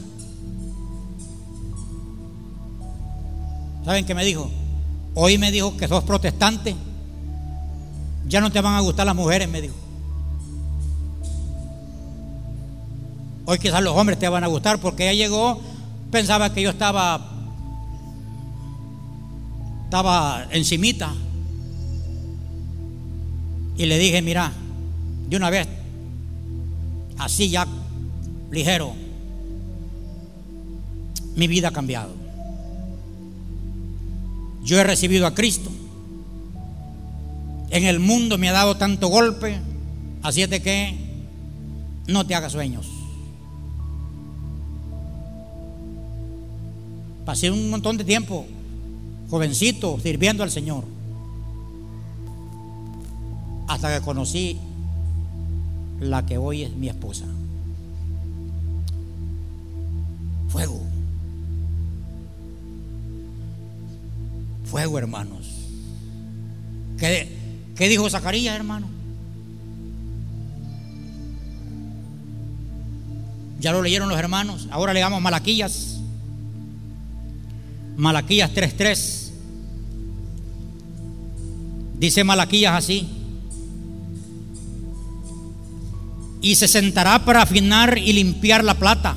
¿Saben 3.87 4.05
qué 4.05 4.13
me 4.13 4.25
dijo? 4.25 4.51
Hoy 5.15 5.37
me 5.37 5.49
dijo 5.49 5.77
que 5.77 5.87
sos 5.87 6.03
protestante 6.03 6.75
ya 8.27 8.41
no 8.41 8.51
te 8.51 8.59
van 8.59 8.75
a 8.75 8.81
gustar 8.81 9.05
las 9.05 9.15
mujeres, 9.15 9.47
me 9.47 9.61
dijo. 9.61 9.75
Hoy 13.45 13.57
quizás 13.59 13.81
los 13.81 13.95
hombres 13.95 14.19
te 14.19 14.27
van 14.27 14.43
a 14.43 14.47
gustar 14.47 14.81
porque 14.81 15.09
ella 15.09 15.23
llegó, 15.23 15.61
pensaba 16.11 16.53
que 16.53 16.63
yo 16.63 16.71
estaba, 16.71 17.31
estaba 19.85 20.47
encimita. 20.51 21.13
Y 23.77 23.85
le 23.85 23.97
dije, 23.97 24.21
mira, 24.21 24.51
de 25.29 25.37
una 25.37 25.49
vez, 25.49 25.65
así 27.19 27.49
ya 27.49 27.65
ligero, 28.51 28.91
mi 31.37 31.47
vida 31.47 31.69
ha 31.69 31.71
cambiado. 31.71 32.16
Yo 34.67 34.77
he 34.77 34.83
recibido 34.83 35.25
a 35.25 35.33
Cristo. 35.33 35.71
En 37.69 37.85
el 37.85 38.01
mundo 38.01 38.37
me 38.37 38.49
ha 38.49 38.51
dado 38.51 38.75
tanto 38.75 39.07
golpe, 39.07 39.57
así 40.23 40.41
es 40.41 40.49
de 40.49 40.61
que 40.61 40.93
no 42.07 42.27
te 42.27 42.35
hagas 42.35 42.51
sueños. 42.51 42.85
Pasé 47.25 47.49
un 47.49 47.69
montón 47.69 47.95
de 47.95 48.03
tiempo 48.03 48.45
jovencito 49.29 49.99
sirviendo 50.03 50.43
al 50.43 50.51
Señor. 50.51 50.83
Hasta 53.69 53.97
que 53.97 54.03
conocí 54.03 54.57
la 56.01 56.25
que 56.25 56.37
hoy 56.37 56.63
es 56.63 56.75
mi 56.75 56.89
esposa. 56.89 57.23
Fuego. 60.49 60.86
Fuego, 64.69 64.97
hermanos. 64.97 65.47
¿Qué, 66.97 67.29
dijo 67.77 68.09
Zacarías, 68.09 68.55
hermano? 68.55 68.87
Ya 73.59 73.71
lo 73.71 73.81
leyeron 73.81 74.09
los 74.09 74.19
hermanos. 74.19 74.67
Ahora 74.71 74.93
le 74.93 74.99
damos 74.99 75.21
Malaquías. 75.21 75.99
Malaquías 77.95 78.51
3:3. 78.53 79.31
Dice 81.99 82.23
Malaquías 82.23 82.73
así. 82.73 83.07
Y 86.41 86.55
se 86.55 86.67
sentará 86.67 87.25
para 87.25 87.41
afinar 87.41 87.97
y 87.97 88.13
limpiar 88.13 88.63
la 88.63 88.75
plata. 88.75 89.15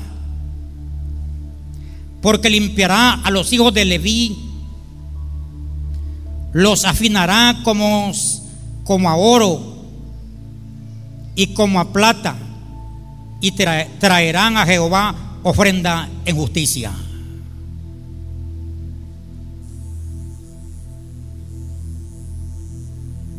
Porque 2.21 2.49
limpiará 2.49 3.13
a 3.13 3.31
los 3.31 3.51
hijos 3.53 3.73
de 3.73 3.85
Leví. 3.85 4.50
Los 6.53 6.85
afinará 6.85 7.61
como, 7.63 8.11
como 8.83 9.09
a 9.09 9.15
oro 9.15 9.85
y 11.35 11.53
como 11.53 11.79
a 11.79 11.93
plata. 11.93 12.35
Y 13.39 13.51
traerán 13.51 14.57
a 14.57 14.65
Jehová 14.65 15.15
ofrenda 15.43 16.09
en 16.25 16.35
justicia. 16.35 16.91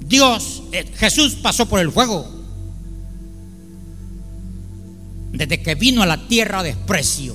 Dios, 0.07 0.63
eh, 0.73 0.85
Jesús 0.97 1.37
pasó 1.37 1.67
por 1.67 1.81
el 1.81 1.91
fuego. 1.91 2.27
Desde 5.33 5.63
que 5.63 5.75
vino 5.75 6.03
a 6.03 6.07
la 6.07 6.29
tierra 6.29 6.63
desprecio. 6.63 7.35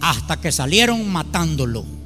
Hasta 0.00 0.40
que 0.40 0.52
salieron 0.52 1.08
matándolo. 1.10 1.99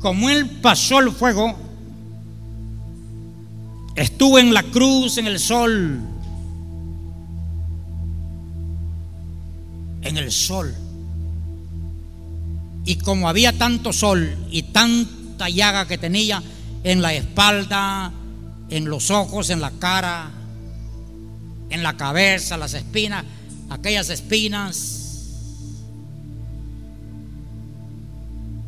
Como 0.00 0.30
él 0.30 0.48
pasó 0.62 1.00
el 1.00 1.12
fuego, 1.12 1.54
estuvo 3.94 4.38
en 4.38 4.54
la 4.54 4.62
cruz, 4.62 5.18
en 5.18 5.26
el 5.26 5.38
sol. 5.38 6.00
En 10.02 10.16
el 10.16 10.32
sol. 10.32 10.74
Y 12.86 12.96
como 12.96 13.28
había 13.28 13.56
tanto 13.56 13.92
sol 13.92 14.36
y 14.50 14.62
tanta 14.64 15.50
llaga 15.50 15.86
que 15.86 15.98
tenía 15.98 16.42
en 16.82 17.02
la 17.02 17.12
espalda, 17.12 18.10
en 18.70 18.88
los 18.88 19.10
ojos, 19.10 19.50
en 19.50 19.60
la 19.60 19.70
cara, 19.72 20.30
en 21.68 21.82
la 21.82 21.96
cabeza, 21.98 22.56
las 22.56 22.72
espinas, 22.72 23.24
aquellas 23.68 24.08
espinas, 24.08 25.09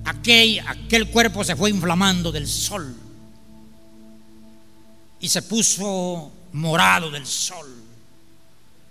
aquel, 0.05 0.61
aquel 0.66 1.09
cuerpo 1.09 1.44
se 1.44 1.57
fue 1.57 1.70
inflamando 1.70 2.32
del 2.32 2.46
sol 2.46 2.96
y 5.20 5.28
se 5.28 5.42
puso 5.42 6.32
morado 6.53 7.11
del 7.11 7.26
sol, 7.26 7.66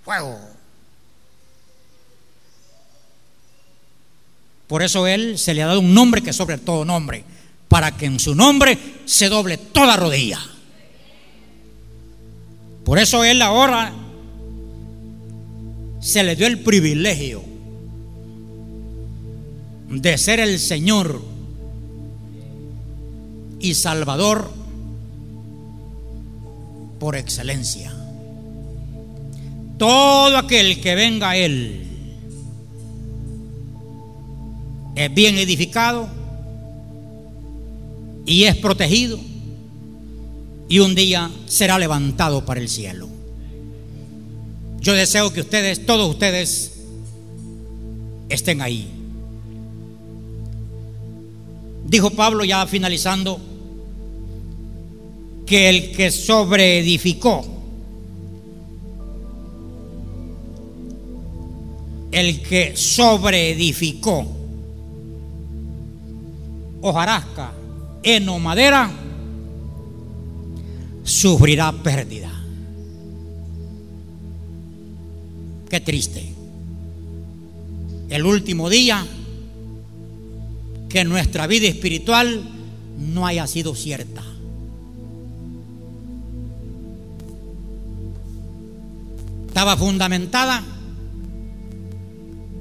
fuego. 0.04 0.40
Por 4.68 4.82
eso 4.82 5.06
Él 5.06 5.38
se 5.38 5.54
le 5.54 5.64
ha 5.64 5.68
dado 5.68 5.82
un 5.82 5.94
nombre 5.94 6.22
que 6.22 6.32
sobre 6.32 6.58
todo 6.58 6.86
nombre, 6.86 7.26
para 7.68 7.96
que 7.98 8.06
en 8.06 8.20
su 8.20 8.34
nombre 8.34 8.78
se 9.06 9.28
doble 9.28 9.58
toda 9.58 9.98
rodilla. 9.98 10.40
Por 12.86 12.98
eso 12.98 13.24
Él 13.26 13.42
ahora 13.42 13.94
se 16.00 16.24
le 16.24 16.36
dio 16.36 16.48
el 16.48 16.60
privilegio 16.60 17.51
de 19.92 20.18
ser 20.18 20.40
el 20.40 20.58
Señor 20.60 21.22
y 23.60 23.74
Salvador 23.74 24.50
por 27.00 27.16
excelencia. 27.16 27.94
Todo 29.78 30.38
aquel 30.38 30.80
que 30.80 30.96
venga 30.96 31.32
a 31.32 31.38
Él 31.38 31.88
es 34.96 35.14
bien 35.14 35.38
edificado 35.38 36.08
y 38.26 38.44
es 38.44 38.56
protegido 38.56 39.20
y 40.70 40.80
un 40.80 40.96
día 40.96 41.30
será 41.48 41.78
levantado 41.78 42.46
para 42.46 42.62
el 42.62 42.70
cielo. 42.70 43.10
Yo 44.80 44.94
deseo 44.94 45.34
que 45.34 45.42
ustedes, 45.42 45.86
todos 45.86 46.10
ustedes, 46.10 46.80
estén 48.30 48.62
ahí. 48.62 49.01
Dijo 51.86 52.12
Pablo 52.12 52.44
ya 52.44 52.66
finalizando 52.68 53.40
que 55.46 55.70
el 55.70 55.92
que 55.92 56.12
sobreedificó, 56.12 57.44
el 62.12 62.42
que 62.42 62.76
sobreedificó 62.76 64.26
hojarasca, 66.82 67.52
heno, 68.04 68.40
madera, 68.40 68.92
sufrirá 71.04 71.72
pérdida. 71.72 72.32
Qué 75.70 75.80
triste. 75.80 76.34
El 78.10 78.26
último 78.26 78.70
día 78.70 79.06
que 80.92 81.04
nuestra 81.06 81.48
vida 81.48 81.68
espiritual 81.68 82.44
no 82.98 83.26
haya 83.26 83.48
sido 83.48 83.76
cierta. 83.76 84.24
Estaba 89.48 89.78
fundamentada 89.78 90.64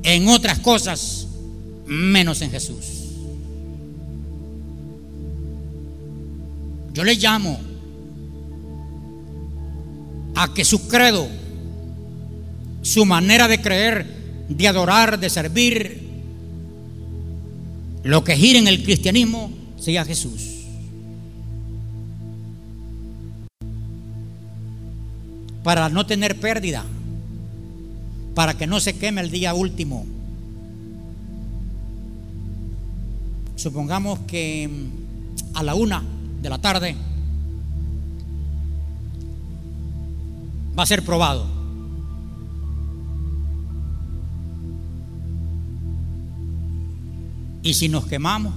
en 0.03 0.29
otras 0.29 0.59
cosas 0.61 1.27
menos 1.87 2.41
en 2.43 2.51
Jesús. 2.51 3.01
Yo 6.93 7.05
le 7.05 7.15
llamo 7.15 7.59
a 10.35 10.53
que 10.55 10.65
su 10.65 10.89
credo, 10.89 11.29
su 12.83 13.05
manera 13.05 13.49
de 13.49 13.61
creer, 13.61 14.07
de 14.49 14.69
adorar, 14.69 15.19
de 15.19 15.31
servir, 15.31 16.00
lo 18.03 18.25
que 18.25 18.37
gira 18.37 18.59
en 18.59 18.67
el 18.67 18.83
cristianismo 18.83 19.51
sea 19.79 20.05
Jesús. 20.05 20.57
Para 25.63 25.89
no 25.89 26.07
tener 26.07 26.41
pérdida, 26.41 26.85
para 28.35 28.57
que 28.57 28.67
no 28.67 28.81
se 28.81 28.97
queme 28.97 29.21
el 29.21 29.31
día 29.31 29.53
último. 29.53 30.07
Supongamos 33.57 34.21
que 34.21 34.71
a 35.53 35.63
la 35.63 35.75
una 35.75 36.03
de 36.41 36.49
la 36.49 36.59
tarde 36.59 36.97
va 40.79 40.85
a 40.85 40.87
ser 40.87 41.05
probado. 41.05 41.60
Y 47.63 47.75
si 47.75 47.89
nos 47.89 48.07
quemamos, 48.07 48.55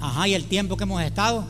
ajá, 0.00 0.28
y 0.28 0.34
el 0.34 0.44
tiempo 0.44 0.76
que 0.76 0.84
hemos 0.84 1.02
estado. 1.02 1.44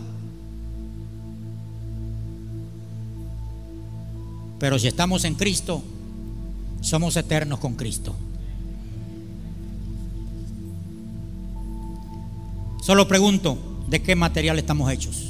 Pero 4.59 4.79
si 4.79 4.89
estamos 4.89 5.25
en 5.25 5.35
Cristo, 5.35 5.83
somos 6.81 7.17
eternos 7.17 7.61
con 7.61 7.75
Cristo. 7.75 8.15
Solo 12.83 13.07
pregunto, 13.07 13.59
¿de 13.89 14.03
qué 14.03 14.17
material 14.17 14.59
estamos 14.59 14.91
hechos? 14.91 15.28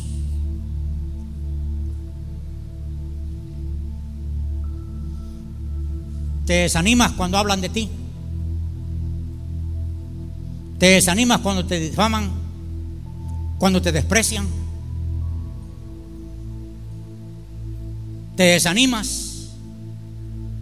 Te 6.49 6.55
desanimas 6.55 7.13
cuando 7.13 7.37
hablan 7.37 7.61
de 7.61 7.69
ti. 7.69 7.91
Te 10.79 10.87
desanimas 10.87 11.41
cuando 11.41 11.67
te 11.67 11.79
difaman, 11.79 12.31
cuando 13.59 13.83
te 13.83 13.93
desprecian. 13.93 14.47
Te 18.35 18.45
desanimas 18.45 19.51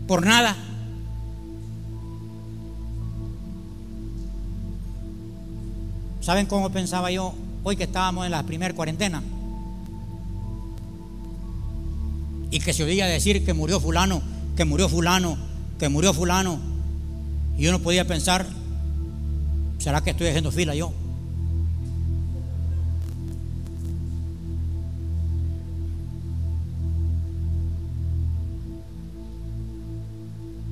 por 0.09 0.27
nada. 0.27 0.57
¿Saben 6.21 6.47
cómo 6.47 6.71
pensaba 6.71 7.13
yo 7.13 7.33
hoy 7.63 7.77
que 7.77 7.85
estábamos 7.85 8.25
en 8.25 8.33
la 8.33 8.43
primera 8.43 8.75
cuarentena? 8.75 9.23
Y 12.51 12.59
que 12.59 12.73
se 12.73 12.83
oía 12.83 13.07
decir 13.07 13.45
que 13.45 13.55
murió 13.55 13.79
fulano, 13.79 14.21
que 14.57 14.65
murió 14.65 14.89
fulano, 14.89 15.46
que 15.79 15.89
murió 15.89 16.13
fulano. 16.13 16.59
Y 17.57 17.63
yo 17.63 17.73
no 17.73 17.81
podía 17.81 18.07
pensar, 18.07 18.47
¿será 19.79 20.03
que 20.03 20.11
estoy 20.11 20.29
haciendo 20.29 20.51
fila 20.51 20.75
yo? 20.75 20.93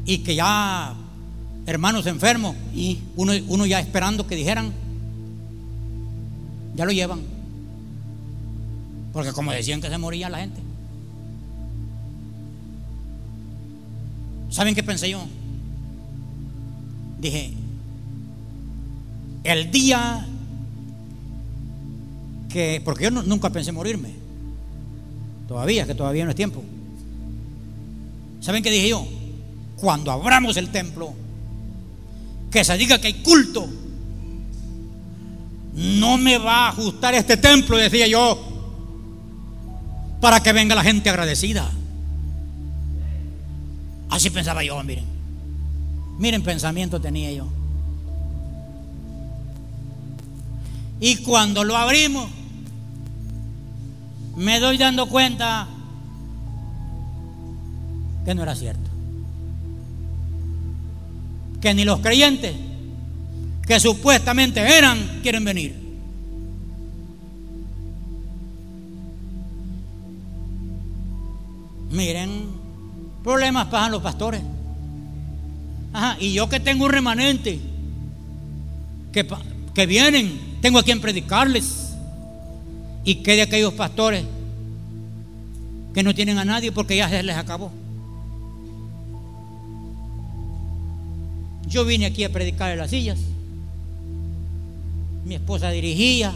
Y 0.06 0.18
que 0.18 0.34
ya 0.34 0.94
hermanos 1.66 2.06
enfermos 2.06 2.54
y 2.74 3.00
uno, 3.16 3.32
uno 3.48 3.64
ya 3.64 3.80
esperando 3.80 4.26
que 4.26 4.36
dijeran, 4.36 4.72
ya 6.74 6.84
lo 6.84 6.92
llevan. 6.92 7.20
Porque 9.14 9.32
como 9.32 9.52
decían 9.52 9.80
que 9.80 9.88
se 9.88 9.96
moría 9.96 10.28
la 10.28 10.38
gente. 10.38 10.63
¿Saben 14.54 14.72
qué 14.76 14.84
pensé 14.84 15.10
yo? 15.10 15.20
Dije, 17.18 17.52
el 19.42 19.68
día 19.72 20.24
que, 22.48 22.80
porque 22.84 23.02
yo 23.02 23.10
nunca 23.10 23.50
pensé 23.50 23.72
morirme, 23.72 24.10
todavía, 25.48 25.88
que 25.88 25.96
todavía 25.96 26.22
no 26.22 26.30
es 26.30 26.36
tiempo. 26.36 26.62
¿Saben 28.40 28.62
qué 28.62 28.70
dije 28.70 28.90
yo? 28.90 29.04
Cuando 29.74 30.12
abramos 30.12 30.56
el 30.56 30.68
templo, 30.68 31.12
que 32.52 32.62
se 32.62 32.78
diga 32.78 33.00
que 33.00 33.08
hay 33.08 33.14
culto, 33.14 33.66
no 35.74 36.16
me 36.16 36.38
va 36.38 36.66
a 36.66 36.68
ajustar 36.68 37.12
este 37.14 37.36
templo, 37.38 37.76
decía 37.76 38.06
yo, 38.06 38.40
para 40.20 40.40
que 40.44 40.52
venga 40.52 40.76
la 40.76 40.84
gente 40.84 41.10
agradecida. 41.10 41.72
Así 44.14 44.30
pensaba 44.30 44.62
yo, 44.62 44.80
miren. 44.84 45.04
Miren, 46.20 46.44
pensamiento 46.44 47.00
tenía 47.00 47.32
yo. 47.32 47.48
Y 51.00 51.16
cuando 51.16 51.64
lo 51.64 51.76
abrimos, 51.76 52.30
me 54.36 54.60
doy 54.60 54.78
dando 54.78 55.08
cuenta 55.08 55.66
que 58.24 58.36
no 58.36 58.44
era 58.44 58.54
cierto. 58.54 58.88
Que 61.60 61.74
ni 61.74 61.84
los 61.84 61.98
creyentes 61.98 62.54
que 63.66 63.80
supuestamente 63.80 64.60
eran 64.60 65.22
quieren 65.24 65.44
venir. 65.44 65.74
Miren, 71.90 72.53
problemas 73.24 73.66
pasan 73.66 73.90
los 73.90 74.02
pastores. 74.02 74.42
Ajá, 75.92 76.16
y 76.20 76.34
yo 76.34 76.48
que 76.48 76.60
tengo 76.60 76.84
un 76.84 76.92
remanente, 76.92 77.58
que, 79.12 79.26
que 79.74 79.86
vienen, 79.86 80.58
tengo 80.60 80.78
a 80.78 80.82
quien 80.82 81.00
predicarles. 81.00 81.80
Y 83.06 83.16
que 83.16 83.36
de 83.36 83.42
aquellos 83.42 83.74
pastores 83.74 84.24
que 85.92 86.02
no 86.02 86.14
tienen 86.14 86.38
a 86.38 86.44
nadie 86.44 86.72
porque 86.72 86.96
ya 86.96 87.08
se 87.08 87.22
les 87.22 87.36
acabó. 87.36 87.70
Yo 91.68 91.84
vine 91.84 92.06
aquí 92.06 92.24
a 92.24 92.32
predicar 92.32 92.72
en 92.72 92.78
las 92.78 92.90
sillas. 92.90 93.18
Mi 95.24 95.34
esposa 95.34 95.70
dirigía, 95.70 96.32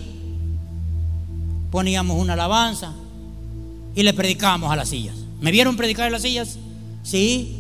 poníamos 1.71 2.21
una 2.21 2.35
alabanza 2.35 2.93
y 3.95 4.03
le 4.03 4.13
predicábamos 4.13 4.71
a 4.71 4.77
las 4.77 4.89
sillas. 4.89 5.17
¿Me 5.41 5.51
vieron 5.51 5.77
predicar 5.77 6.07
en 6.07 6.13
las 6.13 6.23
sillas? 6.23 6.59
Sí. 7.09 7.57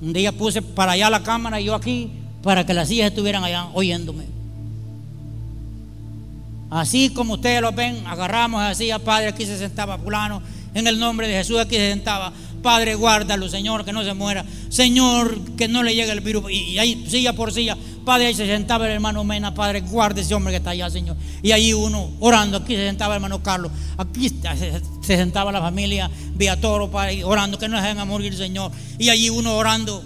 Un 0.00 0.14
día 0.14 0.32
puse 0.32 0.62
para 0.62 0.92
allá 0.92 1.10
la 1.10 1.22
cámara 1.22 1.60
y 1.60 1.64
yo 1.64 1.74
aquí 1.74 2.10
para 2.42 2.64
que 2.64 2.72
las 2.72 2.88
sillas 2.88 3.08
estuvieran 3.08 3.44
allá 3.44 3.66
oyéndome. 3.74 4.24
Así 6.70 7.10
como 7.10 7.34
ustedes 7.34 7.60
lo 7.60 7.70
ven, 7.72 8.06
agarramos 8.06 8.62
así 8.62 8.90
a 8.90 8.98
Padre, 8.98 9.28
aquí 9.28 9.44
se 9.44 9.58
sentaba 9.58 9.98
fulano, 9.98 10.40
en 10.72 10.86
el 10.86 10.98
nombre 10.98 11.28
de 11.28 11.34
Jesús 11.34 11.58
aquí 11.58 11.76
se 11.76 11.90
sentaba. 11.90 12.32
Padre, 12.62 12.94
guárdalo, 12.94 13.48
Señor, 13.48 13.84
que 13.84 13.92
no 13.92 14.04
se 14.04 14.14
muera. 14.14 14.44
Señor, 14.68 15.40
que 15.56 15.68
no 15.68 15.82
le 15.82 15.94
llegue 15.94 16.12
el 16.12 16.20
virus. 16.20 16.50
Y, 16.50 16.78
ahí, 16.78 17.04
silla 17.08 17.32
por 17.32 17.52
silla, 17.52 17.76
Padre, 18.04 18.26
ahí 18.26 18.34
se 18.34 18.46
sentaba 18.46 18.86
el 18.86 18.92
hermano 18.92 19.24
Mena. 19.24 19.54
Padre, 19.54 19.80
guarde 19.80 20.22
ese 20.22 20.34
hombre 20.34 20.52
que 20.52 20.58
está 20.58 20.70
allá, 20.70 20.90
Señor. 20.90 21.16
Y 21.42 21.52
ahí 21.52 21.72
uno 21.72 22.10
orando. 22.20 22.58
Aquí 22.58 22.74
se 22.74 22.86
sentaba 22.86 23.14
el 23.14 23.18
hermano 23.18 23.42
Carlos. 23.42 23.70
Aquí 23.96 24.28
se, 24.28 24.82
sentaba 25.02 25.52
la 25.52 25.60
familia 25.60 26.10
Vía 26.34 26.60
Toro, 26.60 26.90
Padre, 26.90 27.24
orando, 27.24 27.58
que 27.58 27.68
no 27.68 27.80
dejen 27.80 27.98
a 27.98 28.04
morir, 28.04 28.36
Señor. 28.36 28.72
Y 28.98 29.08
allí 29.10 29.30
uno 29.30 29.56
orando. 29.56 30.02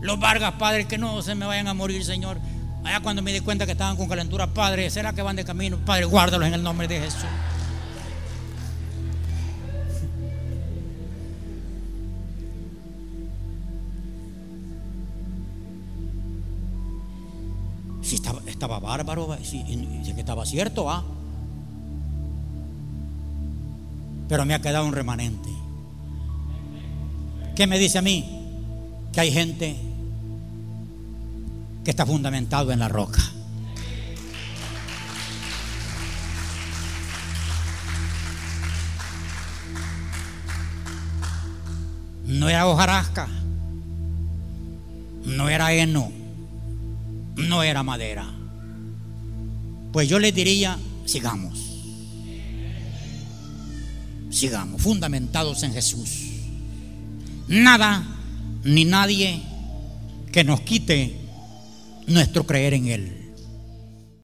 Los 0.00 0.20
Vargas, 0.20 0.54
Padre, 0.58 0.86
que 0.86 0.98
no 0.98 1.20
se 1.22 1.34
me 1.34 1.46
vayan 1.46 1.68
a 1.68 1.74
morir, 1.74 2.04
Señor. 2.04 2.38
Allá 2.84 3.00
cuando 3.00 3.20
me 3.20 3.32
di 3.32 3.40
cuenta 3.40 3.66
que 3.66 3.72
estaban 3.72 3.96
con 3.96 4.08
calentura, 4.08 4.46
Padre, 4.46 4.88
¿será 4.90 5.12
que 5.12 5.20
van 5.20 5.34
de 5.34 5.44
camino? 5.44 5.78
Padre, 5.84 6.04
guárdalos 6.04 6.46
en 6.46 6.54
el 6.54 6.62
nombre 6.62 6.86
de 6.86 7.00
Jesús. 7.00 7.24
Si 18.06 18.14
estaba, 18.46 18.78
bárbaro, 18.78 19.36
si, 19.42 19.64
que 19.64 20.20
estaba 20.20 20.46
cierto, 20.46 20.88
¿ah? 20.88 21.02
Pero 24.28 24.44
me 24.44 24.54
ha 24.54 24.60
quedado 24.60 24.86
un 24.86 24.92
remanente. 24.92 25.48
¿Qué 27.56 27.66
me 27.66 27.80
dice 27.80 27.98
a 27.98 28.02
mí? 28.02 28.24
Que 29.12 29.22
hay 29.22 29.32
gente 29.32 29.74
que 31.82 31.90
está 31.90 32.06
fundamentado 32.06 32.70
en 32.70 32.78
la 32.78 32.86
roca. 32.86 33.18
No 42.24 42.48
era 42.48 42.68
hojarasca, 42.68 43.26
no 45.24 45.48
era 45.48 45.72
heno 45.72 46.25
no 47.36 47.62
era 47.62 47.82
madera. 47.82 48.26
Pues 49.92 50.08
yo 50.08 50.18
le 50.18 50.32
diría, 50.32 50.78
sigamos. 51.04 51.58
Sigamos, 54.30 54.82
fundamentados 54.82 55.62
en 55.62 55.72
Jesús. 55.72 56.10
Nada 57.48 58.04
ni 58.64 58.84
nadie 58.84 59.40
que 60.32 60.44
nos 60.44 60.60
quite 60.60 61.16
nuestro 62.06 62.44
creer 62.44 62.74
en 62.74 62.86
Él. 62.88 63.15